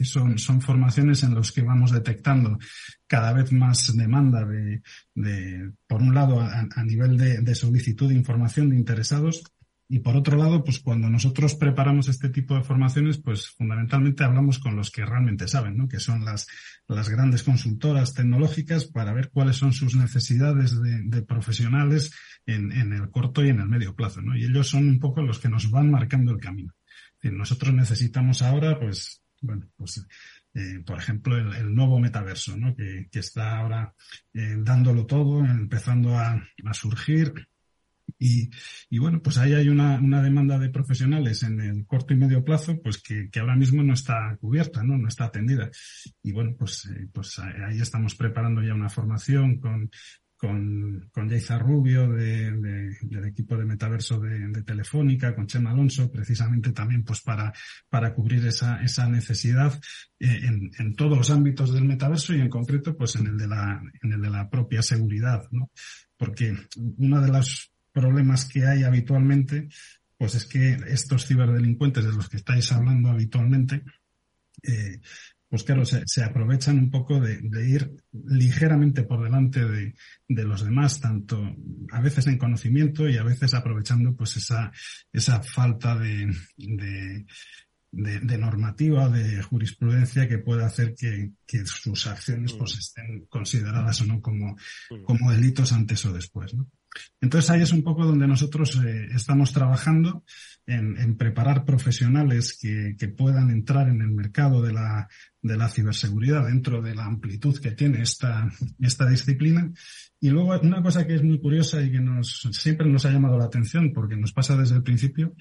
Son, 0.02 0.36
son 0.36 0.60
formaciones 0.60 1.22
en 1.22 1.36
las 1.36 1.52
que 1.52 1.62
vamos 1.62 1.92
detectando 1.92 2.58
cada 3.06 3.32
vez 3.32 3.52
más 3.52 3.96
demanda 3.96 4.44
de, 4.44 4.82
de 5.14 5.70
por 5.86 6.02
un 6.02 6.12
lado, 6.12 6.40
a, 6.40 6.66
a 6.74 6.84
nivel 6.84 7.16
de, 7.16 7.40
de 7.40 7.54
solicitud 7.54 8.08
de 8.08 8.16
información 8.16 8.70
de 8.70 8.76
interesados 8.76 9.44
y 9.88 10.00
por 10.00 10.16
otro 10.16 10.36
lado, 10.36 10.64
pues 10.64 10.80
cuando 10.80 11.08
nosotros 11.08 11.54
preparamos 11.54 12.08
este 12.08 12.28
tipo 12.28 12.56
de 12.56 12.64
formaciones, 12.64 13.18
pues 13.18 13.50
fundamentalmente 13.50 14.24
hablamos 14.24 14.58
con 14.58 14.74
los 14.74 14.90
que 14.90 15.06
realmente 15.06 15.46
saben, 15.46 15.76
¿no? 15.76 15.86
Que 15.86 16.00
son 16.00 16.24
las, 16.24 16.48
las 16.88 17.08
grandes 17.08 17.44
consultoras 17.44 18.12
tecnológicas 18.12 18.86
para 18.86 19.12
ver 19.12 19.30
cuáles 19.30 19.56
son 19.56 19.72
sus 19.72 19.94
necesidades 19.94 20.80
de, 20.82 21.02
de 21.04 21.22
profesionales 21.22 22.12
en, 22.46 22.72
en, 22.72 22.92
el 22.92 23.10
corto 23.10 23.44
y 23.44 23.50
en 23.50 23.60
el 23.60 23.68
medio 23.68 23.94
plazo, 23.94 24.22
¿no? 24.22 24.36
Y 24.36 24.44
ellos 24.44 24.68
son 24.68 24.88
un 24.88 24.98
poco 24.98 25.22
los 25.22 25.38
que 25.38 25.48
nos 25.48 25.70
van 25.70 25.90
marcando 25.90 26.32
el 26.32 26.40
camino. 26.40 26.72
Nosotros 27.22 27.72
necesitamos 27.72 28.42
ahora, 28.42 28.78
pues, 28.78 29.22
bueno, 29.40 29.68
pues, 29.76 30.04
eh, 30.54 30.82
por 30.84 30.98
ejemplo, 30.98 31.36
el, 31.36 31.54
el, 31.54 31.74
nuevo 31.74 31.98
metaverso, 32.00 32.56
¿no? 32.56 32.74
Que, 32.74 33.08
que 33.10 33.18
está 33.20 33.58
ahora 33.58 33.94
eh, 34.34 34.56
dándolo 34.58 35.06
todo, 35.06 35.44
empezando 35.44 36.16
a, 36.16 36.42
a 36.64 36.74
surgir 36.74 37.32
y, 38.18 38.50
y, 38.88 38.98
bueno, 38.98 39.20
pues 39.22 39.38
ahí 39.38 39.54
hay 39.54 39.68
una, 39.68 40.00
una, 40.00 40.22
demanda 40.22 40.58
de 40.58 40.70
profesionales 40.70 41.42
en 41.42 41.60
el 41.60 41.86
corto 41.86 42.14
y 42.14 42.16
medio 42.16 42.44
plazo, 42.44 42.80
pues 42.82 43.02
que, 43.02 43.28
que 43.30 43.40
ahora 43.40 43.56
mismo 43.56 43.82
no 43.82 43.94
está 43.94 44.36
cubierta, 44.40 44.82
¿no? 44.82 44.96
No 44.96 45.08
está 45.08 45.26
atendida. 45.26 45.70
Y 46.22 46.32
bueno, 46.32 46.54
pues, 46.58 46.86
eh, 46.86 47.08
pues 47.12 47.38
ahí 47.38 47.80
estamos 47.80 48.14
preparando 48.14 48.62
ya 48.62 48.74
una 48.74 48.88
formación 48.88 49.58
con, 49.58 49.90
con, 50.36 51.08
con 51.12 51.28
Jaiza 51.28 51.58
Rubio 51.58 52.08
de, 52.08 52.52
de, 52.52 52.96
del 53.02 53.24
equipo 53.26 53.56
de 53.56 53.64
metaverso 53.64 54.20
de, 54.20 54.48
de, 54.48 54.62
Telefónica, 54.62 55.34
con 55.34 55.46
Chema 55.46 55.70
Alonso, 55.70 56.10
precisamente 56.10 56.72
también 56.72 57.04
pues 57.04 57.22
para, 57.22 57.52
para 57.88 58.14
cubrir 58.14 58.46
esa, 58.46 58.82
esa 58.82 59.08
necesidad 59.08 59.78
eh, 60.20 60.40
en, 60.44 60.70
en, 60.78 60.94
todos 60.94 61.16
los 61.16 61.30
ámbitos 61.30 61.72
del 61.72 61.84
metaverso 61.84 62.34
y 62.34 62.40
en 62.40 62.50
concreto 62.50 62.96
pues 62.96 63.16
en 63.16 63.28
el 63.28 63.38
de 63.38 63.48
la, 63.48 63.82
en 64.02 64.12
el 64.12 64.20
de 64.20 64.30
la 64.30 64.48
propia 64.50 64.82
seguridad, 64.82 65.42
¿no? 65.50 65.70
Porque 66.18 66.54
una 66.98 67.20
de 67.20 67.32
las 67.32 67.72
problemas 67.96 68.44
que 68.44 68.66
hay 68.66 68.82
habitualmente, 68.82 69.68
pues 70.18 70.34
es 70.34 70.44
que 70.44 70.76
estos 70.88 71.26
ciberdelincuentes 71.26 72.04
de 72.04 72.12
los 72.12 72.28
que 72.28 72.36
estáis 72.36 72.70
hablando 72.70 73.08
habitualmente, 73.08 73.84
eh, 74.62 75.00
pues 75.48 75.62
claro, 75.62 75.86
se, 75.86 76.02
se, 76.04 76.22
aprovechan 76.22 76.78
un 76.78 76.90
poco 76.90 77.18
de, 77.20 77.38
de 77.40 77.70
ir 77.70 77.96
ligeramente 78.12 79.04
por 79.04 79.24
delante 79.24 79.64
de, 79.64 79.94
de, 80.28 80.44
los 80.44 80.62
demás, 80.62 81.00
tanto 81.00 81.42
a 81.90 82.00
veces 82.02 82.26
en 82.26 82.36
conocimiento 82.36 83.08
y 83.08 83.16
a 83.16 83.22
veces 83.22 83.54
aprovechando 83.54 84.14
pues 84.14 84.36
esa, 84.36 84.70
esa 85.10 85.42
falta 85.42 85.96
de, 85.96 86.30
de, 86.58 87.24
de 87.92 88.38
normativa, 88.38 89.08
de 89.08 89.42
jurisprudencia 89.42 90.28
que 90.28 90.38
puede 90.38 90.64
hacer 90.64 90.94
que, 90.94 91.30
que 91.46 91.64
sus 91.64 92.06
acciones 92.08 92.52
pues 92.52 92.76
mm. 92.76 92.78
estén 92.78 93.26
consideradas 93.26 94.02
o 94.02 94.04
no 94.04 94.20
como, 94.20 94.54
mm. 94.90 95.04
como 95.04 95.32
delitos 95.32 95.72
antes 95.72 96.04
o 96.04 96.12
después, 96.12 96.52
¿no? 96.52 96.68
Entonces 97.20 97.50
ahí 97.50 97.62
es 97.62 97.72
un 97.72 97.82
poco 97.82 98.04
donde 98.04 98.26
nosotros 98.26 98.80
eh, 98.84 99.08
estamos 99.14 99.52
trabajando 99.52 100.24
en, 100.66 101.16
preparar 101.16 101.64
profesionales 101.64 102.58
que, 102.60 102.96
que, 102.98 103.08
puedan 103.08 103.50
entrar 103.50 103.88
en 103.88 104.02
el 104.02 104.10
mercado 104.10 104.62
de 104.62 104.72
la, 104.72 105.08
de 105.40 105.56
la 105.56 105.68
ciberseguridad 105.68 106.46
dentro 106.46 106.82
de 106.82 106.94
la 106.94 107.04
amplitud 107.04 107.58
que 107.60 107.70
tiene 107.70 108.02
esta, 108.02 108.50
esta 108.80 109.08
disciplina. 109.08 109.70
Y 110.20 110.30
luego 110.30 110.58
una 110.60 110.82
cosa 110.82 111.06
que 111.06 111.14
es 111.14 111.22
muy 111.22 111.38
curiosa 111.38 111.80
y 111.82 111.92
que 111.92 112.00
nos, 112.00 112.48
siempre 112.50 112.88
nos 112.88 113.06
ha 113.06 113.10
llamado 113.10 113.38
la 113.38 113.44
atención 113.44 113.92
porque 113.92 114.16
nos 114.16 114.32
pasa 114.32 114.56
desde 114.56 114.76
el 114.76 114.82
principio 114.82 115.34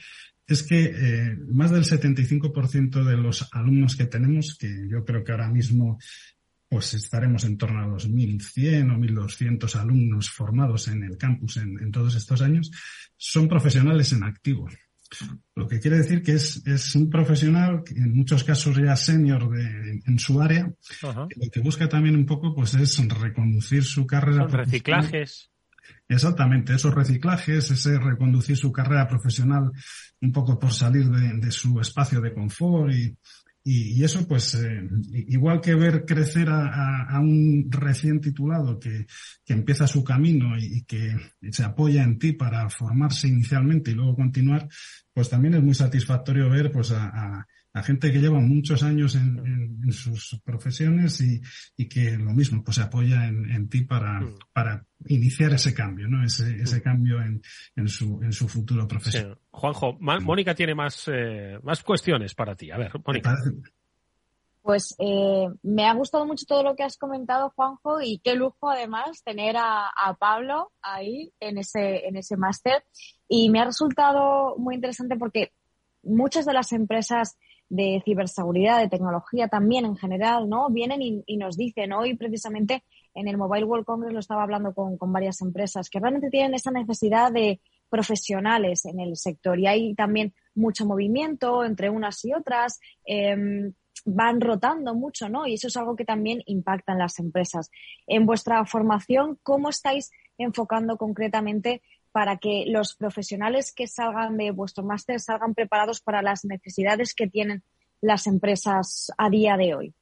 es 0.47 0.61
que 0.61 0.93
eh, 0.95 1.37
más 1.49 1.71
del 1.71 1.83
75% 1.83 3.03
de 3.03 3.17
los 3.17 3.47
alumnos 3.51 3.95
que 3.95 4.05
tenemos, 4.05 4.55
que 4.59 4.87
yo 4.87 5.03
creo 5.03 5.23
que 5.23 5.31
ahora 5.31 5.49
mismo 5.49 5.97
pues 6.67 6.93
estaremos 6.93 7.43
en 7.45 7.57
torno 7.57 7.81
a 7.81 7.87
los 7.87 8.09
1.100 8.09 8.93
o 8.93 8.97
1.200 8.97 9.75
alumnos 9.75 10.29
formados 10.29 10.87
en 10.87 11.03
el 11.03 11.17
campus 11.17 11.57
en, 11.57 11.79
en, 11.79 11.91
todos 11.91 12.15
estos 12.15 12.41
años, 12.41 12.71
son 13.17 13.47
profesionales 13.47 14.11
en 14.13 14.23
activo. 14.23 14.67
Lo 15.55 15.67
que 15.67 15.79
quiere 15.79 15.97
decir 15.97 16.21
que 16.23 16.33
es, 16.33 16.65
es 16.65 16.95
un 16.95 17.09
profesional, 17.09 17.83
en 17.95 18.15
muchos 18.15 18.43
casos 18.43 18.75
ya 18.77 18.95
senior 18.95 19.49
de, 19.49 20.01
en 20.05 20.19
su 20.19 20.41
área, 20.41 20.69
Ajá. 21.03 21.27
que 21.29 21.45
lo 21.45 21.51
que 21.51 21.59
busca 21.61 21.87
también 21.87 22.15
un 22.15 22.25
poco 22.25 22.53
pues 22.53 22.73
es 22.73 22.97
reconducir 23.07 23.83
su 23.83 24.05
carrera. 24.05 24.43
Son 24.43 24.51
reciclajes. 24.51 25.51
Exactamente, 26.09 26.73
esos 26.73 26.93
reciclajes, 26.93 27.69
ese 27.69 27.99
reconducir 27.99 28.57
su 28.57 28.71
carrera 28.71 29.07
profesional 29.07 29.71
un 30.19 30.31
poco 30.31 30.57
por 30.57 30.73
salir 30.73 31.05
de, 31.05 31.37
de 31.37 31.51
su 31.51 31.79
espacio 31.79 32.19
de 32.19 32.33
confort 32.33 32.91
y, 32.91 33.15
Y, 33.67 34.03
eso, 34.03 34.27
pues, 34.27 34.53
eh, 34.53 34.87
igual 35.27 35.59
que 35.59 35.73
ver 35.73 36.05
crecer 36.05 36.49
a, 36.51 37.19
un 37.19 37.67
recién 37.71 38.21
titulado 38.21 38.79
que, 38.79 39.07
que 39.43 39.53
empieza 39.53 39.87
su 39.87 40.03
camino 40.03 40.55
y, 40.55 40.83
que 40.83 41.15
se 41.51 41.63
apoya 41.63 42.03
en 42.03 42.19
ti 42.19 42.33
para 42.33 42.69
formarse 42.69 43.27
inicialmente 43.27 43.89
y 43.89 43.95
luego 43.95 44.15
continuar, 44.15 44.69
pues 45.11 45.29
también 45.29 45.55
es 45.55 45.63
muy 45.63 45.73
satisfactorio 45.73 46.47
ver, 46.47 46.71
pues, 46.71 46.91
a, 46.91 47.47
a 47.75 47.83
gente 47.83 48.11
que 48.11 48.19
lleva 48.19 48.39
muchos 48.39 48.83
años 48.83 49.15
en, 49.15 49.37
en, 49.83 49.91
sus 49.91 50.39
profesiones 50.45 51.19
y, 51.19 51.41
y, 51.75 51.89
que 51.89 52.17
lo 52.17 52.33
mismo, 52.33 52.63
pues 52.63 52.77
se 52.77 52.83
apoya 52.83 53.27
en, 53.27 53.51
en 53.51 53.67
ti 53.67 53.81
para, 53.81 54.21
mm. 54.21 54.37
para 54.53 54.85
iniciar 55.07 55.53
ese 55.53 55.73
cambio, 55.73 56.07
¿no? 56.07 56.23
Ese, 56.23 56.55
ese 56.55 56.77
mm. 56.77 56.81
cambio 56.81 57.21
en, 57.21 57.41
en, 57.75 57.89
su, 57.89 58.21
en 58.23 58.31
su 58.31 58.47
futuro 58.47 58.87
profesional. 58.87 59.37
Juanjo, 59.55 59.97
Mónica 59.99 60.53
tiene 60.53 60.75
más, 60.75 61.07
eh, 61.07 61.57
más 61.63 61.83
cuestiones 61.83 62.35
para 62.35 62.55
ti. 62.55 62.71
A 62.71 62.77
ver, 62.77 62.91
Mónica. 63.05 63.35
Pues 64.61 64.95
eh, 64.97 65.47
me 65.61 65.85
ha 65.85 65.93
gustado 65.93 66.25
mucho 66.25 66.45
todo 66.47 66.63
lo 66.63 66.75
que 66.75 66.83
has 66.83 66.97
comentado, 66.97 67.53
Juanjo, 67.55 68.01
y 68.01 68.19
qué 68.23 68.33
lujo 68.33 68.69
además 68.69 69.23
tener 69.23 69.57
a, 69.57 69.87
a 69.87 70.15
Pablo 70.15 70.71
ahí 70.81 71.31
en 71.39 71.59
ese, 71.59 72.07
en 72.07 72.17
ese 72.17 72.35
máster. 72.35 72.83
Y 73.27 73.49
me 73.49 73.59
ha 73.59 73.65
resultado 73.65 74.55
muy 74.57 74.75
interesante 74.75 75.15
porque 75.17 75.51
muchas 76.01 76.45
de 76.45 76.53
las 76.53 76.71
empresas 76.71 77.37
de 77.69 78.01
ciberseguridad, 78.05 78.79
de 78.79 78.89
tecnología 78.89 79.47
también 79.47 79.85
en 79.85 79.95
general, 79.95 80.47
¿no? 80.47 80.69
Vienen 80.69 81.01
y, 81.01 81.37
nos 81.37 81.57
dicen, 81.57 81.93
hoy 81.93 82.15
precisamente 82.15 82.83
en 83.13 83.27
el 83.27 83.37
Mobile 83.37 83.65
World 83.65 83.85
Congress 83.85 84.13
lo 84.13 84.19
estaba 84.19 84.43
hablando 84.43 84.73
con, 84.73 84.97
varias 85.11 85.41
empresas, 85.41 85.89
que 85.89 85.99
realmente 85.99 86.29
tienen 86.29 86.53
esa 86.53 86.71
necesidad 86.71 87.31
de 87.31 87.59
profesionales 87.89 88.85
en 88.85 88.99
el 88.99 89.15
sector 89.15 89.59
y 89.59 89.67
hay 89.67 89.95
también 89.95 90.33
mucho 90.53 90.85
movimiento 90.85 91.63
entre 91.63 91.89
unas 91.89 92.23
y 92.25 92.33
otras. 92.33 92.79
Em, 93.05 93.73
van 94.05 94.39
rotando 94.39 94.93
mucho, 94.93 95.29
¿no? 95.29 95.47
Y 95.47 95.55
eso 95.55 95.67
es 95.67 95.77
algo 95.77 95.95
que 95.95 96.05
también 96.05 96.41
impacta 96.45 96.91
en 96.91 96.99
las 96.99 97.17
empresas. 97.19 97.71
En 98.07 98.25
vuestra 98.25 98.63
formación, 98.65 99.39
¿cómo 99.41 99.69
estáis 99.69 100.11
enfocando 100.37 100.97
concretamente 100.97 101.81
para 102.11 102.37
que 102.37 102.65
los 102.67 102.95
profesionales 102.95 103.73
que 103.73 103.87
salgan 103.87 104.37
de 104.37 104.51
vuestro 104.51 104.83
máster 104.83 105.19
salgan 105.19 105.53
preparados 105.53 106.01
para 106.01 106.21
las 106.21 106.45
necesidades 106.45 107.13
que 107.15 107.27
tienen 107.27 107.63
las 108.01 108.27
empresas 108.27 109.11
a 109.17 109.29
día 109.29 109.57
de 109.57 109.75
hoy? 109.75 109.95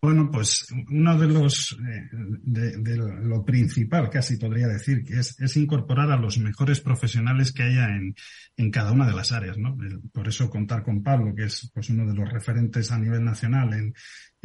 Bueno, 0.00 0.30
pues 0.30 0.66
uno 0.90 1.18
de 1.18 1.26
los, 1.26 1.72
eh, 1.72 2.08
de, 2.12 2.96
lo 2.96 3.44
principal, 3.44 4.10
casi 4.10 4.36
podría 4.36 4.68
decir, 4.68 5.02
que 5.02 5.18
es, 5.18 5.40
es, 5.40 5.56
incorporar 5.56 6.10
a 6.10 6.16
los 6.16 6.38
mejores 6.38 6.80
profesionales 6.80 7.52
que 7.52 7.62
haya 7.62 7.88
en, 7.88 8.14
en 8.56 8.70
cada 8.70 8.92
una 8.92 9.06
de 9.06 9.14
las 9.14 9.32
áreas, 9.32 9.56
¿no? 9.56 9.76
Por 10.12 10.28
eso 10.28 10.50
contar 10.50 10.82
con 10.82 11.02
Pablo, 11.02 11.34
que 11.34 11.44
es 11.44 11.70
pues 11.72 11.88
uno 11.90 12.06
de 12.06 12.14
los 12.14 12.30
referentes 12.30 12.92
a 12.92 12.98
nivel 12.98 13.24
nacional 13.24 13.72
en, 13.72 13.94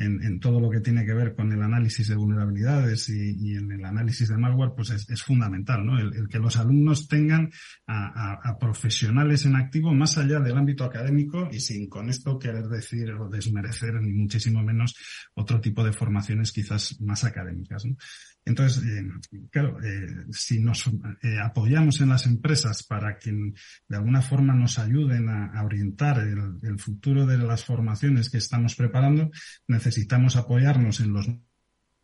en, 0.01 0.23
en, 0.23 0.39
todo 0.39 0.59
lo 0.59 0.69
que 0.69 0.79
tiene 0.79 1.05
que 1.05 1.13
ver 1.13 1.35
con 1.35 1.51
el 1.51 1.61
análisis 1.61 2.07
de 2.07 2.15
vulnerabilidades 2.15 3.09
y, 3.09 3.35
y 3.39 3.55
en 3.55 3.71
el 3.71 3.85
análisis 3.85 4.29
de 4.29 4.37
malware, 4.37 4.71
pues 4.75 4.89
es, 4.89 5.09
es 5.09 5.21
fundamental, 5.21 5.85
¿no? 5.85 5.99
El, 5.99 6.13
el, 6.15 6.27
que 6.27 6.39
los 6.39 6.57
alumnos 6.57 7.07
tengan 7.07 7.49
a, 7.87 8.33
a, 8.33 8.49
a, 8.49 8.57
profesionales 8.57 9.45
en 9.45 9.55
activo 9.55 9.93
más 9.93 10.17
allá 10.17 10.39
del 10.39 10.57
ámbito 10.57 10.83
académico 10.83 11.49
y 11.51 11.59
sin 11.59 11.87
con 11.87 12.09
esto 12.09 12.39
querer 12.39 12.67
decir 12.67 13.11
o 13.13 13.29
desmerecer 13.29 13.93
ni 14.01 14.13
muchísimo 14.13 14.63
menos 14.63 14.95
otro 15.33 15.61
tipo 15.61 15.83
de 15.83 15.93
formaciones 15.93 16.51
quizás 16.51 16.99
más 17.01 17.23
académicas, 17.23 17.85
¿no? 17.85 17.95
Entonces, 18.43 18.83
eh, 18.83 19.03
claro, 19.51 19.77
eh, 19.83 20.25
si 20.31 20.59
nos 20.59 20.87
eh, 21.21 21.37
apoyamos 21.43 22.01
en 22.01 22.09
las 22.09 22.25
empresas 22.25 22.83
para 22.83 23.17
que 23.17 23.31
de 23.31 23.97
alguna 23.97 24.21
forma 24.21 24.53
nos 24.53 24.79
ayuden 24.79 25.29
a, 25.29 25.63
orientar 25.63 26.19
el, 26.19 26.57
el, 26.63 26.79
futuro 26.79 27.25
de 27.25 27.37
las 27.37 27.63
formaciones 27.63 28.29
que 28.29 28.39
estamos 28.39 28.75
preparando, 28.75 29.29
necesitamos 29.67 30.35
apoyarnos 30.35 30.99
en 31.01 31.13
los 31.13 31.29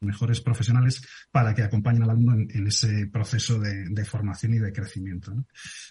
mejores 0.02 0.42
profesionales 0.42 1.02
para 1.32 1.54
que 1.54 1.64
acompañen 1.64 2.04
al 2.04 2.12
alumno 2.12 2.34
en, 2.34 2.68
ese 2.68 3.08
proceso 3.08 3.60
de, 3.60 4.06
formación 4.06 4.54
y 4.54 4.60
de 4.60 4.72
crecimiento. 4.72 5.34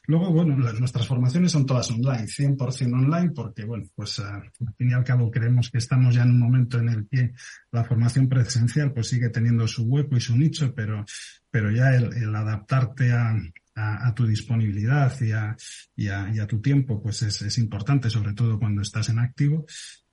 Luego, 0.07 0.33
bueno, 0.33 0.57
nuestras 0.57 1.07
formaciones 1.07 1.53
son 1.53 1.67
todas 1.67 1.91
online, 1.91 2.27
100% 2.27 2.93
online, 2.93 3.31
porque, 3.31 3.65
bueno, 3.65 3.85
pues 3.95 4.19
al 4.21 4.51
fin 4.77 4.91
y 4.91 4.93
al 4.93 5.05
cabo 5.05 5.31
creemos 5.31 5.71
que 5.71 5.79
estamos 5.79 6.15
ya 6.15 6.23
en 6.23 6.31
un 6.31 6.41
momento 6.41 6.79
en 6.79 6.89
el 6.89 7.09
que 7.09 7.33
la 7.73 7.85
formación 7.85 8.29
presencial 8.29 8.93
pues 8.93 9.09
sigue 9.09 9.31
teniendo 9.31 9.67
su 9.67 9.85
hueco 9.85 10.17
y 10.17 10.21
su 10.21 10.37
nicho, 10.37 10.75
pero, 10.75 11.05
pero 11.51 11.71
ya 11.71 11.95
el, 11.95 12.35
adaptarte 12.35 13.13
a, 13.13 13.37
a, 13.75 14.15
tu 14.15 14.27
disponibilidad 14.27 15.13
y 15.21 15.33
a, 15.33 15.57
y 15.95 16.09
a, 16.09 16.31
y 16.35 16.39
a, 16.39 16.47
tu 16.47 16.61
tiempo, 16.61 17.03
pues 17.03 17.23
es, 17.23 17.43
es 17.43 17.59
importante, 17.59 18.09
sobre 18.09 18.33
todo 18.33 18.59
cuando 18.59 18.83
estás 18.83 19.09
en 19.09 19.19
activo. 19.19 19.67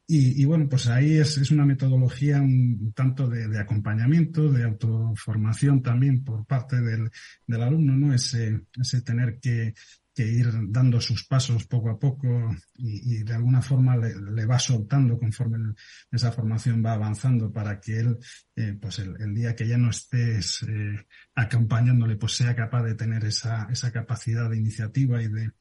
Y, 0.06 0.42
y, 0.42 0.46
bueno, 0.46 0.68
pues 0.68 0.88
ahí 0.88 1.18
es, 1.18 1.38
es 1.38 1.50
una 1.52 1.66
metodología 1.66 2.42
un 2.42 2.92
tanto 2.94 3.30
de, 3.30 3.58
acompañamiento, 3.58 4.52
de 4.52 4.64
autoformación 4.66 5.82
también 5.82 6.26
por 6.26 6.46
parte 6.46 6.82
del, 6.82 7.10
alumno, 7.48 7.96
¿no? 7.96 8.14
Ese, 8.14 8.66
ese 8.80 9.02
tener 9.02 9.40
que, 9.40 9.74
ir 10.16 10.52
dando 10.68 11.02
sus 11.02 11.26
pasos 11.26 11.66
poco 11.66 11.90
a 11.90 11.98
poco 11.98 12.28
y, 12.76 13.24
de 13.24 13.34
alguna 13.34 13.62
forma 13.62 13.98
le, 13.98 14.46
va 14.46 14.60
soltando 14.60 15.18
conforme 15.18 15.74
esa 16.12 16.32
formación 16.32 16.84
va 16.86 16.94
avanzando 16.94 17.52
para 17.52 17.80
que 17.80 18.00
él, 18.00 18.20
eh, 18.56 18.78
pues 18.80 19.00
el, 19.00 19.16
el, 19.20 19.34
día 19.34 19.56
que 19.56 19.68
ya 19.68 19.78
no 19.78 19.90
estés 19.90 20.64
eh, 20.70 21.08
acompañándole, 21.34 22.18
pues 22.18 22.36
sea 22.36 22.56
capaz 22.56 22.84
de 22.84 22.96
tener 22.96 23.26
esa, 23.26 23.68
esa 23.72 23.92
capacidad 23.92 24.50
de 24.50 24.58
iniciativa 24.58 25.22
y 25.24 25.30
de, 25.30 25.52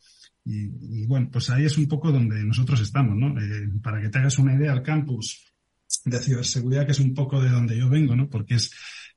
y, 0.44 1.02
y, 1.02 1.06
bueno, 1.06 1.28
pues 1.30 1.50
ahí 1.50 1.64
es 1.64 1.78
un 1.78 1.86
poco 1.86 2.10
donde 2.10 2.42
nosotros 2.44 2.80
estamos, 2.80 3.16
¿no? 3.16 3.40
Eh, 3.40 3.68
para 3.82 4.00
que 4.00 4.08
te 4.08 4.18
hagas 4.18 4.38
una 4.38 4.54
idea, 4.54 4.72
el 4.72 4.82
campus 4.82 5.52
de 6.04 6.18
ciberseguridad, 6.18 6.86
que 6.86 6.92
es 6.92 7.00
un 7.00 7.14
poco 7.14 7.40
de 7.40 7.50
donde 7.50 7.78
yo 7.78 7.88
vengo, 7.88 8.16
¿no? 8.16 8.28
Porque 8.28 8.54
es 8.56 8.72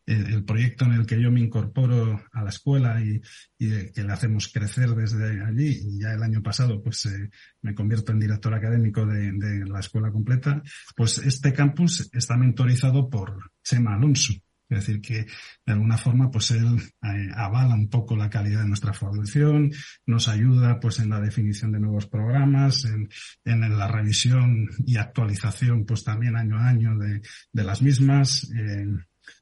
el, 0.06 0.34
el 0.34 0.44
proyecto 0.44 0.86
en 0.86 0.94
el 0.94 1.06
que 1.06 1.20
yo 1.20 1.32
me 1.32 1.40
incorporo 1.40 2.24
a 2.32 2.44
la 2.44 2.50
escuela 2.50 3.02
y, 3.04 3.22
y 3.58 3.92
que 3.92 4.04
le 4.04 4.14
hacemos 4.14 4.50
crecer 4.50 4.90
desde 4.90 5.44
allí. 5.44 5.80
Y 5.84 6.00
ya 6.02 6.14
el 6.14 6.22
año 6.22 6.44
pasado, 6.44 6.82
pues 6.84 7.06
eh, 7.08 7.30
me 7.62 7.74
convierto 7.74 8.12
en 8.12 8.20
director 8.20 8.54
académico 8.54 9.06
de, 9.06 9.32
de 9.32 9.66
la 9.66 9.80
escuela 9.80 10.12
completa. 10.12 10.62
Pues 10.96 11.18
este 11.20 11.54
campus 11.54 12.10
está 12.14 12.38
mentorizado 12.38 13.10
por 13.10 13.52
Chema 13.64 13.96
Alonso, 13.96 14.34
es 14.70 14.80
decir, 14.80 15.02
que 15.02 15.26
de 15.66 15.74
alguna 15.74 15.98
forma, 15.98 16.32
pues 16.32 16.52
él 16.52 16.78
eh, 17.04 17.30
avala 17.36 17.76
un 17.76 17.90
poco 17.90 18.16
la 18.16 18.30
calidad 18.30 18.62
de 18.62 18.68
nuestra 18.68 18.94
formación, 18.94 19.72
nos 20.06 20.28
ayuda 20.28 20.80
pues 20.80 21.00
en 21.00 21.10
la 21.10 21.22
definición 21.22 21.72
de 21.72 21.80
nuevos 21.80 22.08
programas, 22.08 22.86
en, 22.86 23.10
en 23.44 23.78
la 23.78 23.88
revisión 23.88 24.70
y 24.86 24.98
actualización 24.98 25.86
pues 25.86 26.04
también 26.04 26.36
año 26.36 26.58
a 26.58 26.68
año 26.68 26.98
de, 26.98 27.22
de 27.52 27.64
las 27.64 27.82
mismas. 27.82 28.50
Eh, 28.56 28.88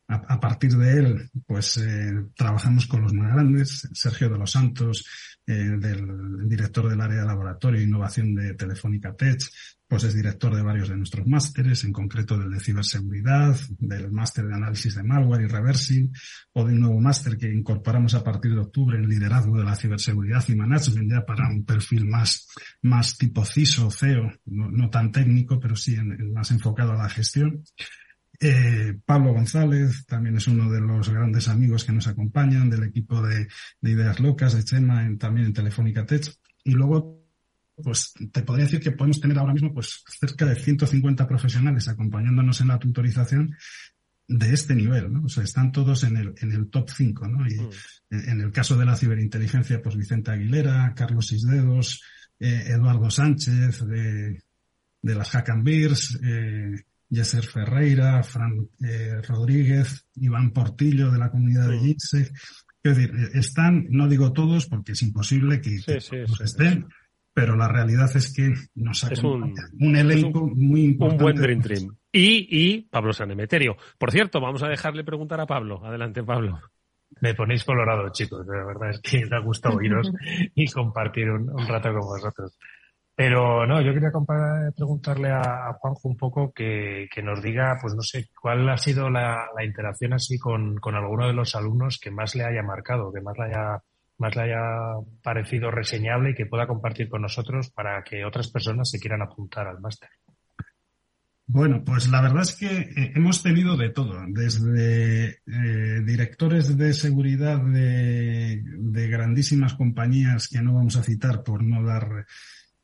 a, 0.08 0.40
partir 0.40 0.76
de 0.78 1.00
él, 1.00 1.30
pues 1.46 1.78
eh, 1.78 2.12
trabajamos 2.36 2.86
con 2.86 3.02
los 3.02 3.14
más 3.14 3.34
grandes, 3.34 3.90
Sergio 3.94 4.30
de 4.30 4.38
los 4.38 4.52
Santos, 4.52 5.06
del 5.46 6.48
director 6.48 6.90
del 6.90 7.02
área 7.02 7.22
de 7.22 7.28
laboratorio 7.28 7.80
e 7.80 7.84
innovación 7.84 8.34
de 8.34 8.54
Telefónica 8.54 9.14
Tech, 9.14 9.42
pues 9.94 10.06
es 10.06 10.16
director 10.16 10.56
de 10.56 10.64
varios 10.64 10.90
de 10.90 10.98
nuestros 10.98 11.28
másteres, 11.28 11.84
en 11.84 11.94
concreto 11.94 12.36
del 12.36 12.50
de 12.50 12.60
ciberseguridad, 12.60 13.56
del 13.78 14.12
máster 14.12 14.48
de 14.48 14.56
análisis 14.56 14.96
de 14.96 15.04
malware 15.04 15.44
y 15.44 15.46
reversing, 15.46 16.12
o 16.54 16.66
de 16.66 16.74
un 16.74 16.80
nuevo 16.80 17.00
máster 17.00 17.38
que 17.38 17.54
incorporamos 17.54 18.16
a 18.16 18.24
partir 18.24 18.56
de 18.56 18.62
octubre 18.62 18.98
en 18.98 19.08
liderazgo 19.08 19.56
de 19.56 19.64
la 19.64 19.76
ciberseguridad 19.76 20.44
y 20.48 20.56
management, 20.56 21.12
ya 21.12 21.24
para 21.24 21.48
un 21.48 21.64
perfil 21.64 22.08
más, 22.08 22.48
más 22.82 23.20
tipo 23.20 23.46
CISO, 23.46 23.92
CEO, 23.92 24.32
no, 24.46 24.90
tan 24.90 25.12
técnico, 25.12 25.60
pero 25.60 25.76
sí 25.76 25.96
más 26.34 26.50
enfocado 26.50 26.94
a 26.94 27.04
la 27.04 27.10
gestión. 27.10 27.64
Eh, 28.40 28.98
Pablo 29.06 29.32
González 29.34 30.08
también 30.08 30.38
es 30.38 30.48
uno 30.48 30.72
de 30.72 30.82
los 30.82 31.08
grandes 31.08 31.48
amigos 31.50 31.86
que 31.86 31.94
nos 31.94 32.08
acompañan 32.08 32.68
del 32.68 32.82
equipo 32.82 33.22
de, 33.22 33.48
de 33.80 33.92
Ideas 33.92 34.20
Locas, 34.20 34.56
de 34.56 34.64
Chema, 34.64 35.06
en, 35.06 35.20
también 35.20 35.46
en 35.46 35.54
Telefónica 35.54 36.04
Tech. 36.04 36.34
Y 36.64 36.72
luego 36.72 37.23
pues 37.82 38.14
te 38.32 38.44
podría 38.44 38.66
decir 38.66 38.80
que 38.80 38.92
podemos 38.92 39.20
tener 39.20 39.38
ahora 39.38 39.54
mismo 39.54 39.74
pues 39.74 40.04
cerca 40.20 40.46
de 40.46 40.56
150 40.56 41.28
profesionales 41.28 41.88
acompañándonos 41.88 42.62
en 42.62 42.68
la 42.68 42.80
tutorización 42.80 43.56
de 44.28 44.54
este 44.54 44.76
nivel, 44.76 45.12
¿no? 45.12 45.24
O 45.26 45.30
sea, 45.30 45.44
están 45.44 45.72
todos 45.72 46.04
en 46.04 46.18
el, 46.18 46.34
en 46.42 46.52
el 46.52 46.70
top 46.70 46.90
5, 46.90 47.28
¿no? 47.28 47.48
Y 47.48 47.56
mm. 47.56 48.30
en 48.30 48.42
el 48.42 48.52
caso 48.52 48.78
de 48.78 48.86
la 48.86 48.96
ciberinteligencia, 48.96 49.82
pues 49.82 49.96
Vicente 49.96 50.32
Aguilera, 50.32 50.94
Carlos 50.96 51.32
Isdedos, 51.32 52.02
eh, 52.40 52.64
Eduardo 52.68 53.10
Sánchez, 53.10 53.86
de, 53.86 54.42
de 55.02 55.16
las 55.16 55.30
Hack 55.30 55.50
and 55.50 55.64
Beers, 55.64 56.20
eh, 56.24 56.84
Yeser 57.10 57.46
Ferreira, 57.46 58.24
Fran 58.24 58.70
eh, 58.84 59.22
Rodríguez, 59.28 60.06
Iván 60.16 60.52
Portillo 60.52 61.12
de 61.12 61.20
la 61.20 61.30
comunidad 61.30 61.70
de 61.70 61.80
Jitse. 61.80 62.20
Mm. 62.20 62.36
Es 62.84 62.98
decir, 62.98 63.30
están, 63.34 63.88
no 63.90 64.10
digo 64.10 64.34
todos 64.34 64.66
porque 64.66 64.92
es 64.94 65.02
imposible 65.04 65.62
que, 65.62 65.78
sí, 65.78 65.86
que 65.86 66.02
sí, 66.02 66.18
sí, 66.28 66.44
estén, 66.44 66.88
pero 67.34 67.56
la 67.56 67.68
realidad 67.68 68.10
es 68.16 68.34
que 68.34 68.54
nos 68.76 69.04
ha 69.04 69.28
un, 69.28 69.54
un, 69.80 69.96
elenco 69.96 70.48
muy 70.56 70.86
importante. 70.86 71.24
Un 71.24 71.32
buen 71.32 71.36
Dream 71.36 71.62
Dream. 71.62 71.98
Y, 72.12 72.48
y 72.50 72.82
Pablo 72.84 73.12
Sanemeterio. 73.14 73.76
Por 73.98 74.12
cierto, 74.12 74.40
vamos 74.40 74.62
a 74.64 74.68
dejarle 74.68 75.04
preguntar 75.04 75.42
a 75.42 75.48
Pablo. 75.48 75.84
Adelante, 75.84 76.24
Pablo. 76.24 76.60
Me 77.22 77.34
ponéis 77.34 77.64
colorado, 77.64 78.10
chicos. 78.12 78.46
La 78.48 78.66
verdad 78.66 78.90
es 78.92 79.00
que 79.00 79.26
da 79.28 79.40
gusto 79.40 79.70
oíros 79.70 80.12
y 80.56 80.68
compartir 80.72 81.30
un, 81.30 81.50
un 81.50 81.68
rato 81.68 81.90
con 81.90 82.02
vosotros. 82.02 82.58
Pero 83.16 83.68
no, 83.68 83.80
yo 83.82 83.94
quería 83.94 84.10
preguntarle 84.76 85.30
a, 85.30 85.74
Juanjo 85.80 86.08
un 86.10 86.18
poco 86.18 86.52
que, 86.52 87.08
nos 87.24 87.44
diga, 87.44 87.78
pues 87.80 87.94
no 87.94 88.02
sé, 88.02 88.30
cuál 88.40 88.68
ha 88.70 88.78
sido 88.78 89.10
la, 89.10 89.46
interacción 89.64 90.14
así 90.14 90.40
con, 90.40 90.78
con, 90.78 90.96
alguno 90.96 91.28
de 91.28 91.34
los 91.34 91.56
alumnos 91.56 92.00
que 92.02 92.10
más 92.10 92.34
le 92.36 92.44
haya 92.44 92.64
marcado, 92.64 93.14
que 93.14 93.22
más 93.22 93.38
le 93.38 93.46
haya, 93.46 93.84
más 94.18 94.36
le 94.36 94.44
haya 94.44 94.62
parecido 95.22 95.72
reseñable 95.72 96.32
y 96.32 96.36
que 96.36 96.46
pueda 96.46 96.68
compartir 96.68 97.10
con 97.10 97.22
nosotros 97.22 97.70
para 97.72 98.04
que 98.04 98.26
otras 98.26 98.50
personas 98.50 98.90
se 98.90 99.00
quieran 99.00 99.22
apuntar 99.22 99.68
al 99.68 99.80
máster. 99.80 100.10
Bueno, 101.46 101.84
pues 101.84 102.08
la 102.08 102.22
verdad 102.22 102.44
es 102.44 102.56
que 102.56 102.66
eh, 102.66 103.12
hemos 103.16 103.44
tenido 103.44 103.76
de 103.76 103.90
todo, 103.90 104.18
desde 104.30 105.42
eh, 105.46 106.02
directores 106.06 106.76
de 106.78 106.94
seguridad 106.94 107.62
de, 107.62 108.64
grandísimas 109.08 109.74
compañías 109.74 110.48
que 110.48 110.62
no 110.62 110.74
vamos 110.74 110.96
a 110.96 111.04
citar 111.04 111.44
por 111.44 111.62
no 111.62 111.84
dar, 111.86 112.26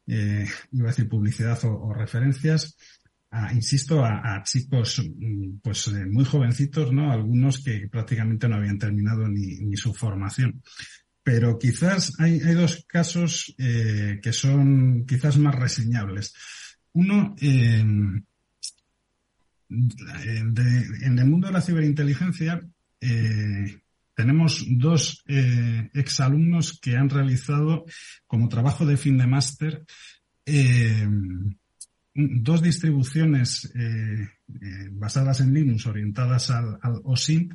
eh, 0.07 0.45
iba 0.73 0.85
a 0.85 0.91
decir 0.91 1.07
publicidad 1.07 1.57
o, 1.63 1.93
referencias, 1.93 2.77
insisto, 3.53 4.03
a, 4.03 4.43
chicos 4.43 5.03
mm, 5.17 5.59
pues 5.63 5.91
muy 6.07 6.25
jovencitos, 6.25 6.91
¿no? 6.91 7.11
Algunos 7.11 7.63
que 7.63 7.87
prácticamente 7.89 8.49
no 8.49 8.57
habían 8.57 8.77
terminado 8.77 9.27
ni, 9.27 9.75
su 9.77 9.93
formación. 9.93 10.61
Pero 11.29 11.59
quizás 11.59 12.13
hay, 12.17 12.39
dos 12.39 12.85
casos 12.87 13.53
que 13.55 14.33
son 14.33 15.05
quizás 15.05 15.37
más 15.37 15.53
reseñables. 15.53 16.33
Uno, 16.93 17.35
en 17.39 18.25
el 21.19 21.25
mundo 21.27 21.45
de 21.45 21.53
la 21.53 21.61
ciberinteligencia 21.61 22.59
eh, 22.99 23.79
tenemos 24.15 24.65
dos 24.67 25.23
eh, 25.27 25.91
exalumnos 25.93 26.79
que 26.79 26.97
han 26.97 27.11
realizado 27.11 27.85
como 28.25 28.49
trabajo 28.49 28.87
de 28.87 28.97
fin 28.97 29.19
de 29.19 29.27
máster 29.27 29.85
eh, 30.47 31.07
dos 32.15 32.63
distribuciones 32.63 33.71
basadas 34.93 35.41
en 35.41 35.53
Linux 35.53 35.85
orientadas 35.85 36.49
al, 36.49 36.79
al 36.81 37.01
OSINT 37.03 37.53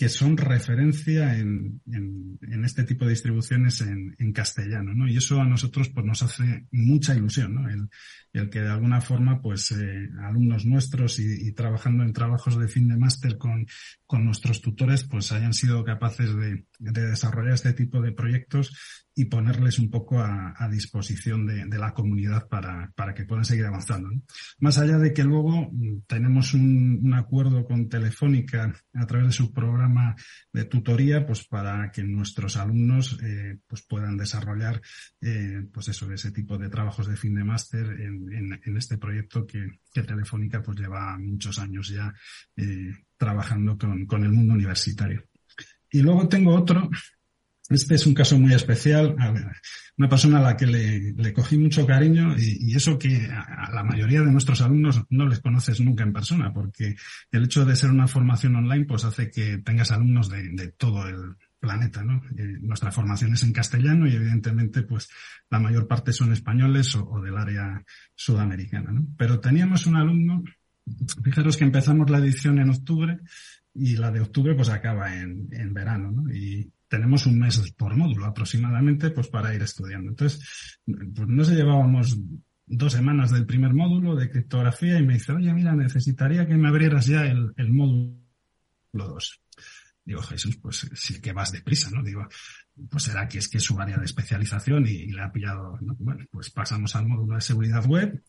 que 0.00 0.08
son 0.08 0.38
referencia 0.38 1.36
en, 1.36 1.82
en, 1.92 2.64
este 2.64 2.84
tipo 2.84 3.04
de 3.04 3.10
distribuciones 3.10 3.82
en, 3.82 4.16
en, 4.18 4.32
castellano, 4.32 4.94
¿no? 4.94 5.06
Y 5.06 5.18
eso 5.18 5.38
a 5.38 5.44
nosotros 5.44 5.90
pues 5.90 6.06
nos 6.06 6.22
hace 6.22 6.66
mucha 6.70 7.14
ilusión, 7.14 7.56
¿no? 7.56 7.68
El, 7.68 7.90
el 8.32 8.48
que 8.48 8.60
de 8.60 8.70
alguna 8.70 9.02
forma 9.02 9.42
pues 9.42 9.72
eh, 9.72 10.08
alumnos 10.22 10.64
nuestros 10.64 11.18
y, 11.18 11.48
y, 11.48 11.52
trabajando 11.52 12.02
en 12.02 12.14
trabajos 12.14 12.58
de 12.58 12.68
fin 12.68 12.88
de 12.88 12.96
máster 12.96 13.36
con, 13.36 13.66
con 14.06 14.24
nuestros 14.24 14.62
tutores 14.62 15.04
pues 15.04 15.32
hayan 15.32 15.52
sido 15.52 15.84
capaces 15.84 16.34
de, 16.34 16.64
de 16.78 17.06
desarrollar 17.08 17.52
este 17.52 17.74
tipo 17.74 18.00
de 18.00 18.12
proyectos 18.12 18.72
y 19.14 19.24
ponerles 19.26 19.78
un 19.78 19.90
poco 19.90 20.20
a, 20.20 20.68
disposición 20.70 21.46
de, 21.46 21.78
la 21.78 21.92
comunidad 21.92 22.48
para, 22.48 22.92
para, 22.94 23.12
que 23.12 23.24
puedan 23.24 23.44
seguir 23.44 23.66
avanzando. 23.66 24.08
Más 24.60 24.78
allá 24.78 24.98
de 24.98 25.12
que 25.12 25.24
luego 25.24 25.68
mm, 25.72 26.02
tenemos 26.06 26.54
un, 26.54 27.12
acuerdo 27.14 27.64
con 27.66 27.88
Telefónica 27.88 28.72
a 28.94 29.06
través 29.06 29.26
de 29.26 29.32
su 29.32 29.52
programa 29.52 30.14
de 30.52 30.64
tutoría, 30.64 31.26
pues 31.26 31.46
para 31.46 31.90
que 31.90 32.04
nuestros 32.04 32.56
alumnos 32.56 33.18
eh, 33.22 33.58
pues 33.66 33.82
puedan 33.82 34.16
desarrollar 34.16 34.80
eh, 35.20 35.66
pues 35.72 35.88
eso, 35.88 36.10
ese 36.12 36.30
tipo 36.30 36.56
de 36.56 36.68
trabajos 36.68 37.08
de 37.08 37.16
fin 37.16 37.34
de 37.34 37.44
máster 37.44 37.86
en, 38.00 38.60
este 38.76 38.96
proyecto 38.96 39.46
que, 39.46 39.80
que, 39.92 40.02
Telefónica 40.02 40.62
pues 40.62 40.78
lleva 40.78 41.18
muchos 41.18 41.58
años 41.58 41.88
ya 41.88 42.12
eh, 42.56 42.94
trabajando 43.16 43.76
con, 43.76 44.06
con 44.06 44.24
el 44.24 44.32
mundo 44.32 44.54
universitario. 44.54 45.24
Y 45.92 46.02
luego 46.02 46.28
tengo 46.28 46.54
otro 46.54 46.88
este 47.70 47.94
es 47.94 48.04
un 48.04 48.14
caso 48.14 48.38
muy 48.38 48.52
especial, 48.52 49.14
una 49.96 50.08
persona 50.08 50.38
a 50.38 50.42
la 50.42 50.56
que 50.56 50.66
le, 50.66 51.32
cogí 51.32 51.56
mucho 51.56 51.86
cariño 51.86 52.34
y, 52.36 52.74
eso 52.74 52.98
que 52.98 53.28
a, 53.30 53.70
la 53.72 53.84
mayoría 53.84 54.22
de 54.22 54.32
nuestros 54.32 54.60
alumnos 54.60 55.04
no 55.08 55.26
les 55.28 55.38
conoces 55.38 55.80
nunca 55.80 56.02
en 56.02 56.12
persona, 56.12 56.52
porque 56.52 56.96
el 57.30 57.44
hecho 57.44 57.64
de 57.64 57.76
ser 57.76 57.90
una 57.90 58.08
formación 58.08 58.56
online 58.56 58.86
pues 58.86 59.04
hace 59.04 59.30
que 59.30 59.58
tengas 59.58 59.92
alumnos 59.92 60.28
de, 60.28 60.74
todo 60.76 61.06
el 61.08 61.36
planeta, 61.60 62.02
¿no? 62.02 62.22
Eh, 62.36 62.58
nuestra 62.60 62.90
formación 62.90 63.34
es 63.34 63.42
en 63.44 63.52
castellano 63.52 64.08
y 64.08 64.16
evidentemente 64.16 64.82
pues 64.82 65.08
la 65.50 65.60
mayor 65.60 65.86
parte 65.86 66.12
son 66.12 66.32
españoles 66.32 66.96
o, 66.96 67.20
del 67.20 67.36
área 67.36 67.84
sudamericana, 68.14 68.90
¿no? 68.90 69.06
Pero 69.16 69.38
teníamos 69.38 69.86
un 69.86 69.96
alumno, 69.96 70.42
fijaros 71.22 71.56
que 71.56 71.64
empezamos 71.64 72.10
la 72.10 72.18
edición 72.18 72.58
en 72.58 72.70
octubre 72.70 73.18
y 73.74 73.96
la 73.96 74.10
de 74.10 74.22
octubre 74.22 74.54
pues 74.56 74.70
acaba 74.70 75.14
en, 75.14 75.48
en 75.52 75.72
verano, 75.72 76.10
¿no? 76.10 76.34
Y 76.34 76.72
tenemos 76.90 77.24
un 77.26 77.38
mes 77.38 77.72
por 77.78 77.96
módulo 77.96 78.26
aproximadamente 78.26 79.10
pues 79.10 79.28
para 79.28 79.54
ir 79.54 79.62
estudiando. 79.62 80.10
Entonces, 80.10 80.78
pues 80.84 81.28
no 81.28 81.44
se 81.44 81.54
llevábamos 81.54 82.18
dos 82.66 82.92
semanas 82.92 83.30
del 83.30 83.46
primer 83.46 83.72
módulo 83.72 84.16
de 84.16 84.28
criptografía 84.28 84.98
y 84.98 85.06
me 85.06 85.14
dice, 85.14 85.32
oye, 85.32 85.54
mira, 85.54 85.74
necesitaría 85.74 86.46
que 86.46 86.56
me 86.56 86.68
abrieras 86.68 87.06
ya 87.06 87.24
el, 87.24 87.70
módulo 87.70 88.18
2. 88.92 89.40
Digo, 90.04 90.20
Jesús, 90.22 90.56
pues 90.56 90.90
sí 90.94 91.20
que 91.20 91.32
vas 91.32 91.52
deprisa, 91.52 91.90
¿no? 91.92 92.02
Digo, 92.02 92.26
pues 92.90 93.04
será 93.04 93.28
que 93.28 93.38
es 93.38 93.48
que 93.48 93.58
es 93.58 93.64
su 93.64 93.78
área 93.80 93.96
de 93.96 94.06
especialización 94.06 94.84
y, 94.88 95.06
le 95.06 95.22
ha 95.22 95.30
pillado, 95.30 95.78
bueno, 95.98 96.24
pues 96.32 96.50
pasamos 96.50 96.96
al 96.96 97.06
módulo 97.06 97.36
de 97.36 97.40
seguridad 97.40 97.86
web 97.86 98.20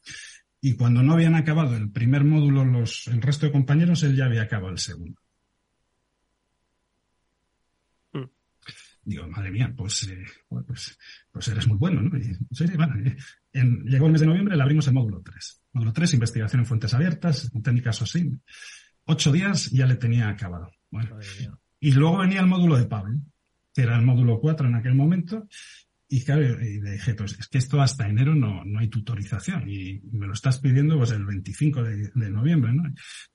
y 0.61 0.75
cuando 0.75 1.01
no 1.01 1.13
habían 1.13 1.33
acabado 1.33 1.75
el 1.75 1.89
primer 1.89 2.23
módulo 2.25 2.63
los, 2.63 3.07
el 3.07 3.23
resto 3.23 3.47
de 3.47 3.51
compañeros, 3.51 4.03
él 4.03 4.15
ya 4.15 4.25
había 4.25 4.43
acabado 4.43 4.71
el 4.71 4.77
segundo. 4.77 5.19
Digo, 9.03 9.27
madre 9.27 9.51
mía, 9.51 9.73
pues, 9.75 10.03
eh, 10.03 10.25
pues, 10.47 10.97
pues, 11.31 11.47
eres 11.47 11.67
muy 11.67 11.77
bueno, 11.77 12.01
¿no? 12.01 12.17
Y, 12.17 12.35
sí, 12.51 12.65
bueno, 12.75 12.93
en, 13.51 13.83
llegó 13.83 14.05
el 14.05 14.11
mes 14.11 14.21
de 14.21 14.27
noviembre, 14.27 14.55
le 14.55 14.61
abrimos 14.61 14.87
el 14.87 14.93
módulo 14.93 15.21
3. 15.23 15.61
Módulo 15.73 15.93
3, 15.93 16.13
investigación 16.13 16.61
en 16.61 16.65
fuentes 16.65 16.93
abiertas, 16.93 17.51
técnicas 17.63 18.01
OSIM. 18.01 18.39
Ocho 19.05 19.31
días 19.31 19.71
ya 19.71 19.87
le 19.87 19.95
tenía 19.95 20.29
acabado. 20.29 20.71
Bueno. 20.91 21.17
Y 21.79 21.91
luego 21.93 22.19
venía 22.19 22.41
el 22.41 22.47
módulo 22.47 22.77
de 22.77 22.85
Pablo, 22.85 23.19
que 23.73 23.81
era 23.81 23.97
el 23.97 24.05
módulo 24.05 24.39
4 24.39 24.67
en 24.67 24.75
aquel 24.75 24.93
momento. 24.93 25.47
Y 26.07 26.23
claro, 26.23 26.43
y 26.61 26.81
le 26.81 26.91
dije, 26.91 27.15
pues 27.15 27.39
es 27.39 27.47
que 27.47 27.57
esto 27.57 27.81
hasta 27.81 28.07
enero 28.07 28.35
no, 28.35 28.65
no 28.65 28.79
hay 28.79 28.89
tutorización 28.89 29.69
y 29.69 30.01
me 30.11 30.27
lo 30.27 30.33
estás 30.33 30.59
pidiendo 30.59 30.97
pues 30.97 31.11
el 31.11 31.25
25 31.25 31.83
de, 31.83 32.11
de 32.13 32.29
noviembre, 32.29 32.73
¿no? 32.73 32.83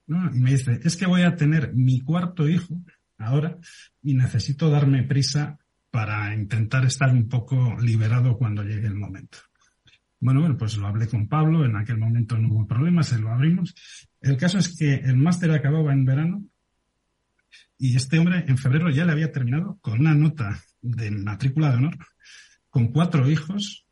¿no? 0.05 0.35
Y 0.35 0.39
me 0.39 0.51
dice, 0.51 0.79
es 0.83 0.95
que 0.95 1.07
voy 1.07 1.23
a 1.23 1.35
tener 1.35 1.73
mi 1.73 2.01
cuarto 2.01 2.47
hijo 2.47 2.83
ahora 3.17 3.57
y 4.01 4.13
necesito 4.13 4.69
darme 4.69 5.03
prisa 5.03 5.57
para 5.91 6.33
intentar 6.33 6.85
estar 6.85 7.09
un 7.11 7.27
poco 7.27 7.75
liberado 7.79 8.37
cuando 8.37 8.63
llegue 8.63 8.87
el 8.87 8.95
momento. 8.95 9.39
Bueno, 10.19 10.41
bueno, 10.41 10.57
pues 10.57 10.77
lo 10.77 10.87
hablé 10.87 11.07
con 11.07 11.27
Pablo, 11.27 11.65
en 11.65 11.75
aquel 11.75 11.97
momento 11.97 12.37
no 12.37 12.49
hubo 12.49 12.67
problema, 12.67 13.03
se 13.03 13.19
lo 13.19 13.31
abrimos. 13.31 13.75
El 14.19 14.37
caso 14.37 14.57
es 14.57 14.75
que 14.75 14.95
el 14.95 15.17
máster 15.17 15.51
acababa 15.51 15.93
en 15.93 16.05
verano 16.05 16.43
y 17.77 17.95
este 17.95 18.17
hombre 18.17 18.43
en 18.47 18.57
febrero 18.57 18.89
ya 18.89 19.05
le 19.05 19.11
había 19.11 19.31
terminado 19.31 19.77
con 19.81 19.99
una 19.99 20.15
nota 20.15 20.59
de 20.81 21.11
matrícula 21.11 21.71
de 21.71 21.77
honor, 21.77 21.97
con 22.69 22.87
cuatro 22.87 23.29
hijos 23.29 23.85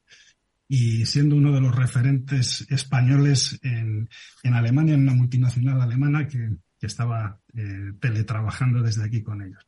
y 0.68 1.06
siendo 1.06 1.36
uno 1.36 1.52
de 1.52 1.62
los 1.62 1.76
referentes 1.76 2.66
españoles 2.72 3.60
en, 3.62 4.10
en 4.42 4.54
Alemania, 4.54 4.96
en 4.96 5.02
una 5.02 5.14
multinacional 5.14 5.80
alemana 5.80 6.28
que 6.28 6.50
que 6.80 6.88
estaba 6.88 7.40
eh, 7.54 7.94
teletrabajando 8.00 8.82
desde 8.82 9.06
aquí 9.06 9.24
con 9.24 9.42
ellos. 9.42 9.66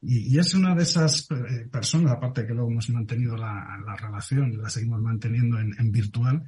Y, 0.00 0.38
es 0.38 0.54
una 0.54 0.74
de 0.74 0.82
esas 0.82 1.28
eh, 1.30 1.66
personas, 1.70 2.12
aparte 2.12 2.46
que 2.46 2.52
luego 2.52 2.70
hemos 2.70 2.90
mantenido 2.90 3.36
la, 3.36 3.80
la 3.84 3.96
relación, 3.96 4.60
la 4.60 4.68
seguimos 4.68 5.00
manteniendo 5.00 5.58
en, 5.58 5.90
virtual, 5.90 6.42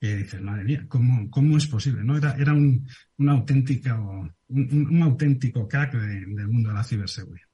que 0.00 0.16
dices, 0.16 0.40
madre 0.40 0.64
mía, 0.64 0.84
¿cómo, 0.88 1.28
cómo 1.28 1.56
es 1.56 1.66
posible? 1.66 2.04
¿no? 2.04 2.16
Era, 2.16 2.36
era 2.38 2.52
un, 2.52 2.86
un, 3.18 3.28
auténtica, 3.28 3.98
un, 3.98 4.32
un, 4.48 5.02
auténtico 5.02 5.66
crack 5.66 5.94
del 5.94 6.48
mundo 6.48 6.68
de 6.68 6.74
la 6.74 6.84
ciberseguridad. 6.84 7.48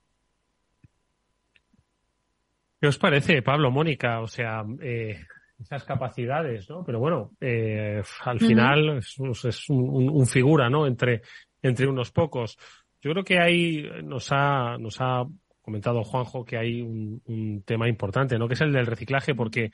¿Qué 2.81 2.87
os 2.87 2.99
parece, 2.99 3.43
Pablo, 3.43 3.71
Mónica? 3.71 4.21
O 4.21 4.29
sea, 4.29 4.65
eh, 4.81 5.19
esas 5.61 5.85
capacidades, 5.85 6.69
¿no? 6.71 6.85
Pero 6.85 7.01
bueno, 7.01 7.33
eh, 7.41 8.03
al 8.25 8.39
final 8.39 8.99
es, 8.99 9.17
es 9.45 9.69
un, 9.69 10.09
un, 10.11 10.27
figura, 10.27 10.71
¿no? 10.71 10.87
Entre 10.87 11.23
entre 11.63 11.87
unos 11.87 12.11
pocos. 12.11 12.59
Yo 13.01 13.13
creo 13.13 13.25
que 13.25 13.39
ahí 13.39 13.89
nos 14.03 14.29
ha, 14.33 14.77
nos 14.79 15.01
ha 15.01 15.25
comentado 15.63 16.03
Juanjo 16.03 16.45
que 16.45 16.57
hay 16.57 16.81
un, 16.81 17.63
tema 17.65 17.89
importante, 17.89 18.39
¿no? 18.39 18.49
Que 18.49 18.55
es 18.55 18.61
el 18.61 18.73
del 18.73 18.87
reciclaje, 18.87 19.35
porque 19.35 19.71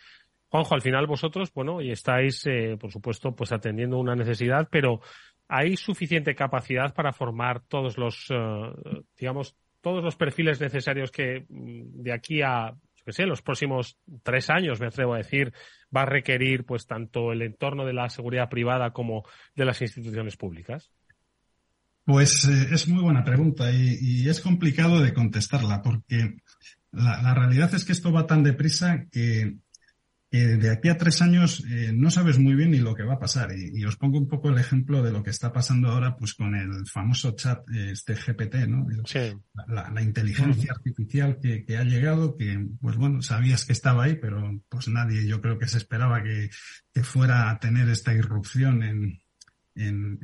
Juanjo, 0.48 0.74
al 0.74 0.82
final 0.82 1.06
vosotros, 1.06 1.52
bueno, 1.54 1.80
y 1.80 1.90
estáis, 1.90 2.44
eh, 2.46 2.76
por 2.78 2.90
supuesto, 2.90 3.34
pues 3.34 3.52
atendiendo 3.52 3.98
una 3.98 4.14
necesidad, 4.14 4.68
pero 4.70 5.00
hay 5.48 5.76
suficiente 5.76 6.34
capacidad 6.34 6.94
para 6.94 7.12
formar 7.12 7.60
todos 7.60 7.96
los, 7.96 8.26
eh, 8.30 8.72
digamos, 9.16 9.56
todos 9.80 10.02
los 10.02 10.16
perfiles 10.16 10.60
necesarios 10.60 11.10
que 11.10 11.44
mm, 11.48 12.02
de 12.02 12.12
aquí 12.12 12.42
a, 12.42 12.72
yo 12.72 13.04
qué 13.04 13.12
sé, 13.12 13.26
los 13.26 13.42
próximos 13.42 13.98
tres 14.22 14.50
años, 14.50 14.80
me 14.80 14.88
atrevo 14.88 15.14
a 15.14 15.18
decir, 15.18 15.52
va 15.94 16.02
a 16.02 16.06
requerir, 16.06 16.64
pues, 16.64 16.86
tanto 16.86 17.32
el 17.32 17.42
entorno 17.42 17.84
de 17.84 17.92
la 17.92 18.08
seguridad 18.08 18.48
privada 18.48 18.90
como 18.90 19.24
de 19.54 19.64
las 19.64 19.80
instituciones 19.80 20.36
públicas. 20.36 20.90
Pues 22.04 22.44
eh, 22.44 22.68
es 22.72 22.88
muy 22.88 23.02
buena 23.02 23.24
pregunta 23.24 23.70
y, 23.72 24.28
es 24.28 24.40
complicado 24.40 25.00
de 25.00 25.14
contestarla 25.14 25.82
porque 25.82 26.36
la, 26.92 27.34
realidad 27.34 27.74
es 27.74 27.84
que 27.84 27.92
esto 27.92 28.12
va 28.12 28.26
tan 28.26 28.42
deprisa 28.42 29.06
que 29.10 29.56
que 30.34 30.56
de 30.56 30.70
aquí 30.72 30.88
a 30.88 30.98
tres 30.98 31.22
años 31.22 31.62
eh, 31.70 31.92
no 31.94 32.10
sabes 32.10 32.40
muy 32.40 32.56
bien 32.56 32.72
ni 32.72 32.78
lo 32.78 32.96
que 32.96 33.04
va 33.04 33.14
a 33.14 33.18
pasar. 33.20 33.50
Y, 33.56 33.84
os 33.84 33.94
pongo 33.94 34.18
un 34.18 34.26
poco 34.26 34.48
el 34.48 34.58
ejemplo 34.58 35.00
de 35.00 35.12
lo 35.12 35.22
que 35.22 35.30
está 35.30 35.52
pasando 35.52 35.90
ahora 35.90 36.16
pues 36.16 36.34
con 36.34 36.56
el 36.56 36.88
famoso 36.88 37.36
chat, 37.36 37.60
eh, 37.72 37.92
este 37.92 38.16
GPT, 38.16 38.66
¿no? 38.66 38.84
La, 39.68 40.02
inteligencia 40.02 40.72
artificial 40.72 41.38
que, 41.40 41.64
que, 41.64 41.76
ha 41.76 41.84
llegado, 41.84 42.36
que 42.36 42.66
pues 42.80 42.96
bueno, 42.96 43.22
sabías 43.22 43.64
que 43.64 43.74
estaba 43.74 44.04
ahí, 44.04 44.16
pero 44.16 44.60
pues 44.68 44.88
nadie 44.88 45.24
yo 45.24 45.40
creo 45.40 45.56
que 45.56 45.68
se 45.68 45.78
esperaba 45.78 46.24
que, 46.24 46.50
que 46.92 47.04
fuera 47.04 47.48
a 47.48 47.60
tener 47.60 47.88
esta 47.88 48.12
irrupción 48.12 48.82
en, 48.82 49.20
en, 49.74 50.18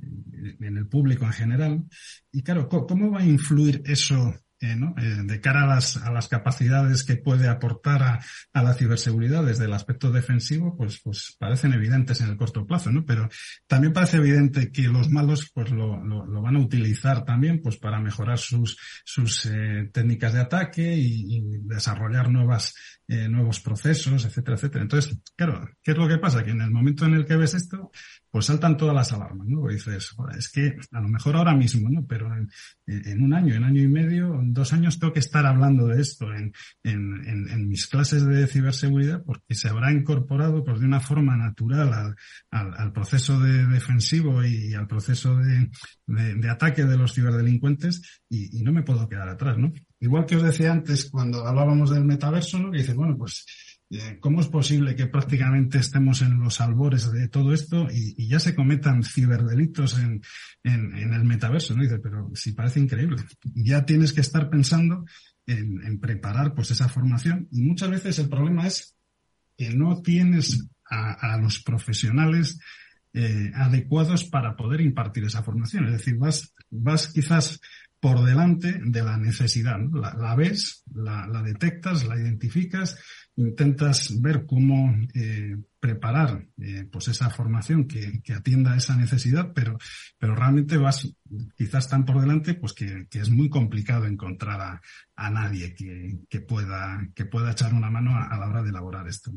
en, 0.61 0.77
el 0.77 0.87
público 0.87 1.25
en 1.25 1.33
general. 1.33 1.85
Y 2.33 2.43
claro, 2.43 2.69
¿cómo 2.69 3.11
va 3.11 3.21
a 3.21 3.27
influir 3.27 3.83
eso 3.87 4.35
eh, 4.61 4.77
eh, 4.99 5.23
de 5.25 5.41
cara 5.41 5.65
a 5.65 5.67
las, 5.67 5.97
a 5.97 6.11
las 6.11 6.29
capacidades 6.29 7.05
que 7.05 7.17
puede 7.17 7.49
aportar 7.49 8.03
a, 8.03 8.21
a, 8.53 8.63
la 8.63 8.75
ciberseguridad 8.75 9.45
desde 9.45 9.65
el 9.65 9.73
aspecto 9.73 10.11
defensivo, 10.13 10.77
pues, 10.77 11.01
pues 11.03 11.37
parecen 11.39 11.73
evidentes 11.73 12.21
en 12.21 12.29
el 12.29 12.37
corto 12.37 12.67
plazo, 12.67 12.91
¿no? 12.91 13.05
Pero 13.05 13.29
también 13.67 13.93
parece 13.93 14.19
evidente 14.19 14.71
que 14.71 14.83
los 14.83 15.09
malos 15.11 15.51
pues 15.55 15.71
lo, 15.71 16.05
lo, 16.05 16.27
lo 16.27 16.43
van 16.43 16.57
a 16.57 16.61
utilizar 16.61 17.25
también 17.25 17.61
pues 17.63 17.77
para 17.77 18.01
mejorar 18.01 18.39
sus, 18.39 18.77
sus 19.05 19.47
eh, 19.47 19.91
técnicas 19.93 20.33
de 20.33 20.41
ataque 20.41 20.97
y, 20.97 21.41
desarrollar 21.63 22.31
nuevas, 22.31 22.75
eh, 23.09 23.29
nuevos 23.29 23.61
procesos, 23.61 24.25
etcétera, 24.25 24.57
etcétera. 24.57 24.83
Entonces, 24.83 25.19
claro, 25.37 25.69
¿qué 25.83 25.93
es 25.93 25.97
lo 25.97 26.09
que 26.09 26.19
pasa? 26.19 26.45
Que 26.45 26.51
en 26.51 26.61
el 26.61 26.71
momento 26.71 27.07
en 27.07 27.15
el 27.15 27.25
que 27.25 27.37
ves 27.37 27.55
esto, 27.55 27.91
pues 28.31 28.47
saltan 28.47 28.77
todas 28.77 28.95
las 28.95 29.13
alarmas, 29.13 29.47
¿no? 29.47 29.67
Dices, 29.69 30.15
es 30.37 30.49
que 30.51 30.77
a 30.93 31.01
lo 31.01 31.09
mejor 31.09 31.37
ahora 31.37 31.55
mismo, 31.55 31.89
¿no? 31.89 32.07
Pero 32.07 32.35
en, 32.35 32.49
en, 32.87 33.23
un 33.23 33.35
año, 33.35 33.55
en 33.55 33.65
año 33.65 33.83
y 33.83 33.89
medio, 33.89 34.41
dos 34.53 34.73
años 34.73 34.99
tengo 34.99 35.13
que 35.13 35.21
estar 35.21 35.47
hablando 35.47 35.87
de 35.87 36.01
esto 36.01 36.33
en, 36.33 36.53
en, 36.83 37.49
en 37.49 37.69
mis 37.69 37.87
clases 37.87 38.27
de 38.27 38.47
ciberseguridad 38.47 39.23
porque 39.25 39.55
se 39.55 39.69
habrá 39.69 39.93
incorporado 39.93 40.65
pues 40.65 40.81
de 40.81 40.87
una 40.87 41.01
forma 41.01 41.37
natural 41.37 42.17
al, 42.51 42.75
al, 42.75 42.93
proceso 42.93 43.39
de 43.41 43.67
defensivo 43.67 44.45
y 44.45 44.75
al 44.75 44.87
proceso 44.87 45.37
de, 45.37 45.71
de, 46.07 46.51
ataque 46.51 46.85
de 46.85 46.97
los 46.97 47.15
ciberdelincuentes 47.15 48.23
y, 48.29 48.59
y, 48.59 48.63
no 48.63 48.73
me 48.73 48.83
puedo 48.83 49.09
quedar 49.09 49.29
atrás, 49.29 49.59
¿no? 49.59 49.73
Igual 50.01 50.27
que 50.27 50.37
os 50.37 50.43
decía 50.43 50.73
antes 50.73 51.11
cuando 51.11 51.47
hablábamos 51.47 51.91
del 51.91 52.05
metaverso, 52.05 52.59
¿no? 52.59 52.71
Que 52.71 52.79
dices, 52.79 52.95
bueno, 52.95 53.17
pues 53.17 53.45
¿Cómo 54.21 54.41
es 54.41 54.47
posible 54.47 54.95
que 54.95 55.09
prácticamente 55.09 55.79
estemos 55.79 56.23
en 56.23 56.39
los 56.39 56.61
albores 56.61 57.11
de 57.11 57.27
todo 57.29 57.53
esto 57.53 57.89
y, 57.91 58.29
ya 58.29 58.39
se 58.39 58.55
cometan 58.55 59.03
ciberdelitos 59.03 59.99
en, 59.99 60.23
en, 60.63 61.13
el 61.13 61.25
metaverso? 61.25 61.75
¿no? 61.75 61.83
Pero 62.01 62.31
si 62.35 62.53
parece 62.53 62.79
increíble. 62.79 63.25
Ya 63.43 63.85
tienes 63.85 64.13
que 64.13 64.21
estar 64.21 64.49
pensando 64.49 65.05
en, 65.45 65.99
preparar 65.99 66.55
pues 66.55 66.71
esa 66.71 66.89
formación 66.89 67.49
y 67.51 67.63
muchas 67.63 67.91
veces 67.91 68.21
el 68.21 68.29
problema 68.29 68.69
es 68.69 68.95
que 69.57 69.71
no 69.71 70.01
tienes 70.03 70.69
a, 70.89 71.35
a 71.35 71.37
los 71.39 71.61
profesionales 71.61 72.61
eh, 73.13 73.51
adecuados 73.57 74.23
para 74.23 74.55
poder 74.55 74.83
impartir 74.83 75.25
esa 75.25 75.43
formación. 75.43 75.87
Es 75.87 75.93
decir, 75.93 76.17
vas, 76.17 76.55
vas 76.71 77.09
quizás 77.09 77.61
por 78.01 78.25
delante 78.25 78.81
de 78.83 79.03
la 79.03 79.19
necesidad. 79.19 79.79
La, 79.93 80.35
ves, 80.35 80.85
la, 80.95 81.43
detectas, 81.43 82.07
la 82.07 82.17
identificas, 82.17 82.99
intentas 83.37 84.21
ver 84.21 84.47
cómo 84.47 84.97
eh, 85.15 85.57
preparar 85.79 86.47
eh, 86.59 86.89
pues 86.91 87.09
esa 87.09 87.29
formación 87.29 87.87
que, 87.87 88.23
atienda 88.33 88.73
a 88.73 88.77
esa 88.79 88.97
necesidad, 88.97 89.53
pero, 89.55 89.77
pero 90.19 90.35
realmente 90.35 90.79
vas 90.79 91.15
quizás 91.57 91.89
tan 91.89 92.07
por 92.07 92.21
delante 92.21 92.55
pues 92.55 92.73
que, 92.73 93.07
es 93.11 93.31
muy 93.31 93.51
complicado 93.51 94.07
encontrar 94.07 94.61
a, 94.61 94.81
a 95.17 95.31
nadie 95.31 95.75
que, 95.75 96.21
que, 96.29 96.41
pueda, 96.41 97.07
que 97.15 97.27
pueda 97.27 97.53
echar 97.53 97.75
una 97.75 97.91
mano 97.91 98.17
a, 98.17 98.37
la 98.39 98.49
hora 98.49 98.63
de 98.63 98.71
elaborar 98.71 99.07
esto. 99.09 99.31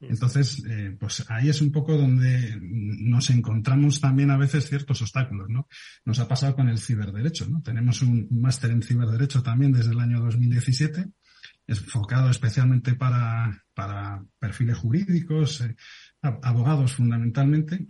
Entonces, 0.00 0.62
eh, 0.66 0.96
pues 0.98 1.24
ahí 1.28 1.50
es 1.50 1.60
un 1.60 1.70
poco 1.70 1.96
donde 1.96 2.58
nos 2.60 3.28
encontramos 3.28 4.00
también 4.00 4.30
a 4.30 4.38
veces 4.38 4.68
ciertos 4.68 5.02
obstáculos, 5.02 5.48
¿no? 5.50 5.68
Nos 6.06 6.18
ha 6.20 6.26
pasado 6.26 6.56
con 6.56 6.68
el 6.68 6.78
ciberderecho, 6.78 7.46
¿no? 7.48 7.60
Tenemos 7.62 8.00
un, 8.00 8.26
máster 8.30 8.70
en 8.70 8.82
ciberderecho 8.82 9.42
también 9.42 9.72
desde 9.72 9.92
el 9.92 10.00
año 10.00 10.20
2017, 10.20 11.06
enfocado 11.66 12.30
especialmente 12.30 12.94
para, 12.94 13.62
para 13.74 14.24
perfiles 14.38 14.78
jurídicos, 14.78 15.60
eh, 15.60 15.76
abogados 16.22 16.94
fundamentalmente, 16.94 17.86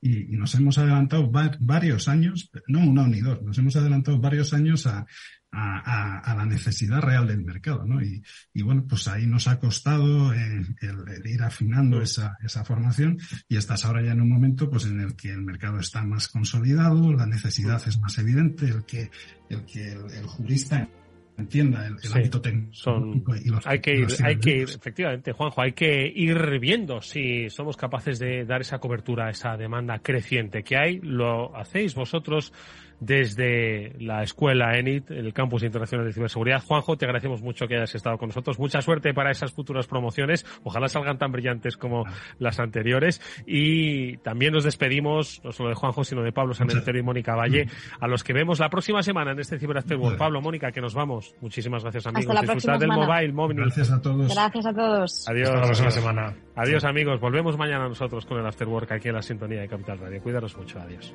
y, 0.00 0.34
y, 0.34 0.36
nos 0.36 0.54
hemos 0.54 0.78
adelantado 0.78 1.30
va 1.30 1.50
varios 1.60 2.08
años, 2.08 2.50
no 2.68 2.80
uno 2.80 3.06
ni 3.06 3.20
dos, 3.20 3.42
nos 3.42 3.58
hemos 3.58 3.76
adelantado 3.76 4.18
varios 4.18 4.52
años 4.54 4.86
a, 4.86 5.06
a, 5.52 6.34
la 6.36 6.46
necesidad 6.46 7.00
real 7.00 7.26
del 7.26 7.42
mercado, 7.42 7.84
¿no? 7.84 8.02
Y, 8.02 8.22
y 8.54 8.62
bueno, 8.62 8.86
pues 8.88 9.08
ahí 9.08 9.26
nos 9.26 9.48
ha 9.48 9.58
costado 9.58 10.32
eh, 10.32 10.64
el, 10.80 11.08
el, 11.08 11.26
ir 11.26 11.42
afinando 11.42 12.00
esa, 12.00 12.36
esa 12.44 12.64
formación 12.64 13.18
y 13.48 13.56
estás 13.56 13.84
ahora 13.84 14.02
ya 14.02 14.12
en 14.12 14.20
un 14.20 14.28
momento 14.28 14.70
pues 14.70 14.86
en 14.86 15.00
el 15.00 15.16
que 15.16 15.30
el 15.30 15.42
mercado 15.42 15.78
está 15.78 16.02
más 16.02 16.28
consolidado, 16.28 17.12
la 17.12 17.26
necesidad 17.26 17.82
es 17.86 17.98
más 17.98 18.16
evidente, 18.18 18.66
el 18.66 18.84
que 18.84 19.10
el, 19.48 19.64
que 19.64 19.92
el, 19.92 20.10
el 20.12 20.26
jurista 20.26 20.88
entienda 21.38 21.86
el, 21.86 21.94
el 21.94 22.00
sí, 22.00 22.12
ámbito 22.14 22.40
técnico. 22.40 22.72
Son, 22.72 23.24
y 23.42 23.48
los, 23.48 23.66
hay 23.66 23.80
que 23.80 23.94
ir, 23.94 24.08
hay 24.24 24.36
que 24.36 24.50
ir, 24.50 24.68
efectivamente, 24.68 25.32
Juanjo, 25.32 25.62
hay 25.62 25.72
que 25.72 26.10
ir 26.14 26.58
viendo 26.58 27.00
si 27.00 27.48
somos 27.50 27.76
capaces 27.76 28.18
de 28.18 28.44
dar 28.44 28.60
esa 28.60 28.78
cobertura 28.78 29.26
a 29.26 29.30
esa 29.30 29.56
demanda 29.56 29.98
creciente 29.98 30.62
que 30.62 30.76
hay. 30.76 31.00
Lo 31.00 31.56
hacéis 31.56 31.94
vosotros 31.94 32.52
desde 33.00 33.94
la 33.98 34.22
escuela 34.22 34.78
ENIT, 34.78 35.10
el 35.10 35.32
Campus 35.32 35.62
Internacional 35.62 36.06
de 36.06 36.12
Ciberseguridad. 36.12 36.62
Juanjo, 36.62 36.96
te 36.96 37.06
agradecemos 37.06 37.42
mucho 37.42 37.66
que 37.66 37.76
hayas 37.76 37.94
estado 37.94 38.18
con 38.18 38.28
nosotros. 38.28 38.58
Mucha 38.58 38.82
suerte 38.82 39.14
para 39.14 39.30
esas 39.30 39.52
futuras 39.52 39.86
promociones. 39.86 40.46
Ojalá 40.62 40.88
salgan 40.88 41.18
tan 41.18 41.32
brillantes 41.32 41.76
como 41.76 42.04
las 42.38 42.60
anteriores. 42.60 43.20
Y 43.46 44.18
también 44.18 44.52
nos 44.52 44.64
despedimos, 44.64 45.40
no 45.42 45.52
solo 45.52 45.70
de 45.70 45.74
Juanjo, 45.74 46.04
sino 46.04 46.22
de 46.22 46.32
Pablo 46.32 46.54
Sanentero 46.54 46.98
y 46.98 47.02
Mónica 47.02 47.34
Valle, 47.34 47.68
a 47.98 48.06
los 48.06 48.22
que 48.22 48.32
vemos 48.32 48.60
la 48.60 48.68
próxima 48.68 49.02
semana 49.02 49.32
en 49.32 49.40
este 49.40 49.58
Ciber 49.58 49.78
After 49.78 49.96
World. 49.96 50.18
Pablo, 50.18 50.40
Mónica, 50.40 50.70
que 50.70 50.80
nos 50.80 50.94
vamos. 50.94 51.34
Muchísimas 51.40 51.82
gracias, 51.82 52.06
amigos. 52.06 52.40
Disfrutad 52.40 52.78
del 52.78 52.88
mobile, 52.90 53.32
móvil. 53.32 53.56
Gracias 53.58 53.90
a 53.90 54.00
todos. 54.00 54.32
Gracias 54.32 54.66
a 54.66 54.72
todos. 54.72 55.28
Adiós. 55.28 55.48
Hasta 55.48 55.60
la 55.60 55.66
próxima 55.66 55.90
semana. 55.90 56.34
Adiós, 56.54 56.84
amigos. 56.84 57.20
Volvemos 57.20 57.56
mañana 57.56 57.88
nosotros 57.88 58.26
con 58.26 58.38
el 58.38 58.46
After 58.46 58.68
Work 58.68 58.92
aquí 58.92 59.08
en 59.08 59.14
la 59.14 59.22
sintonía 59.22 59.60
de 59.60 59.68
Capital 59.68 59.98
Radio. 59.98 60.22
Cuidaros 60.22 60.56
mucho. 60.56 60.78
Adiós. 60.80 61.14